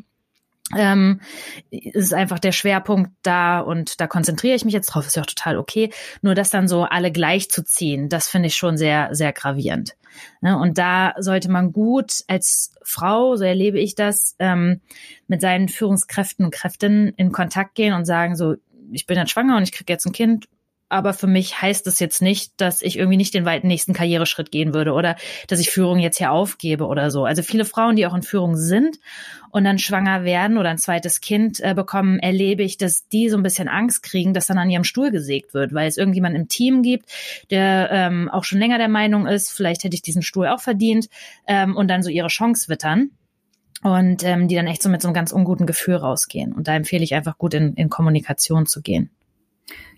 ähm, 0.75 1.21
ist 1.71 2.15
einfach 2.15 2.39
der 2.39 2.53
Schwerpunkt 2.53 3.13
da 3.23 3.61
und 3.61 4.01
da 4.01 4.07
konzentriere 4.07 4.57
ich 4.57 4.65
mich 4.65 4.75
jetzt 4.75 4.87
drauf, 4.87 5.07
ist 5.07 5.17
ja 5.17 5.23
auch 5.23 5.27
total 5.27 5.59
okay. 5.59 5.91
Nur 6.23 6.35
das 6.35 6.51
dann 6.51 6.67
so 6.67 6.83
alle 6.83 7.13
gleich 7.13 7.51
zu 7.51 7.65
ziehen, 7.65 8.09
das 8.09 8.29
finde 8.29 8.49
ich 8.49 8.57
schon 8.57 8.77
sehr, 8.77 9.15
sehr 9.15 9.33
gravierend. 9.33 9.97
Und 10.41 10.79
da 10.79 11.15
sollte 11.19 11.51
man 11.51 11.73
gut 11.73 12.25
als 12.27 12.73
Frau, 12.83 13.37
so 13.37 13.45
erlebe 13.45 13.79
ich 13.79 13.95
das, 13.95 14.35
ähm, 14.39 14.81
mit 15.29 15.41
seinen 15.41 15.69
Führungskräften 15.69 16.45
und 16.45 16.53
Kräftinnen 16.53 17.09
in 17.17 17.33
Kontakt 17.33 17.75
gehen 17.75 17.93
und 17.93 18.07
sagen 18.07 18.35
so, 18.35 18.55
ich 18.93 19.07
bin 19.07 19.19
jetzt 19.19 19.31
schwanger 19.31 19.57
und 19.57 19.63
ich 19.63 19.73
kriege 19.73 19.93
jetzt 19.93 20.07
ein 20.07 20.13
Kind. 20.13 20.49
Aber 20.89 21.13
für 21.15 21.27
mich 21.27 21.61
heißt 21.61 21.87
es 21.87 21.99
jetzt 21.99 22.23
nicht, 22.23 22.53
dass 22.59 22.81
ich 22.83 22.99
irgendwie 22.99 23.17
nicht 23.17 23.35
den 23.35 23.45
weiten 23.45 23.67
nächsten 23.67 23.93
Karriereschritt 23.93 24.53
gehen 24.53 24.73
würde 24.73 24.93
oder 24.93 25.17
dass 25.49 25.59
ich 25.59 25.71
Führung 25.71 25.99
jetzt 25.99 26.19
hier 26.19 26.31
aufgebe 26.31 26.87
oder 26.87 27.11
so. 27.11 27.25
Also 27.25 27.43
viele 27.43 27.65
Frauen, 27.65 27.97
die 27.97 28.07
auch 28.07 28.15
in 28.15 28.23
Führung 28.23 28.57
sind 28.57 28.99
und 29.51 29.65
dann 29.65 29.79
schwanger 29.79 30.23
werden 30.25 30.59
oder 30.59 30.71
ein 30.71 30.79
zweites 30.79 31.21
Kind 31.21 31.61
äh, 31.61 31.75
bekommen, 31.75 32.21
erlebe 32.21 32.63
ich, 32.63 32.77
dass 32.77 33.09
die 33.09 33.29
so 33.29 33.37
ein 33.37 33.43
bisschen 33.43 33.69
Angst 33.69 34.03
kriegen, 34.05 34.33
dass 34.33 34.47
dann 34.47 34.59
an 34.59 34.71
ihrem 34.71 34.85
Stuhl 34.85 35.11
gesägt 35.11 35.55
wird, 35.55 35.75
weil 35.75 35.89
es 35.89 35.97
irgendjemand 35.97 36.37
im 36.37 36.49
Team 36.49 36.83
gibt, 36.83 37.11
der 37.51 37.89
ähm, 37.91 38.29
auch 38.31 38.45
schon 38.45 38.61
länger 38.61 38.79
der 38.79 38.89
Meinung 38.89 39.27
ist, 39.27 39.51
vielleicht 39.51 39.83
hätte 39.83 39.97
ich 39.97 40.03
diesen 40.03 40.23
Stuhl 40.23 40.47
auch 40.47 40.61
verdient 40.61 41.09
ähm, 41.49 41.75
und 41.77 41.89
dann 41.89 42.03
so 42.03 42.11
ihre 42.11 42.29
Chance 42.29 42.69
wittern 42.69 43.11
und 43.83 44.25
ähm, 44.25 44.47
die 44.49 44.55
dann 44.55 44.67
echt 44.67 44.83
so 44.83 44.89
mit 44.89 45.03
so 45.03 45.09
einem 45.09 45.15
ganz 45.15 45.33
unguten 45.33 45.67
Gefühl 45.67 45.97
rausgehen. 45.97 46.53
Und 46.53 46.69
da 46.69 46.75
empfehle 46.75 47.05
ich 47.05 47.15
einfach 47.15 47.39
gut 47.39 47.55
in, 47.55 47.75
in 47.75 47.89
Kommunikation 47.89 48.67
zu 48.67 48.83
gehen. 48.83 49.11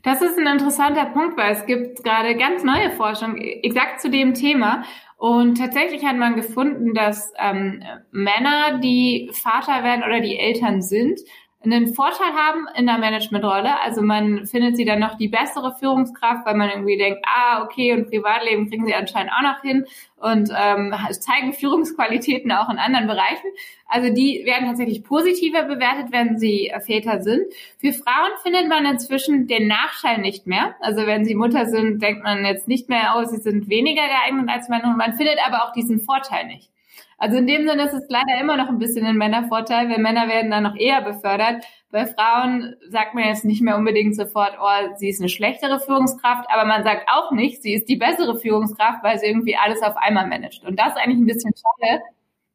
Das 0.02 0.22
ist 0.22 0.38
ein 0.38 0.46
interessanter 0.46 1.06
Punkt, 1.06 1.36
weil 1.36 1.52
es 1.52 1.66
gibt 1.66 2.02
gerade 2.04 2.36
ganz 2.36 2.62
neue 2.62 2.90
Forschung 2.90 3.36
exakt 3.36 4.00
zu 4.00 4.10
dem 4.10 4.34
Thema. 4.34 4.84
Und 5.16 5.58
tatsächlich 5.58 6.04
hat 6.04 6.16
man 6.16 6.36
gefunden, 6.36 6.94
dass 6.94 7.32
ähm, 7.38 7.82
Männer, 8.12 8.78
die 8.78 9.30
Vater 9.32 9.82
werden 9.82 10.04
oder 10.04 10.20
die 10.20 10.38
Eltern 10.38 10.80
sind, 10.80 11.20
einen 11.64 11.92
Vorteil 11.92 12.32
haben 12.34 12.66
in 12.76 12.86
der 12.86 12.98
Managementrolle. 12.98 13.80
Also 13.80 14.00
man 14.00 14.46
findet 14.46 14.76
sie 14.76 14.84
dann 14.84 15.00
noch 15.00 15.16
die 15.16 15.26
bessere 15.26 15.74
Führungskraft, 15.74 16.46
weil 16.46 16.54
man 16.54 16.70
irgendwie 16.70 16.96
denkt, 16.96 17.20
ah, 17.26 17.64
okay, 17.64 17.92
und 17.92 18.08
Privatleben 18.08 18.68
kriegen 18.68 18.86
sie 18.86 18.94
anscheinend 18.94 19.32
auch 19.32 19.42
noch 19.42 19.60
hin 19.62 19.84
und 20.16 20.50
ähm, 20.56 20.94
zeigen 21.18 21.52
Führungsqualitäten 21.52 22.52
auch 22.52 22.70
in 22.70 22.78
anderen 22.78 23.08
Bereichen. 23.08 23.48
Also 23.88 24.12
die 24.12 24.42
werden 24.44 24.68
tatsächlich 24.68 25.02
positiver 25.02 25.64
bewertet, 25.64 26.12
wenn 26.12 26.38
sie 26.38 26.72
Väter 26.86 27.22
sind. 27.22 27.42
Für 27.78 27.92
Frauen 27.92 28.30
findet 28.42 28.68
man 28.68 28.86
inzwischen 28.86 29.48
den 29.48 29.66
Nachteil 29.66 30.18
nicht 30.18 30.46
mehr. 30.46 30.76
Also 30.80 31.06
wenn 31.06 31.24
sie 31.24 31.34
Mutter 31.34 31.66
sind, 31.66 32.00
denkt 32.00 32.22
man 32.22 32.44
jetzt 32.44 32.68
nicht 32.68 32.88
mehr, 32.88 33.16
oh, 33.16 33.24
sie 33.24 33.38
sind 33.38 33.68
weniger 33.68 34.02
geeignet 34.06 34.48
als 34.48 34.68
Männer. 34.68 34.90
Und 34.90 34.98
man 34.98 35.14
findet 35.14 35.38
aber 35.44 35.64
auch 35.64 35.72
diesen 35.72 35.98
Vorteil 36.00 36.46
nicht. 36.46 36.70
Also 37.18 37.36
in 37.36 37.48
dem 37.48 37.68
Sinne 37.68 37.84
ist 37.84 37.94
es 37.94 38.04
leider 38.08 38.40
immer 38.40 38.56
noch 38.56 38.68
ein 38.68 38.78
bisschen 38.78 39.04
ein 39.04 39.16
Männervorteil, 39.16 39.90
weil 39.90 39.98
Männer 39.98 40.28
werden 40.28 40.52
dann 40.52 40.62
noch 40.62 40.76
eher 40.76 41.02
befördert. 41.02 41.64
Bei 41.90 42.06
Frauen 42.06 42.76
sagt 42.88 43.14
man 43.14 43.24
jetzt 43.24 43.44
nicht 43.44 43.60
mehr 43.60 43.76
unbedingt 43.76 44.14
sofort, 44.14 44.56
oh, 44.60 44.94
sie 44.96 45.08
ist 45.08 45.20
eine 45.20 45.28
schlechtere 45.28 45.80
Führungskraft, 45.80 46.48
aber 46.48 46.64
man 46.64 46.84
sagt 46.84 47.08
auch 47.08 47.32
nicht, 47.32 47.60
sie 47.62 47.74
ist 47.74 47.88
die 47.88 47.96
bessere 47.96 48.38
Führungskraft, 48.38 49.02
weil 49.02 49.18
sie 49.18 49.26
irgendwie 49.26 49.56
alles 49.56 49.82
auf 49.82 49.96
einmal 49.96 50.28
managt. 50.28 50.64
Und 50.64 50.78
das 50.78 50.90
ist 50.90 50.98
eigentlich 50.98 51.18
ein 51.18 51.26
bisschen 51.26 51.52
schade, 51.54 52.02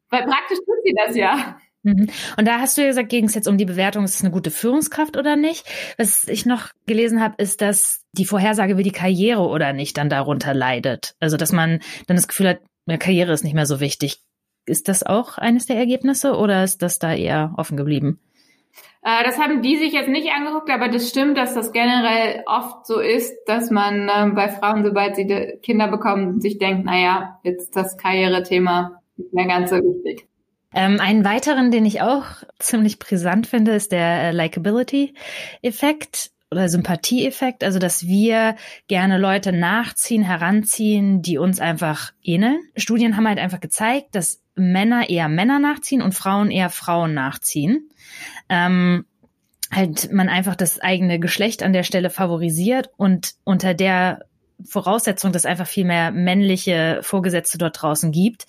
weil 0.08 0.22
praktisch 0.22 0.58
tut 0.58 0.78
sie 0.84 0.94
das 0.96 1.14
ja. 1.14 1.56
Mhm. 1.82 2.08
Und 2.38 2.48
da 2.48 2.60
hast 2.60 2.78
du 2.78 2.82
ja 2.82 2.88
gesagt, 2.88 3.10
ging 3.10 3.26
es 3.26 3.34
jetzt 3.34 3.46
um 3.46 3.58
die 3.58 3.66
Bewertung, 3.66 4.04
ist 4.04 4.14
es 4.14 4.22
eine 4.22 4.30
gute 4.30 4.50
Führungskraft 4.50 5.18
oder 5.18 5.36
nicht? 5.36 5.66
Was 5.98 6.26
ich 6.26 6.46
noch 6.46 6.70
gelesen 6.86 7.20
habe, 7.20 7.34
ist, 7.36 7.60
dass 7.60 8.02
die 8.12 8.24
Vorhersage, 8.24 8.78
wie 8.78 8.82
die 8.82 8.92
Karriere 8.92 9.42
oder 9.42 9.74
nicht 9.74 9.98
dann 9.98 10.08
darunter 10.08 10.54
leidet. 10.54 11.14
Also, 11.20 11.36
dass 11.36 11.52
man 11.52 11.80
dann 12.06 12.16
das 12.16 12.28
Gefühl 12.28 12.48
hat, 12.48 12.60
Karriere 12.98 13.32
ist 13.32 13.44
nicht 13.44 13.54
mehr 13.54 13.66
so 13.66 13.80
wichtig. 13.80 14.20
Ist 14.66 14.88
das 14.88 15.04
auch 15.04 15.38
eines 15.38 15.66
der 15.66 15.76
Ergebnisse 15.76 16.36
oder 16.36 16.64
ist 16.64 16.82
das 16.82 16.98
da 16.98 17.14
eher 17.14 17.54
offen 17.56 17.76
geblieben? 17.76 18.18
Äh, 19.02 19.22
das 19.24 19.38
haben 19.38 19.60
die 19.60 19.76
sich 19.76 19.92
jetzt 19.92 20.08
nicht 20.08 20.30
angeguckt, 20.32 20.70
aber 20.70 20.88
das 20.88 21.08
stimmt, 21.08 21.36
dass 21.36 21.54
das 21.54 21.72
generell 21.72 22.42
oft 22.46 22.86
so 22.86 23.00
ist, 23.00 23.34
dass 23.46 23.70
man 23.70 24.08
äh, 24.08 24.30
bei 24.34 24.48
Frauen, 24.48 24.82
sobald 24.84 25.16
sie 25.16 25.26
Kinder 25.62 25.88
bekommen, 25.88 26.40
sich 26.40 26.58
denkt, 26.58 26.86
naja, 26.86 27.38
jetzt 27.42 27.76
das 27.76 27.98
Karrierethema 27.98 29.02
nicht 29.16 29.32
mehr 29.34 29.46
ganz 29.46 29.70
so 29.70 29.76
wichtig. 29.76 30.26
Ähm, 30.74 30.98
einen 31.00 31.24
weiteren, 31.24 31.70
den 31.70 31.84
ich 31.84 32.00
auch 32.00 32.24
ziemlich 32.58 32.98
brisant 32.98 33.46
finde, 33.46 33.72
ist 33.72 33.92
der 33.92 34.22
äh, 34.22 34.30
Likability-Effekt 34.32 36.30
oder 36.50 36.68
Sympathieeffekt, 36.68 37.62
also 37.62 37.78
dass 37.78 38.06
wir 38.06 38.56
gerne 38.88 39.18
Leute 39.18 39.52
nachziehen, 39.52 40.22
heranziehen, 40.22 41.20
die 41.20 41.38
uns 41.38 41.60
einfach 41.60 42.12
ähneln. 42.22 42.60
Studien 42.76 43.16
haben 43.16 43.28
halt 43.28 43.38
einfach 43.38 43.60
gezeigt, 43.60 44.14
dass 44.14 44.43
Männer 44.54 45.08
eher 45.08 45.28
Männer 45.28 45.58
nachziehen 45.58 46.02
und 46.02 46.14
Frauen 46.14 46.50
eher 46.50 46.70
Frauen 46.70 47.14
nachziehen. 47.14 47.88
Ähm, 48.48 49.04
halt 49.70 50.12
man 50.12 50.28
einfach 50.28 50.54
das 50.54 50.80
eigene 50.80 51.18
Geschlecht 51.18 51.62
an 51.62 51.72
der 51.72 51.82
Stelle 51.82 52.10
favorisiert 52.10 52.90
und 52.96 53.34
unter 53.44 53.74
der 53.74 54.26
Voraussetzung, 54.62 55.32
dass 55.32 55.46
einfach 55.46 55.66
viel 55.66 55.84
mehr 55.84 56.12
männliche 56.12 57.00
Vorgesetzte 57.02 57.58
dort 57.58 57.82
draußen 57.82 58.12
gibt, 58.12 58.46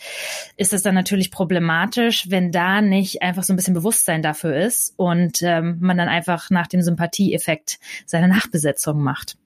ist 0.56 0.72
es 0.72 0.84
dann 0.84 0.94
natürlich 0.94 1.32
problematisch, 1.32 2.30
wenn 2.30 2.52
da 2.52 2.82
nicht 2.82 3.24
einfach 3.24 3.44
so 3.44 3.54
ein 3.54 3.56
bisschen 3.56 3.74
Bewusstsein 3.74 4.22
dafür 4.22 4.56
ist 4.56 4.94
und 4.98 5.42
ähm, 5.42 5.78
man 5.80 5.98
dann 5.98 6.08
einfach 6.08 6.50
nach 6.52 6.68
dem 6.68 6.82
Sympathieeffekt 6.82 7.80
seine 8.06 8.28
Nachbesetzung 8.28 9.02
macht. 9.02 9.38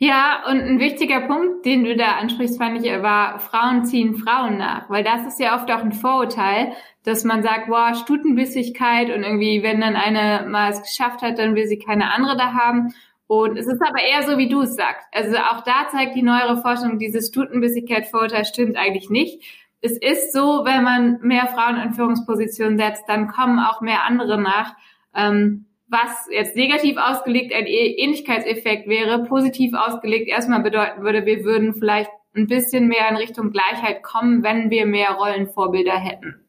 Ja, 0.00 0.44
und 0.48 0.60
ein 0.60 0.78
wichtiger 0.78 1.22
Punkt, 1.22 1.66
den 1.66 1.82
du 1.82 1.96
da 1.96 2.12
ansprichst, 2.18 2.56
fand 2.56 2.84
ich, 2.84 3.02
war, 3.02 3.40
Frauen 3.40 3.84
ziehen 3.84 4.14
Frauen 4.14 4.56
nach. 4.56 4.88
Weil 4.88 5.02
das 5.02 5.26
ist 5.26 5.40
ja 5.40 5.56
oft 5.56 5.68
auch 5.72 5.82
ein 5.82 5.92
Vorurteil, 5.92 6.72
dass 7.02 7.24
man 7.24 7.42
sagt, 7.42 7.66
boah, 7.66 7.94
Stutenbissigkeit 7.94 9.10
und 9.10 9.24
irgendwie, 9.24 9.64
wenn 9.64 9.80
dann 9.80 9.96
eine 9.96 10.48
mal 10.48 10.70
es 10.70 10.82
geschafft 10.82 11.22
hat, 11.22 11.38
dann 11.38 11.56
will 11.56 11.66
sie 11.66 11.80
keine 11.80 12.12
andere 12.12 12.36
da 12.36 12.52
haben. 12.52 12.94
Und 13.26 13.58
es 13.58 13.66
ist 13.66 13.82
aber 13.82 14.00
eher 14.00 14.22
so, 14.22 14.38
wie 14.38 14.48
du 14.48 14.62
es 14.62 14.76
sagst. 14.76 15.06
Also 15.12 15.36
auch 15.36 15.62
da 15.64 15.88
zeigt 15.90 16.14
die 16.14 16.22
neuere 16.22 16.62
Forschung, 16.62 16.98
dieses 16.98 17.28
Stutenbissigkeit-Vorurteil 17.28 18.44
stimmt 18.44 18.76
eigentlich 18.76 19.10
nicht. 19.10 19.42
Es 19.80 19.98
ist 19.98 20.32
so, 20.32 20.64
wenn 20.64 20.84
man 20.84 21.18
mehr 21.22 21.48
Frauen 21.48 21.76
in 21.76 21.92
Führungspositionen 21.92 22.78
setzt, 22.78 23.08
dann 23.08 23.26
kommen 23.26 23.58
auch 23.58 23.80
mehr 23.80 24.04
andere 24.04 24.40
nach. 24.40 24.76
Ähm, 25.14 25.66
was 25.88 26.26
jetzt 26.30 26.56
negativ 26.56 26.96
ausgelegt 26.98 27.54
ein 27.54 27.66
Ähnlichkeitseffekt 27.66 28.88
wäre, 28.88 29.24
positiv 29.24 29.74
ausgelegt 29.74 30.28
erstmal 30.28 30.62
bedeuten 30.62 31.02
würde, 31.02 31.24
wir 31.26 31.44
würden 31.44 31.74
vielleicht 31.74 32.10
ein 32.34 32.46
bisschen 32.46 32.88
mehr 32.88 33.08
in 33.08 33.16
Richtung 33.16 33.52
Gleichheit 33.52 34.02
kommen, 34.02 34.42
wenn 34.42 34.70
wir 34.70 34.86
mehr 34.86 35.12
Rollenvorbilder 35.12 35.98
hätten. 35.98 36.40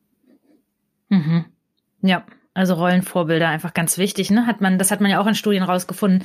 Mhm. 1.09 1.45
Ja, 2.01 2.25
also 2.53 2.73
Rollenvorbilder 2.73 3.47
einfach 3.47 3.73
ganz 3.73 3.97
wichtig, 3.97 4.31
ne? 4.31 4.45
Hat 4.45 4.59
man, 4.59 4.77
das 4.77 4.91
hat 4.91 4.99
man 4.99 5.09
ja 5.09 5.21
auch 5.21 5.27
in 5.27 5.35
Studien 5.35 5.63
rausgefunden. 5.63 6.23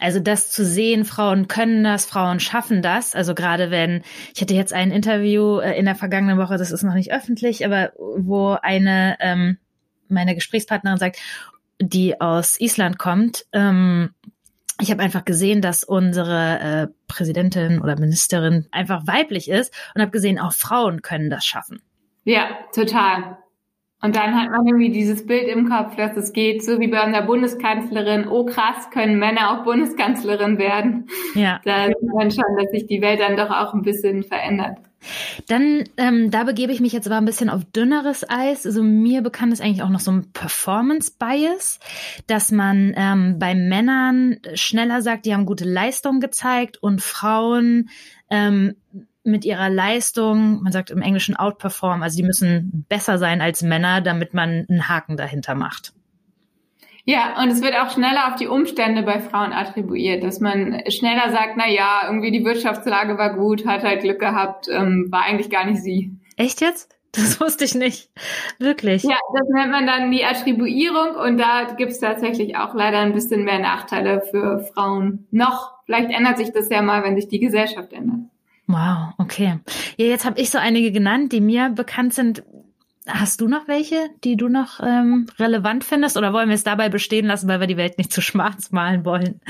Also 0.00 0.18
das 0.18 0.50
zu 0.50 0.64
sehen, 0.64 1.04
Frauen 1.04 1.46
können 1.46 1.84
das, 1.84 2.04
Frauen 2.04 2.40
schaffen 2.40 2.82
das. 2.82 3.14
Also 3.14 3.34
gerade 3.34 3.70
wenn, 3.70 4.02
ich 4.34 4.42
hatte 4.42 4.54
jetzt 4.54 4.72
ein 4.72 4.90
Interview 4.90 5.60
äh, 5.60 5.78
in 5.78 5.84
der 5.84 5.94
vergangenen 5.94 6.38
Woche, 6.38 6.58
das 6.58 6.72
ist 6.72 6.82
noch 6.82 6.94
nicht 6.94 7.12
öffentlich, 7.12 7.64
aber 7.64 7.92
wo 7.96 8.56
eine 8.60 9.16
ähm, 9.20 9.58
meine 10.08 10.34
Gesprächspartnerin 10.34 10.98
sagt, 10.98 11.18
die 11.80 12.20
aus 12.20 12.60
Island 12.60 12.98
kommt, 12.98 13.46
ähm, 13.52 14.10
ich 14.80 14.90
habe 14.90 15.02
einfach 15.02 15.24
gesehen, 15.24 15.60
dass 15.60 15.82
unsere 15.82 16.60
äh, 16.60 16.86
Präsidentin 17.08 17.80
oder 17.80 17.98
Ministerin 17.98 18.66
einfach 18.70 19.06
weiblich 19.06 19.50
ist 19.50 19.74
und 19.94 20.00
habe 20.00 20.12
gesehen, 20.12 20.38
auch 20.38 20.52
Frauen 20.52 21.02
können 21.02 21.30
das 21.30 21.44
schaffen. 21.44 21.82
Ja, 22.24 22.48
total. 22.72 23.38
Und 24.00 24.14
dann 24.14 24.40
hat 24.40 24.50
man 24.50 24.64
irgendwie 24.64 24.90
dieses 24.90 25.26
Bild 25.26 25.48
im 25.48 25.68
Kopf, 25.68 25.96
dass 25.96 26.16
es 26.16 26.32
geht, 26.32 26.64
so 26.64 26.78
wie 26.78 26.86
bei 26.86 27.04
unserer 27.04 27.26
Bundeskanzlerin, 27.26 28.28
oh 28.28 28.44
krass, 28.44 28.90
können 28.90 29.18
Männer 29.18 29.50
auch 29.50 29.64
Bundeskanzlerin 29.64 30.58
werden. 30.58 31.08
Ja. 31.34 31.60
Da 31.64 31.86
sieht 31.86 32.14
man 32.14 32.30
schon, 32.30 32.44
dass 32.56 32.70
sich 32.70 32.86
die 32.86 33.02
Welt 33.02 33.18
dann 33.18 33.36
doch 33.36 33.50
auch 33.50 33.74
ein 33.74 33.82
bisschen 33.82 34.22
verändert. 34.22 34.78
Dann, 35.46 35.84
ähm, 35.96 36.30
da 36.30 36.44
begebe 36.44 36.72
ich 36.72 36.80
mich 36.80 36.92
jetzt 36.92 37.06
aber 37.06 37.16
ein 37.16 37.24
bisschen 37.24 37.50
auf 37.50 37.64
dünneres 37.64 38.28
Eis. 38.28 38.66
Also 38.66 38.82
mir 38.82 39.22
bekannt 39.22 39.52
ist 39.52 39.60
eigentlich 39.60 39.82
auch 39.82 39.88
noch 39.88 40.00
so 40.00 40.10
ein 40.10 40.32
Performance-Bias, 40.32 41.78
dass 42.26 42.50
man 42.50 42.94
ähm, 42.96 43.38
bei 43.38 43.54
Männern 43.54 44.38
schneller 44.54 45.02
sagt, 45.02 45.26
die 45.26 45.34
haben 45.34 45.46
gute 45.46 45.64
Leistung 45.64 46.20
gezeigt 46.20 46.76
und 46.82 47.00
Frauen 47.00 47.90
ähm, 48.30 48.74
mit 49.24 49.44
ihrer 49.44 49.68
Leistung, 49.68 50.62
man 50.62 50.72
sagt 50.72 50.90
im 50.90 51.02
Englischen 51.02 51.36
outperform, 51.36 52.02
also 52.02 52.16
die 52.16 52.22
müssen 52.22 52.86
besser 52.88 53.18
sein 53.18 53.40
als 53.40 53.62
Männer, 53.62 54.00
damit 54.00 54.34
man 54.34 54.66
einen 54.68 54.88
Haken 54.88 55.16
dahinter 55.16 55.54
macht. 55.54 55.92
Ja, 57.08 57.40
und 57.42 57.48
es 57.48 57.62
wird 57.62 57.74
auch 57.74 57.90
schneller 57.90 58.28
auf 58.28 58.34
die 58.34 58.48
Umstände 58.48 59.02
bei 59.02 59.18
Frauen 59.18 59.54
attribuiert, 59.54 60.22
dass 60.22 60.40
man 60.40 60.82
schneller 60.90 61.30
sagt, 61.30 61.54
na 61.56 61.66
ja, 61.66 62.02
irgendwie 62.04 62.30
die 62.30 62.44
Wirtschaftslage 62.44 63.16
war 63.16 63.32
gut, 63.32 63.66
hat 63.66 63.82
halt 63.82 64.02
Glück 64.02 64.18
gehabt, 64.18 64.68
ähm, 64.70 65.06
war 65.10 65.22
eigentlich 65.22 65.48
gar 65.48 65.64
nicht 65.64 65.82
sie. 65.82 66.12
Echt 66.36 66.60
jetzt? 66.60 66.98
Das 67.12 67.40
wusste 67.40 67.64
ich 67.64 67.74
nicht. 67.74 68.10
Wirklich. 68.58 69.04
Ja, 69.04 69.16
das 69.32 69.48
nennt 69.48 69.70
man 69.70 69.86
dann 69.86 70.10
die 70.10 70.22
Attribuierung 70.22 71.14
und 71.14 71.38
da 71.38 71.72
gibt's 71.78 71.98
tatsächlich 71.98 72.58
auch 72.58 72.74
leider 72.74 72.98
ein 72.98 73.14
bisschen 73.14 73.42
mehr 73.42 73.58
Nachteile 73.58 74.20
für 74.30 74.68
Frauen. 74.74 75.26
Noch, 75.30 75.72
vielleicht 75.86 76.10
ändert 76.10 76.36
sich 76.36 76.52
das 76.52 76.68
ja 76.68 76.82
mal, 76.82 77.04
wenn 77.04 77.16
sich 77.16 77.28
die 77.28 77.40
Gesellschaft 77.40 77.94
ändert. 77.94 78.20
Wow, 78.66 79.14
okay. 79.16 79.60
Ja, 79.96 80.04
jetzt 80.04 80.26
habe 80.26 80.38
ich 80.38 80.50
so 80.50 80.58
einige 80.58 80.92
genannt, 80.92 81.32
die 81.32 81.40
mir 81.40 81.70
bekannt 81.70 82.12
sind. 82.12 82.42
Hast 83.08 83.40
du 83.40 83.48
noch 83.48 83.66
welche, 83.68 84.10
die 84.22 84.36
du 84.36 84.48
noch 84.48 84.80
ähm, 84.82 85.26
relevant 85.38 85.82
findest 85.82 86.16
oder 86.16 86.32
wollen 86.32 86.48
wir 86.48 86.54
es 86.54 86.64
dabei 86.64 86.88
bestehen 86.88 87.26
lassen, 87.26 87.48
weil 87.48 87.60
wir 87.60 87.66
die 87.66 87.76
Welt 87.76 87.96
nicht 87.96 88.12
zu 88.12 88.20
schwarz 88.20 88.70
malen 88.70 89.04
wollen? 89.04 89.40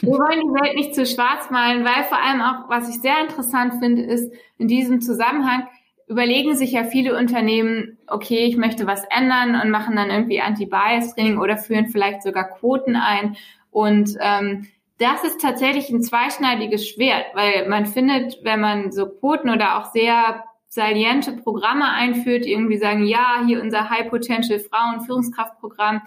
Wir 0.00 0.10
wollen 0.10 0.40
die 0.40 0.62
Welt 0.62 0.76
nicht 0.76 0.94
zu 0.94 1.06
schwarz 1.06 1.50
malen, 1.50 1.84
weil 1.84 2.04
vor 2.04 2.22
allem 2.22 2.42
auch, 2.42 2.68
was 2.68 2.88
ich 2.88 3.00
sehr 3.00 3.20
interessant 3.20 3.74
finde, 3.80 4.02
ist 4.02 4.32
in 4.58 4.68
diesem 4.68 5.00
Zusammenhang, 5.00 5.66
überlegen 6.06 6.54
sich 6.54 6.72
ja 6.72 6.84
viele 6.84 7.16
Unternehmen, 7.16 7.98
okay, 8.06 8.46
ich 8.46 8.56
möchte 8.56 8.86
was 8.86 9.04
ändern 9.10 9.60
und 9.60 9.70
machen 9.70 9.96
dann 9.96 10.10
irgendwie 10.10 10.40
Anti-Bias-Training 10.40 11.38
oder 11.38 11.56
führen 11.56 11.88
vielleicht 11.88 12.22
sogar 12.22 12.48
Quoten 12.48 12.96
ein. 12.96 13.36
Und 13.70 14.16
ähm, 14.20 14.66
das 14.98 15.22
ist 15.22 15.40
tatsächlich 15.40 15.90
ein 15.90 16.02
zweischneidiges 16.02 16.88
Schwert, 16.88 17.26
weil 17.34 17.68
man 17.68 17.86
findet, 17.86 18.38
wenn 18.42 18.60
man 18.60 18.90
so 18.90 19.06
Quoten 19.06 19.50
oder 19.50 19.78
auch 19.78 19.92
sehr 19.92 20.44
saliente 20.68 21.32
Programme 21.32 21.90
einführt, 21.90 22.46
irgendwie 22.46 22.78
sagen, 22.78 23.04
ja, 23.06 23.42
hier 23.46 23.62
unser 23.62 23.90
High 23.90 24.10
Potential 24.10 24.60
Frauen 24.60 25.00
Führungskraftprogramm. 25.00 26.02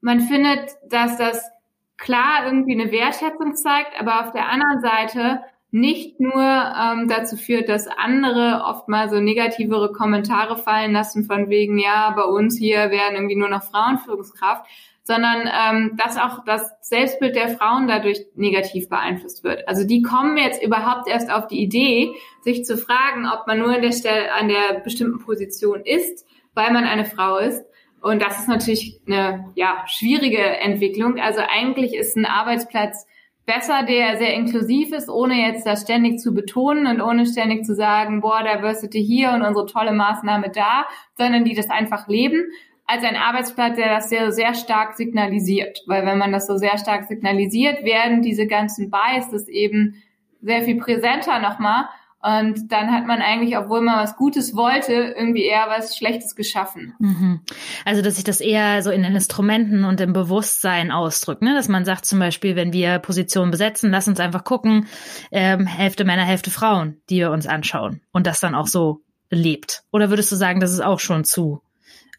Man 0.00 0.20
findet, 0.20 0.70
dass 0.88 1.16
das 1.16 1.50
klar 1.96 2.46
irgendwie 2.46 2.78
eine 2.78 2.92
Wertschätzung 2.92 3.54
zeigt, 3.54 3.98
aber 3.98 4.20
auf 4.20 4.32
der 4.32 4.48
anderen 4.48 4.80
Seite 4.80 5.40
nicht 5.70 6.20
nur 6.20 6.40
ähm, 6.40 7.08
dazu 7.08 7.36
führt, 7.36 7.68
dass 7.68 7.88
andere 7.88 8.62
oft 8.64 8.88
mal 8.88 9.10
so 9.10 9.18
negativere 9.18 9.90
Kommentare 9.90 10.56
fallen 10.56 10.92
lassen 10.92 11.24
von 11.24 11.48
wegen, 11.48 11.78
ja, 11.78 12.10
bei 12.10 12.22
uns 12.22 12.56
hier 12.56 12.90
werden 12.90 13.16
irgendwie 13.16 13.34
nur 13.34 13.48
noch 13.48 13.64
Frauen 13.64 13.98
Führungskraft, 13.98 14.66
sondern 15.04 15.48
ähm, 15.52 15.98
dass 16.02 16.16
auch 16.16 16.44
das 16.44 16.72
Selbstbild 16.80 17.36
der 17.36 17.50
Frauen 17.50 17.86
dadurch 17.86 18.24
negativ 18.34 18.88
beeinflusst 18.88 19.44
wird. 19.44 19.68
Also 19.68 19.86
die 19.86 20.00
kommen 20.00 20.38
jetzt 20.38 20.62
überhaupt 20.62 21.08
erst 21.08 21.30
auf 21.30 21.46
die 21.46 21.62
Idee, 21.62 22.14
sich 22.40 22.64
zu 22.64 22.78
fragen, 22.78 23.28
ob 23.28 23.46
man 23.46 23.58
nur 23.58 23.74
an 23.74 23.82
der 23.82 23.92
Stelle, 23.92 24.32
an 24.32 24.48
der 24.48 24.80
bestimmten 24.82 25.18
Position 25.18 25.82
ist, 25.84 26.26
weil 26.54 26.72
man 26.72 26.84
eine 26.84 27.04
Frau 27.04 27.36
ist. 27.36 27.64
Und 28.00 28.22
das 28.22 28.38
ist 28.38 28.48
natürlich 28.48 29.00
eine 29.06 29.52
ja, 29.54 29.84
schwierige 29.86 30.42
Entwicklung. 30.42 31.18
Also 31.20 31.40
eigentlich 31.46 31.94
ist 31.94 32.16
ein 32.16 32.26
Arbeitsplatz 32.26 33.06
besser, 33.44 33.82
der 33.82 34.16
sehr 34.16 34.32
inklusiv 34.32 34.94
ist, 34.94 35.10
ohne 35.10 35.34
jetzt 35.34 35.66
das 35.66 35.82
ständig 35.82 36.18
zu 36.18 36.32
betonen 36.32 36.86
und 36.86 37.02
ohne 37.02 37.26
ständig 37.26 37.66
zu 37.66 37.74
sagen, 37.74 38.22
boah, 38.22 38.42
Diversity 38.42 39.04
hier 39.04 39.32
und 39.32 39.42
unsere 39.42 39.66
tolle 39.66 39.92
Maßnahme 39.92 40.50
da, 40.50 40.86
sondern 41.18 41.44
die 41.44 41.54
das 41.54 41.68
einfach 41.68 42.08
leben 42.08 42.46
als 42.86 43.02
ein 43.04 43.16
Arbeitsplatz, 43.16 43.76
der 43.76 43.88
das 43.88 44.08
sehr, 44.08 44.30
sehr 44.32 44.54
stark 44.54 44.94
signalisiert. 44.94 45.80
Weil 45.86 46.04
wenn 46.06 46.18
man 46.18 46.32
das 46.32 46.46
so 46.46 46.56
sehr 46.56 46.78
stark 46.78 47.04
signalisiert, 47.04 47.84
werden 47.84 48.22
diese 48.22 48.46
ganzen 48.46 48.90
Biases 48.90 49.48
eben 49.48 50.02
sehr 50.42 50.62
viel 50.62 50.76
präsenter 50.76 51.38
nochmal. 51.38 51.86
Und 52.22 52.72
dann 52.72 52.90
hat 52.90 53.06
man 53.06 53.20
eigentlich, 53.20 53.58
obwohl 53.58 53.82
man 53.82 54.02
was 54.02 54.16
Gutes 54.16 54.56
wollte, 54.56 54.92
irgendwie 54.92 55.44
eher 55.44 55.66
was 55.68 55.94
Schlechtes 55.94 56.34
geschaffen. 56.34 56.94
Mhm. 56.98 57.40
Also, 57.84 58.00
dass 58.00 58.14
sich 58.14 58.24
das 58.24 58.40
eher 58.40 58.82
so 58.82 58.90
in 58.90 59.02
den 59.02 59.14
Instrumenten 59.14 59.84
und 59.84 60.00
im 60.00 60.14
Bewusstsein 60.14 60.90
ausdrückt, 60.90 61.42
ne? 61.42 61.54
Dass 61.54 61.68
man 61.68 61.84
sagt 61.84 62.06
zum 62.06 62.18
Beispiel, 62.18 62.56
wenn 62.56 62.72
wir 62.72 62.98
Positionen 62.98 63.50
besetzen, 63.50 63.90
lass 63.90 64.08
uns 64.08 64.20
einfach 64.20 64.44
gucken, 64.44 64.86
ähm, 65.32 65.66
Hälfte 65.66 66.06
Männer, 66.06 66.24
Hälfte 66.24 66.50
Frauen, 66.50 66.96
die 67.10 67.16
wir 67.16 67.30
uns 67.30 67.46
anschauen 67.46 68.00
und 68.10 68.26
das 68.26 68.40
dann 68.40 68.54
auch 68.54 68.68
so 68.68 69.02
lebt. 69.28 69.82
Oder 69.92 70.08
würdest 70.08 70.32
du 70.32 70.36
sagen, 70.36 70.60
das 70.60 70.72
ist 70.72 70.80
auch 70.82 71.00
schon 71.00 71.24
zu 71.24 71.60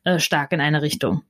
äh, 0.06 0.20
stark 0.20 0.54
in 0.54 0.62
eine 0.62 0.82
Richtung. 0.82 1.24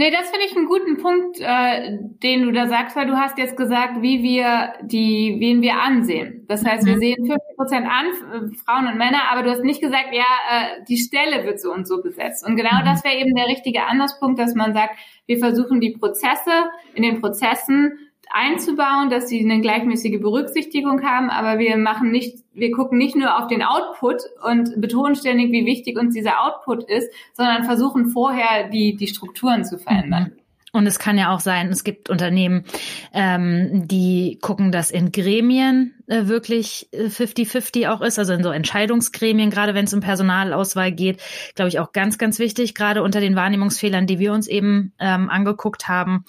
Nee, 0.00 0.10
das 0.10 0.30
finde 0.30 0.46
ich 0.46 0.56
einen 0.56 0.64
guten 0.64 0.96
Punkt, 0.96 1.38
äh, 1.40 1.98
den 2.22 2.44
du 2.44 2.52
da 2.52 2.68
sagst, 2.68 2.96
weil 2.96 3.06
du 3.06 3.18
hast 3.18 3.36
jetzt 3.36 3.54
gesagt, 3.54 4.00
wie 4.00 4.22
wir 4.22 4.72
die, 4.80 5.36
wen 5.40 5.60
wir 5.60 5.74
ansehen. 5.74 6.46
Das 6.48 6.64
heißt, 6.64 6.86
wir 6.86 6.96
mhm. 6.96 7.00
sehen 7.00 7.26
50 7.26 7.56
Prozent 7.56 7.86
an, 7.86 8.06
äh, 8.06 8.56
Frauen 8.64 8.86
und 8.86 8.96
Männer, 8.96 9.30
aber 9.30 9.42
du 9.42 9.50
hast 9.50 9.62
nicht 9.62 9.82
gesagt, 9.82 10.08
ja, 10.12 10.22
äh, 10.22 10.84
die 10.88 10.96
Stelle 10.96 11.44
wird 11.44 11.60
so 11.60 11.70
und 11.70 11.86
so 11.86 12.00
besetzt. 12.00 12.46
Und 12.46 12.56
genau 12.56 12.80
mhm. 12.80 12.86
das 12.86 13.04
wäre 13.04 13.16
eben 13.16 13.34
der 13.34 13.46
richtige 13.48 13.84
Anlasspunkt, 13.84 14.38
dass 14.38 14.54
man 14.54 14.72
sagt, 14.72 14.94
wir 15.26 15.38
versuchen 15.38 15.82
die 15.82 15.90
Prozesse 15.90 16.70
in 16.94 17.02
den 17.02 17.20
Prozessen 17.20 17.98
einzubauen, 18.30 19.10
dass 19.10 19.28
sie 19.28 19.40
eine 19.40 19.60
gleichmäßige 19.60 20.20
Berücksichtigung 20.20 21.02
haben, 21.02 21.30
aber 21.30 21.58
wir 21.58 21.76
machen 21.76 22.10
nicht, 22.10 22.38
wir 22.54 22.70
gucken 22.70 22.98
nicht 22.98 23.16
nur 23.16 23.38
auf 23.38 23.48
den 23.48 23.62
Output 23.62 24.22
und 24.42 24.80
betonen 24.80 25.16
ständig, 25.16 25.50
wie 25.52 25.66
wichtig 25.66 25.98
uns 25.98 26.14
dieser 26.14 26.44
Output 26.44 26.84
ist, 26.84 27.12
sondern 27.34 27.64
versuchen 27.64 28.06
vorher 28.06 28.68
die, 28.68 28.96
die 28.96 29.08
Strukturen 29.08 29.64
zu 29.64 29.78
verändern. 29.78 30.32
Mhm. 30.34 30.40
Und 30.72 30.86
es 30.86 31.00
kann 31.00 31.18
ja 31.18 31.34
auch 31.34 31.40
sein, 31.40 31.68
es 31.70 31.82
gibt 31.82 32.10
Unternehmen, 32.10 32.64
ähm, 33.12 33.88
die 33.88 34.38
gucken, 34.40 34.70
dass 34.70 34.92
in 34.92 35.10
Gremien 35.10 35.94
äh, 36.10 36.26
wirklich 36.26 36.88
50-50 36.92 37.82
äh, 37.82 37.86
auch 37.86 38.00
ist, 38.00 38.18
also 38.18 38.32
in 38.32 38.42
so 38.42 38.50
Entscheidungsgremien, 38.50 39.48
gerade 39.48 39.74
wenn 39.74 39.84
es 39.84 39.94
um 39.94 40.00
Personalauswahl 40.00 40.90
geht, 40.90 41.22
glaube 41.54 41.68
ich 41.68 41.78
auch 41.78 41.92
ganz, 41.92 42.18
ganz 42.18 42.40
wichtig, 42.40 42.74
gerade 42.74 43.02
unter 43.02 43.20
den 43.20 43.36
Wahrnehmungsfehlern, 43.36 44.06
die 44.06 44.18
wir 44.18 44.32
uns 44.32 44.48
eben 44.48 44.92
ähm, 44.98 45.30
angeguckt 45.30 45.88
haben. 45.88 46.24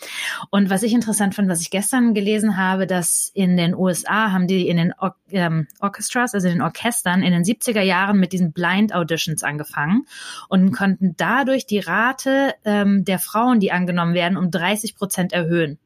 Und 0.51 0.69
was 0.69 0.83
ich 0.83 0.93
interessant 0.93 1.33
fand, 1.33 1.49
was 1.49 1.61
ich 1.61 1.71
gestern 1.71 2.13
gelesen 2.13 2.57
habe, 2.57 2.85
dass 2.85 3.31
in 3.33 3.57
den 3.57 3.73
USA 3.73 4.31
haben 4.31 4.47
die 4.47 4.67
in 4.67 4.77
den 4.77 4.93
Or 4.99 5.15
ähm, 5.31 5.67
Orchestras, 5.79 6.35
also 6.35 6.47
in 6.47 6.55
den 6.55 6.61
Orchestern, 6.61 7.23
in 7.23 7.31
den 7.31 7.43
70er 7.43 7.81
Jahren 7.81 8.19
mit 8.19 8.33
diesen 8.33 8.53
Blind 8.53 8.93
Auditions 8.93 9.43
angefangen 9.43 10.05
und 10.47 10.71
konnten 10.73 11.15
dadurch 11.17 11.65
die 11.65 11.79
Rate 11.79 12.53
ähm, 12.65 13.03
der 13.03 13.17
Frauen, 13.17 13.59
die 13.59 13.71
angenommen 13.71 14.13
werden, 14.13 14.37
um 14.37 14.51
30 14.51 14.95
Prozent 14.95 15.33
erhöhen. 15.33 15.79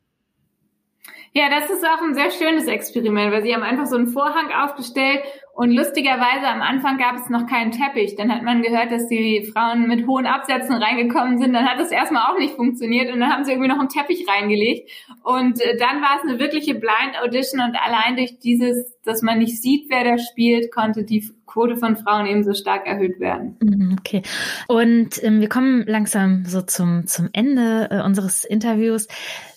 Ja, 1.38 1.50
das 1.50 1.70
ist 1.70 1.86
auch 1.86 2.02
ein 2.02 2.14
sehr 2.14 2.32
schönes 2.32 2.66
Experiment, 2.66 3.34
weil 3.34 3.44
sie 3.44 3.54
haben 3.54 3.62
einfach 3.62 3.88
so 3.88 3.98
einen 3.98 4.08
Vorhang 4.08 4.54
aufgestellt 4.54 5.20
und 5.52 5.70
lustigerweise 5.70 6.48
am 6.48 6.62
Anfang 6.62 6.98
gab 6.98 7.16
es 7.16 7.28
noch 7.28 7.46
keinen 7.46 7.72
Teppich. 7.72 8.16
Dann 8.16 8.34
hat 8.34 8.44
man 8.44 8.62
gehört, 8.62 8.90
dass 8.90 9.10
die 9.10 9.52
Frauen 9.52 9.86
mit 9.88 10.08
hohen 10.08 10.28
Absätzen 10.28 10.76
reingekommen 10.76 11.38
sind. 11.38 11.52
Dann 11.52 11.70
hat 11.70 11.82
es 11.82 11.92
erstmal 11.92 12.32
auch 12.32 12.38
nicht 12.38 12.56
funktioniert 12.56 13.12
und 13.12 13.20
dann 13.20 13.34
haben 13.34 13.44
sie 13.44 13.52
irgendwie 13.52 13.68
noch 13.68 13.80
einen 13.80 13.90
Teppich 13.90 14.26
reingelegt. 14.30 14.90
Und 15.24 15.60
äh, 15.60 15.76
dann 15.78 16.02
war 16.02 16.18
es 16.18 16.30
eine 16.30 16.40
wirkliche 16.40 16.74
Blind 16.74 17.22
Audition 17.22 17.60
und 17.60 17.76
allein 17.76 18.16
durch 18.16 18.40
dieses, 18.40 18.98
dass 19.04 19.22
man 19.22 19.40
nicht 19.40 19.62
sieht, 19.62 19.90
wer 19.90 20.06
da 20.06 20.18
spielt, 20.18 20.74
konnte 20.74 21.04
die 21.04 21.30
Quote 21.56 21.78
von 21.78 21.96
Frauen 21.96 22.26
ebenso 22.26 22.54
stark 22.54 22.86
erhöht 22.86 23.22
werden. 23.22 23.56
Mhm, 23.62 23.96
okay. 23.98 24.24
Und 24.68 25.24
ähm, 25.24 25.40
wir 25.40 25.48
kommen 25.48 25.86
langsam 25.88 26.44
so 26.44 26.62
zum, 26.62 27.08
zum 27.08 27.30
Ende 27.32 27.88
äh, 27.92 28.02
unseres 28.02 28.44
Interviews. 28.44 29.08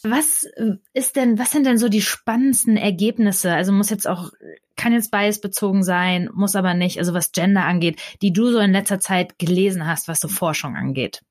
Was 0.05 0.45
äh, 0.45 0.77
ist 0.93 1.17
denn, 1.17 1.41
was 1.41 1.51
sind 1.51 1.67
denn 1.67 1.77
so 1.77 1.89
die 1.89 2.01
spannendsten 2.01 2.77
Ergebnisse? 2.77 3.53
Also 3.53 3.73
muss 3.73 3.91
jetzt 3.91 4.07
auch, 4.07 4.31
kann 4.77 4.93
jetzt 4.93 5.11
bias 5.11 5.41
bezogen 5.41 5.83
sein, 5.83 6.31
muss 6.33 6.55
aber 6.55 6.73
nicht, 6.75 7.01
also 7.01 7.15
was 7.15 7.33
Gender 7.33 7.65
angeht, 7.65 8.01
die 8.23 8.33
du 8.33 8.53
so 8.53 8.61
in 8.61 8.71
letzter 8.71 9.01
Zeit 9.01 9.37
gelesen 9.41 9.85
hast, 9.85 10.07
was 10.07 10.21
so 10.21 10.29
Forschung 10.29 10.77
angeht. 10.77 11.23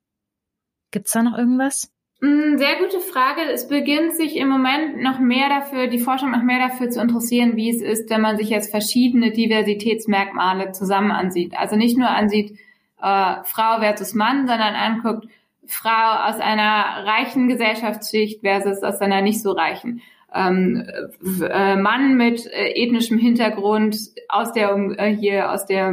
Gibt's 0.91 1.13
da 1.13 1.23
noch 1.23 1.37
irgendwas? 1.37 1.93
Mm, 2.19 2.57
sehr 2.57 2.77
gute 2.77 2.99
Frage. 2.99 3.41
Es 3.53 3.67
beginnt 3.67 4.15
sich 4.15 4.37
im 4.37 4.49
Moment 4.49 5.01
noch 5.01 5.19
mehr 5.19 5.49
dafür, 5.49 5.87
die 5.87 5.99
Forschung 5.99 6.31
noch 6.31 6.41
mehr 6.41 6.67
dafür 6.67 6.89
zu 6.89 6.99
interessieren, 6.99 7.55
wie 7.55 7.69
es 7.69 7.81
ist, 7.81 8.09
wenn 8.09 8.21
man 8.21 8.37
sich 8.37 8.49
jetzt 8.49 8.71
verschiedene 8.71 9.31
Diversitätsmerkmale 9.31 10.71
zusammen 10.71 11.11
ansieht. 11.11 11.55
Also 11.55 11.75
nicht 11.75 11.97
nur 11.97 12.09
ansieht 12.09 12.57
äh, 13.01 13.35
Frau 13.43 13.79
versus 13.79 14.15
Mann, 14.15 14.47
sondern 14.47 14.73
anguckt 14.73 15.27
Frau 15.67 16.29
aus 16.29 16.39
einer 16.39 17.05
reichen 17.05 17.47
Gesellschaftsschicht 17.49 18.41
versus 18.41 18.81
aus 18.81 18.99
einer 18.99 19.21
nicht 19.21 19.41
so 19.41 19.51
reichen. 19.51 20.01
Ähm, 20.33 20.87
äh, 21.41 21.75
Mann 21.75 22.17
mit 22.17 22.47
äh, 22.47 22.73
ethnischem 22.83 23.17
Hintergrund 23.17 23.97
aus 24.27 24.51
der 24.53 24.75
äh, 24.97 25.15
hier 25.15 25.51
aus 25.51 25.65
der 25.65 25.91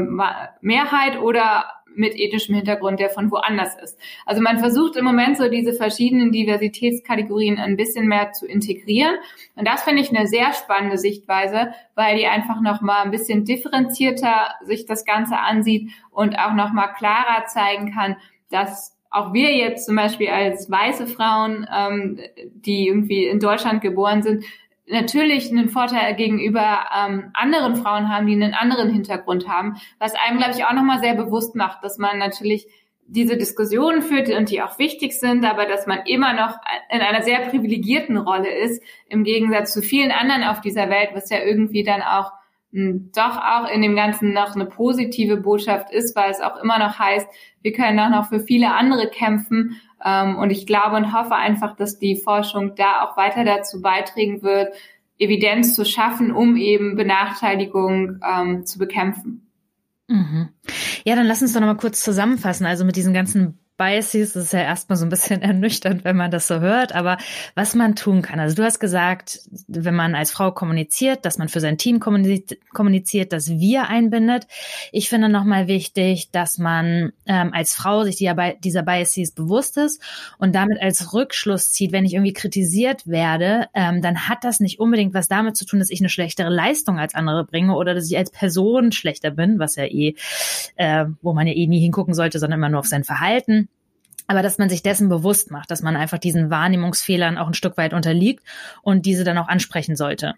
Mehrheit 0.61 1.20
oder 1.20 1.66
mit 1.97 2.15
ethnischem 2.17 2.55
Hintergrund, 2.55 3.01
der 3.01 3.11
von 3.11 3.31
woanders 3.31 3.75
ist. 3.83 3.99
Also 4.27 4.43
man 4.43 4.59
versucht 4.59 4.97
im 4.97 5.05
Moment 5.05 5.37
so 5.37 5.49
diese 5.49 5.73
verschiedenen 5.73 6.33
Diversitätskategorien 6.33 7.59
ein 7.59 7.77
bisschen 7.77 8.07
mehr 8.07 8.33
zu 8.33 8.47
integrieren. 8.47 9.17
Und 9.57 9.67
das 9.67 9.83
finde 9.83 10.03
ich 10.03 10.15
eine 10.15 10.27
sehr 10.27 10.53
spannende 10.53 10.99
Sichtweise, 10.99 11.73
weil 11.95 12.17
die 12.17 12.27
einfach 12.27 12.61
nochmal 12.61 13.05
ein 13.05 13.11
bisschen 13.11 13.45
differenzierter 13.45 14.55
sich 14.65 14.87
das 14.87 15.05
Ganze 15.05 15.39
ansieht 15.39 15.91
und 16.11 16.39
auch 16.39 16.55
nochmal 16.55 16.93
klarer 16.95 17.47
zeigen 17.47 17.93
kann, 17.93 18.17
dass 18.51 18.95
auch 19.15 19.33
wir 19.33 19.55
jetzt 19.55 19.87
zum 19.87 19.95
Beispiel 19.95 20.29
als 20.29 20.69
weiße 20.69 21.07
Frauen, 21.07 21.67
ähm, 21.73 22.19
die 22.55 22.89
irgendwie 22.89 23.27
in 23.27 23.39
Deutschland 23.39 23.81
geboren 23.81 24.23
sind, 24.23 24.45
natürlich 24.87 25.51
einen 25.51 25.68
Vorteil 25.68 26.14
gegenüber 26.14 26.87
ähm, 26.97 27.30
anderen 27.32 27.76
Frauen 27.76 28.09
haben, 28.09 28.26
die 28.26 28.35
einen 28.35 28.55
anderen 28.55 28.91
Hintergrund 28.91 29.49
haben, 29.49 29.76
was 29.99 30.14
einem, 30.14 30.39
glaube 30.39 30.53
ich, 30.57 30.64
auch 30.64 30.74
nochmal 30.74 31.01
sehr 31.01 31.14
bewusst 31.14 31.55
macht, 31.55 31.82
dass 31.82 31.99
man 31.99 32.18
natürlich 32.18 32.66
diese 33.07 33.37
Diskussionen 33.37 34.03
führt 34.03 34.30
und 34.30 34.51
die 34.51 34.62
auch 34.62 34.78
wichtig 34.78 35.18
sind, 35.18 35.45
aber 35.45 35.66
dass 35.66 35.87
man 35.87 36.01
immer 36.07 36.32
noch 36.32 36.57
in 36.91 37.01
einer 37.01 37.22
sehr 37.22 37.41
privilegierten 37.49 38.16
Rolle 38.16 38.49
ist, 38.51 38.82
im 39.09 39.24
Gegensatz 39.24 39.72
zu 39.72 39.82
vielen 39.82 40.11
anderen 40.11 40.43
auf 40.43 40.61
dieser 40.61 40.89
Welt, 40.89 41.11
was 41.12 41.28
ja 41.30 41.43
irgendwie 41.43 41.82
dann 41.82 42.03
auch 42.03 42.32
hm, 42.72 43.11
doch 43.14 43.37
auch 43.37 43.68
in 43.70 43.82
dem 43.82 43.95
Ganzen 43.95 44.32
noch 44.32 44.55
eine 44.55 44.66
positive 44.66 45.37
Botschaft 45.37 45.93
ist, 45.93 46.16
weil 46.16 46.30
es 46.30 46.41
auch 46.41 46.61
immer 46.62 46.78
noch 46.78 46.99
heißt, 46.99 47.28
wir 47.62 47.72
können 47.72 48.01
auch 48.01 48.11
noch 48.11 48.28
für 48.28 48.41
viele 48.41 48.72
andere 48.72 49.09
kämpfen 49.09 49.80
und 50.05 50.51
ich 50.51 50.67
glaube 50.67 50.97
und 50.97 51.13
hoffe 51.13 51.35
einfach, 51.35 51.77
dass 51.77 51.99
die 51.99 52.17
Forschung 52.17 52.75
da 52.75 53.03
auch 53.03 53.17
weiter 53.17 53.45
dazu 53.45 53.81
beitragen 53.81 54.43
wird, 54.43 54.75
Evidenz 55.19 55.75
zu 55.75 55.85
schaffen, 55.85 56.33
um 56.33 56.57
eben 56.57 56.97
Benachteiligung 56.97 58.21
ähm, 58.29 58.67
zu 58.67 58.79
bekämpfen. 58.79 59.47
Mhm. 60.09 60.49
Ja, 61.05 61.15
dann 61.17 61.27
lass 61.27 61.41
uns 61.41 61.53
doch 61.53 61.61
noch 61.61 61.69
mal 61.69 61.77
kurz 61.77 62.03
zusammenfassen. 62.03 62.67
Also 62.67 62.85
mit 62.85 62.97
diesen 62.97 63.15
ganzen 63.15 63.59
Biases, 63.77 64.37
ist 64.37 64.53
ja 64.53 64.61
erstmal 64.61 64.97
so 64.97 65.05
ein 65.05 65.09
bisschen 65.09 65.43
ernüchternd, 65.43 66.05
wenn 66.05 66.16
man 66.16 66.31
das 66.31 66.47
so 66.47 66.61
hört, 66.61 66.95
aber 66.95 67.18
was 67.55 67.75
man 67.75 67.97
tun 67.97 68.22
kann. 68.22 68.39
Also 68.39 68.55
du 68.55 68.62
hast 68.62 68.79
gesagt, 68.79 69.41
wenn 69.66 69.95
man 69.95 70.14
als 70.14 70.31
Frau 70.31 70.53
kommuniziert, 70.53 71.25
dass 71.25 71.39
man 71.39 71.49
für 71.49 71.61
sein 71.61 71.77
Team 71.77 71.99
kommuniziert, 71.99 73.33
dass 73.33 73.49
wir 73.51 73.89
einbindet. 73.89 74.47
Ich 74.93 75.09
finde 75.09 75.29
nochmal 75.29 75.66
wichtig, 75.66 76.31
dass 76.31 76.59
man 76.59 77.12
ähm, 77.27 77.53
als 77.53 77.75
Frau 77.75 78.05
sich 78.05 78.16
dieser 78.16 78.83
Biases 78.83 79.33
bewusst 79.33 79.77
ist 79.77 80.01
und 80.39 80.55
damit 80.55 80.81
als 80.81 81.12
Rückschluss 81.12 81.72
zieht, 81.72 81.91
wenn 81.91 82.05
ich 82.05 82.14
irgendwie 82.14 82.33
kritisiert 82.33 83.09
werde, 83.09 83.66
ähm, 83.75 84.03
dann 84.03 84.29
hat 84.29 84.45
das 84.45 84.61
nicht 84.61 84.79
unbedingt 84.79 85.14
was 85.14 85.27
damit 85.27 85.57
zu 85.57 85.64
tun, 85.66 85.81
dass 85.81 85.91
ich 85.91 86.01
eine 86.01 86.09
schlechtere 86.09 86.51
Leistung 86.51 86.99
als 87.01 87.14
andere 87.14 87.45
bringe 87.45 87.75
oder 87.75 87.95
dass 87.95 88.09
ich 88.09 88.16
als 88.16 88.31
Person 88.31 88.93
schlechter 88.93 89.33
bin, 89.33 89.59
was 89.59 89.75
ja 89.75 89.85
eh, 89.85 90.14
äh, 90.77 91.07
wo 91.22 91.33
man 91.33 91.49
ja 91.49 91.55
eh 91.55 91.66
nie 91.66 91.81
hingucken 91.81 92.14
sollte, 92.14 92.39
sondern 92.39 92.61
immer 92.61 92.68
nur 92.68 92.81
auf 92.81 92.87
sein 92.87 93.03
Verhalten 93.03 93.64
aber 94.27 94.43
dass 94.43 94.59
man 94.59 94.68
sich 94.68 94.83
dessen 94.83 95.09
bewusst 95.09 95.51
macht, 95.51 95.70
dass 95.70 95.83
man 95.83 95.97
einfach 95.97 96.18
diesen 96.18 96.51
Wahrnehmungsfehlern 96.51 97.39
auch 97.39 97.47
ein 97.47 97.55
Stück 97.55 97.77
weit 97.77 97.95
unterliegt 97.95 98.45
und 98.83 99.07
diese 99.07 99.25
dann 99.25 99.39
auch 99.39 99.49
ansprechen 99.49 99.97
sollte. 99.97 100.35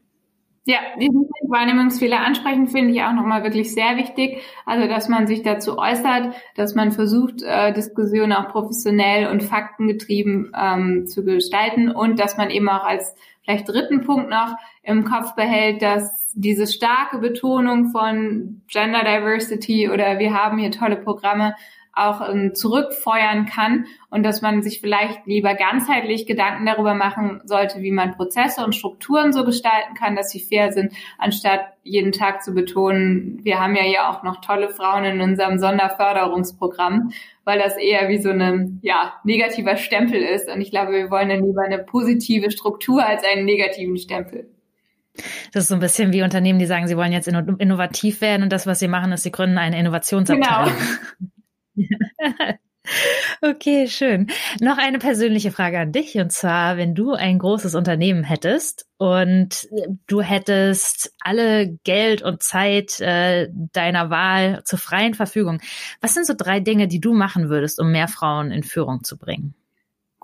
Ja, 0.68 0.78
diesen 1.00 1.28
Wahrnehmungsfehler 1.48 2.18
ansprechen 2.20 2.66
finde 2.66 2.92
ich 2.92 3.02
auch 3.02 3.12
nochmal 3.12 3.44
wirklich 3.44 3.72
sehr 3.72 3.96
wichtig. 3.96 4.42
Also, 4.64 4.88
dass 4.88 5.08
man 5.08 5.28
sich 5.28 5.42
dazu 5.42 5.78
äußert, 5.78 6.34
dass 6.56 6.74
man 6.74 6.90
versucht, 6.90 7.40
äh, 7.42 7.72
Diskussionen 7.72 8.32
auch 8.32 8.48
professionell 8.48 9.28
und 9.28 9.44
faktengetrieben 9.44 10.50
ähm, 10.60 11.06
zu 11.06 11.24
gestalten 11.24 11.88
und 11.88 12.18
dass 12.18 12.36
man 12.36 12.50
eben 12.50 12.68
auch 12.68 12.82
als 12.82 13.14
vielleicht 13.44 13.68
dritten 13.68 14.00
Punkt 14.00 14.28
noch 14.28 14.56
im 14.82 15.04
Kopf 15.04 15.36
behält, 15.36 15.82
dass 15.82 16.32
diese 16.34 16.66
starke 16.66 17.18
Betonung 17.18 17.92
von 17.92 18.62
Gender 18.66 19.04
Diversity 19.04 19.88
oder 19.88 20.18
wir 20.18 20.34
haben 20.34 20.58
hier 20.58 20.72
tolle 20.72 20.96
Programme 20.96 21.54
auch 21.96 22.28
ähm, 22.28 22.54
zurückfeuern 22.54 23.46
kann 23.46 23.86
und 24.10 24.22
dass 24.22 24.42
man 24.42 24.62
sich 24.62 24.80
vielleicht 24.80 25.26
lieber 25.26 25.54
ganzheitlich 25.54 26.26
Gedanken 26.26 26.66
darüber 26.66 26.94
machen 26.94 27.40
sollte, 27.44 27.80
wie 27.80 27.90
man 27.90 28.14
Prozesse 28.16 28.64
und 28.64 28.74
Strukturen 28.74 29.32
so 29.32 29.44
gestalten 29.44 29.94
kann, 29.94 30.14
dass 30.14 30.30
sie 30.30 30.40
fair 30.40 30.72
sind, 30.72 30.92
anstatt 31.18 31.62
jeden 31.82 32.12
Tag 32.12 32.42
zu 32.42 32.52
betonen, 32.52 33.40
wir 33.42 33.58
haben 33.60 33.74
ja 33.74 33.82
hier 33.82 34.08
auch 34.08 34.22
noch 34.22 34.42
tolle 34.42 34.68
Frauen 34.68 35.04
in 35.04 35.20
unserem 35.22 35.58
Sonderförderungsprogramm, 35.58 37.12
weil 37.44 37.58
das 37.58 37.76
eher 37.78 38.08
wie 38.08 38.18
so 38.18 38.28
ein 38.28 38.78
ja, 38.82 39.14
negativer 39.24 39.76
Stempel 39.76 40.20
ist. 40.20 40.50
Und 40.50 40.60
ich 40.60 40.70
glaube, 40.70 40.92
wir 40.92 41.10
wollen 41.10 41.30
dann 41.30 41.44
lieber 41.44 41.62
eine 41.62 41.78
positive 41.78 42.50
Struktur 42.50 43.06
als 43.06 43.22
einen 43.24 43.46
negativen 43.46 43.96
Stempel. 43.96 44.50
Das 45.52 45.62
ist 45.62 45.68
so 45.68 45.74
ein 45.74 45.80
bisschen 45.80 46.12
wie 46.12 46.22
Unternehmen, 46.22 46.58
die 46.58 46.66
sagen, 46.66 46.88
sie 46.88 46.96
wollen 46.96 47.12
jetzt 47.12 47.28
innovativ 47.28 48.20
werden 48.20 48.42
und 48.42 48.52
das, 48.52 48.66
was 48.66 48.80
sie 48.80 48.88
machen, 48.88 49.12
ist, 49.12 49.22
sie 49.22 49.30
gründen 49.30 49.56
eine 49.56 49.78
Innovationsabteilung. 49.78 50.66
Genau. 50.66 51.30
Okay, 53.42 53.88
schön. 53.88 54.28
Noch 54.60 54.78
eine 54.78 54.98
persönliche 54.98 55.50
Frage 55.50 55.78
an 55.78 55.92
dich. 55.92 56.16
Und 56.18 56.32
zwar, 56.32 56.76
wenn 56.76 56.94
du 56.94 57.12
ein 57.12 57.38
großes 57.38 57.74
Unternehmen 57.74 58.24
hättest 58.24 58.86
und 58.96 59.68
du 60.06 60.22
hättest 60.22 61.12
alle 61.20 61.76
Geld 61.84 62.22
und 62.22 62.42
Zeit 62.42 63.00
äh, 63.00 63.48
deiner 63.72 64.10
Wahl 64.10 64.62
zur 64.64 64.78
freien 64.78 65.14
Verfügung, 65.14 65.60
was 66.00 66.14
sind 66.14 66.26
so 66.26 66.34
drei 66.36 66.60
Dinge, 66.60 66.88
die 66.88 67.00
du 67.00 67.12
machen 67.12 67.48
würdest, 67.48 67.80
um 67.80 67.90
mehr 67.90 68.08
Frauen 68.08 68.50
in 68.50 68.62
Führung 68.62 69.02
zu 69.04 69.18
bringen? 69.18 69.54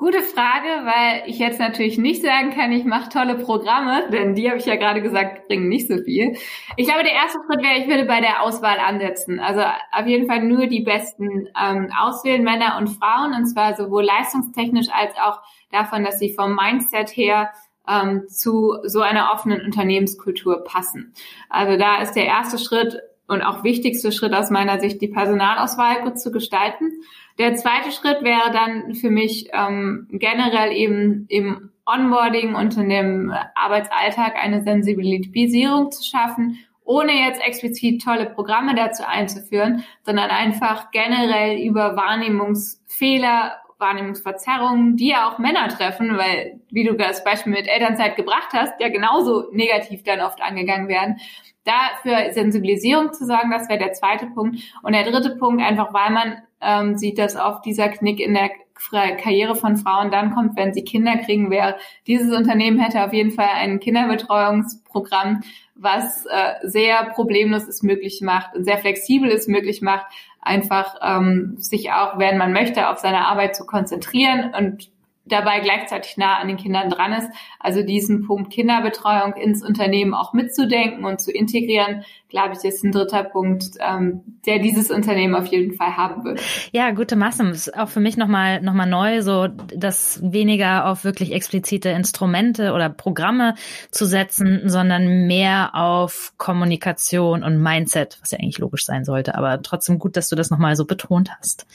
Gute 0.02 0.20
Frage, 0.20 0.66
weil 0.84 1.22
ich 1.26 1.38
jetzt 1.38 1.60
natürlich 1.60 1.96
nicht 1.96 2.22
sagen 2.22 2.50
kann, 2.50 2.72
ich 2.72 2.84
mache 2.84 3.08
tolle 3.08 3.36
Programme, 3.36 4.10
denn 4.10 4.34
die 4.34 4.48
habe 4.48 4.58
ich 4.58 4.66
ja 4.66 4.74
gerade 4.74 5.00
gesagt, 5.00 5.46
bringen 5.46 5.68
nicht 5.68 5.86
so 5.86 5.96
viel. 5.96 6.36
Ich 6.76 6.88
glaube, 6.88 7.04
der 7.04 7.12
erste 7.12 7.38
Schritt 7.46 7.62
wäre, 7.62 7.78
ich 7.78 7.86
würde 7.86 8.04
bei 8.04 8.20
der 8.20 8.42
Auswahl 8.42 8.80
ansetzen. 8.80 9.38
Also 9.38 9.60
auf 9.60 10.06
jeden 10.08 10.26
Fall 10.26 10.42
nur 10.42 10.66
die 10.66 10.80
besten 10.80 11.46
ähm, 11.56 11.92
auswählen, 11.96 12.42
Männer 12.42 12.78
und 12.78 12.88
Frauen, 12.88 13.32
und 13.32 13.46
zwar 13.46 13.76
sowohl 13.76 14.02
leistungstechnisch 14.02 14.88
als 14.92 15.14
auch 15.18 15.40
davon, 15.70 16.02
dass 16.02 16.18
sie 16.18 16.34
vom 16.34 16.56
Mindset 16.56 17.16
her 17.16 17.52
ähm, 17.88 18.26
zu 18.26 18.78
so 18.82 19.02
einer 19.02 19.30
offenen 19.32 19.60
Unternehmenskultur 19.60 20.64
passen. 20.64 21.14
Also 21.48 21.78
da 21.78 22.02
ist 22.02 22.14
der 22.14 22.26
erste 22.26 22.58
Schritt 22.58 23.00
und 23.26 23.42
auch 23.42 23.64
wichtigste 23.64 24.12
Schritt 24.12 24.34
aus 24.34 24.50
meiner 24.50 24.80
Sicht, 24.80 25.00
die 25.00 25.08
Personalauswahl 25.08 26.02
gut 26.02 26.20
zu 26.20 26.32
gestalten. 26.32 26.92
Der 27.38 27.54
zweite 27.54 27.90
Schritt 27.92 28.22
wäre 28.22 28.50
dann 28.52 28.94
für 28.94 29.10
mich 29.10 29.48
ähm, 29.52 30.08
generell 30.10 30.72
eben 30.72 31.26
im 31.28 31.70
Onboarding 31.86 32.54
und 32.54 32.76
in 32.76 32.88
dem 32.88 33.32
Arbeitsalltag 33.54 34.36
eine 34.36 34.62
Sensibilisierung 34.62 35.90
zu 35.90 36.04
schaffen, 36.04 36.58
ohne 36.84 37.12
jetzt 37.12 37.40
explizit 37.40 38.02
tolle 38.02 38.26
Programme 38.26 38.74
dazu 38.74 39.04
einzuführen, 39.06 39.84
sondern 40.04 40.30
einfach 40.30 40.90
generell 40.90 41.58
über 41.60 41.96
Wahrnehmungsfehler, 41.96 43.52
Wahrnehmungsverzerrungen, 43.78 44.96
die 44.96 45.08
ja 45.08 45.28
auch 45.28 45.38
Männer 45.38 45.68
treffen, 45.68 46.16
weil, 46.16 46.60
wie 46.70 46.84
du 46.84 46.94
das 46.94 47.24
Beispiel 47.24 47.52
mit 47.52 47.66
Elternzeit 47.66 48.16
gebracht 48.16 48.50
hast, 48.52 48.80
ja 48.80 48.88
genauso 48.88 49.50
negativ 49.52 50.04
dann 50.04 50.20
oft 50.20 50.40
angegangen 50.40 50.88
werden. 50.88 51.16
Da 51.64 51.90
für 52.02 52.32
Sensibilisierung 52.32 53.12
zu 53.12 53.24
sorgen, 53.24 53.50
das 53.50 53.68
wäre 53.68 53.78
der 53.78 53.92
zweite 53.92 54.26
Punkt. 54.26 54.58
Und 54.82 54.94
der 54.94 55.04
dritte 55.04 55.36
Punkt, 55.36 55.62
einfach 55.62 55.92
weil 55.92 56.10
man 56.10 56.42
ähm, 56.60 56.96
sieht, 56.96 57.18
dass 57.18 57.36
oft 57.36 57.64
dieser 57.64 57.88
Knick 57.88 58.20
in 58.20 58.34
der 58.34 58.50
Karriere 58.90 59.54
von 59.54 59.76
Frauen 59.76 60.10
dann 60.10 60.34
kommt, 60.34 60.56
wenn 60.56 60.74
sie 60.74 60.82
Kinder 60.82 61.16
kriegen, 61.18 61.50
wäre 61.50 61.76
dieses 62.06 62.36
Unternehmen 62.36 62.78
hätte 62.78 63.04
auf 63.04 63.12
jeden 63.12 63.30
Fall 63.30 63.50
ein 63.54 63.80
Kinderbetreuungsprogramm, 63.80 65.42
was 65.74 66.26
äh, 66.26 66.54
sehr 66.62 67.04
problemlos 67.14 67.68
es 67.68 67.82
möglich 67.82 68.20
macht 68.22 68.56
und 68.56 68.64
sehr 68.64 68.78
flexibel 68.78 69.30
es 69.30 69.46
möglich 69.46 69.82
macht, 69.82 70.06
einfach 70.40 70.96
ähm, 71.00 71.54
sich 71.58 71.92
auch, 71.92 72.18
wenn 72.18 72.38
man 72.38 72.52
möchte, 72.52 72.88
auf 72.88 72.98
seine 72.98 73.26
Arbeit 73.26 73.54
zu 73.54 73.64
konzentrieren 73.64 74.52
und 74.56 74.90
dabei 75.24 75.60
gleichzeitig 75.60 76.16
nah 76.16 76.38
an 76.38 76.48
den 76.48 76.56
Kindern 76.56 76.90
dran 76.90 77.12
ist. 77.12 77.30
Also 77.60 77.82
diesen 77.82 78.26
Punkt 78.26 78.52
Kinderbetreuung 78.52 79.34
ins 79.34 79.64
Unternehmen 79.64 80.14
auch 80.14 80.32
mitzudenken 80.32 81.04
und 81.04 81.20
zu 81.20 81.30
integrieren, 81.30 82.04
glaube 82.32 82.54
ich, 82.54 82.64
ist 82.64 82.82
ein 82.82 82.92
dritter 82.92 83.24
Punkt, 83.24 83.76
ähm, 83.78 84.22
der 84.46 84.58
dieses 84.58 84.90
Unternehmen 84.90 85.34
auf 85.34 85.46
jeden 85.46 85.74
Fall 85.74 85.96
haben 85.96 86.24
wird. 86.24 86.40
Ja, 86.72 86.90
gute 86.90 87.14
Masse. 87.14 87.46
Ist 87.50 87.76
auch 87.76 87.90
für 87.90 88.00
mich 88.00 88.16
nochmal 88.16 88.62
noch 88.62 88.72
mal 88.72 88.86
neu, 88.86 89.20
so 89.20 89.48
das 89.48 90.18
weniger 90.22 90.86
auf 90.86 91.04
wirklich 91.04 91.32
explizite 91.32 91.90
Instrumente 91.90 92.72
oder 92.72 92.88
Programme 92.88 93.54
zu 93.90 94.06
setzen, 94.06 94.62
sondern 94.64 95.26
mehr 95.26 95.74
auf 95.74 96.32
Kommunikation 96.38 97.44
und 97.44 97.62
Mindset, 97.62 98.18
was 98.22 98.30
ja 98.30 98.38
eigentlich 98.38 98.58
logisch 98.58 98.86
sein 98.86 99.04
sollte. 99.04 99.34
Aber 99.34 99.60
trotzdem 99.60 99.98
gut, 99.98 100.16
dass 100.16 100.30
du 100.30 100.34
das 100.34 100.50
nochmal 100.50 100.74
so 100.74 100.86
betont 100.86 101.30
hast. 101.38 101.66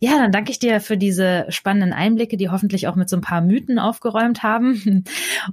Ja, 0.00 0.18
dann 0.18 0.32
danke 0.32 0.50
ich 0.50 0.58
dir 0.58 0.80
für 0.80 0.96
diese 0.96 1.46
spannenden 1.48 1.92
Einblicke, 1.92 2.36
die 2.36 2.50
hoffentlich 2.50 2.88
auch 2.88 2.96
mit 2.96 3.08
so 3.08 3.16
ein 3.16 3.22
paar 3.22 3.40
Mythen 3.40 3.78
aufgeräumt 3.78 4.42
haben. 4.42 5.04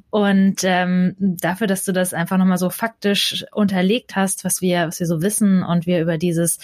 Und 0.10 0.56
ähm, 0.64 1.16
dafür, 1.20 1.68
dass 1.68 1.86
du 1.86 1.92
das 1.92 2.16
einfach 2.16 2.38
nochmal 2.38 2.58
so 2.58 2.72
faktisch 2.72 3.46
unterlegt 3.52 4.16
hast, 4.16 4.39
was 4.44 4.62
wir, 4.62 4.88
was 4.88 5.00
wir 5.00 5.08
so 5.08 5.22
wissen 5.22 5.64
und 5.64 5.86
wir 5.86 6.02
über 6.02 6.18
dieses 6.18 6.60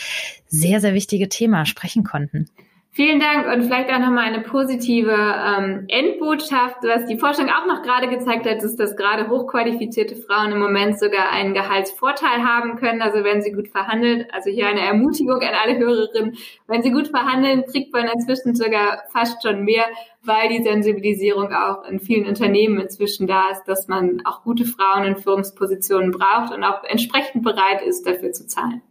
sehr, 0.47 0.82
sehr 0.82 0.93
wichtige 0.93 1.30
Thema 1.30 1.65
sprechen 1.65 2.03
konnten. 2.03 2.49
Vielen 2.96 3.20
Dank 3.20 3.46
und 3.54 3.64
vielleicht 3.64 3.91
auch 3.91 4.00
nochmal 4.00 4.24
eine 4.24 4.39
positive 4.39 5.12
ähm, 5.12 5.84
Endbotschaft, 5.89 6.78
was 6.84 7.06
die 7.08 7.18
Forschung 7.18 7.50
auch 7.50 7.66
noch 7.68 7.82
gerade 7.82 8.08
gezeigt 8.08 8.46
hat, 8.46 8.64
ist, 8.64 8.78
dass 8.78 8.96
gerade 8.96 9.28
hochqualifizierte 9.28 10.16
Frauen 10.16 10.54
im 10.54 10.60
Moment 10.60 10.98
sogar 10.98 11.30
einen 11.30 11.54
Gehaltsvorteil 11.54 12.46
haben 12.46 12.78
können, 12.78 13.02
also 13.02 13.26
wenn 13.26 13.41
sie 13.41 13.52
gut 13.52 13.68
verhandeln. 13.68 14.28
Also 14.32 14.50
hier 14.50 14.68
eine 14.68 14.80
Ermutigung 14.80 15.41
an 15.41 15.56
alle 15.62 15.78
Hörerinnen. 15.78 16.38
Wenn 16.68 16.84
sie 16.84 16.91
gut 16.91 17.10
verhandeln, 17.10 17.66
kriegt 17.66 17.91
man 17.91 18.08
inzwischen 18.08 18.56
sogar 18.56 19.04
fast 19.12 19.43
schon 19.43 19.66
mehr, 19.66 19.84
weil 20.24 20.48
die 20.48 20.64
Sensibilisierung 20.64 21.52
auch 21.52 21.84
in 21.84 22.00
vielen 22.00 22.26
Unternehmen 22.26 22.80
inzwischen 22.80 23.28
da 23.28 23.50
ist, 23.50 23.66
dass 23.66 23.89
man 23.89 24.22
auch 24.24 24.43
gute 24.43 24.64
Frauen 24.64 25.04
in 25.04 25.18
Führungspositionen 25.18 26.12
braucht 26.12 26.54
und 26.54 26.64
auch 26.64 26.86
entsprechend 26.86 27.43
bereit 27.43 27.82
ist, 27.86 28.08
dafür 28.08 28.32
zu 28.32 28.48
zahlen. 28.48 28.82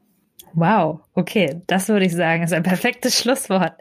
Wow, 0.55 1.01
okay, 1.15 1.63
das 1.67 1.89
würde 1.89 2.07
ich 2.07 2.15
sagen, 2.15 2.45
ist 2.45 2.53
ein 2.53 2.63
perfektes 2.63 3.19
Schlusswort. 3.19 3.73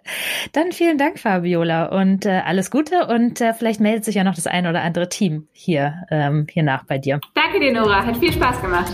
Dann 0.54 0.72
vielen 0.72 0.98
Dank, 0.98 1.20
Fabiola, 1.20 1.86
und 1.86 2.26
äh, 2.26 2.42
alles 2.46 2.72
Gute 2.72 3.08
und 3.08 3.42
äh, 3.42 3.54
vielleicht 3.54 3.80
meldet 3.80 4.06
sich 4.06 4.16
ja 4.16 4.24
noch 4.24 4.36
das 4.36 4.48
ein 4.48 4.66
oder 4.66 4.82
andere 4.82 5.08
Team 5.08 5.48
hier, 5.52 6.04
ähm, 6.10 6.48
hier 6.50 6.64
nach 6.64 6.86
bei 6.86 6.98
dir. 6.98 7.20
Danke 7.36 7.60
dir, 7.60 7.72
Nora, 7.72 8.04
hat 8.06 8.18
viel 8.18 8.34
Spaß 8.34 8.62
gemacht. 8.62 8.92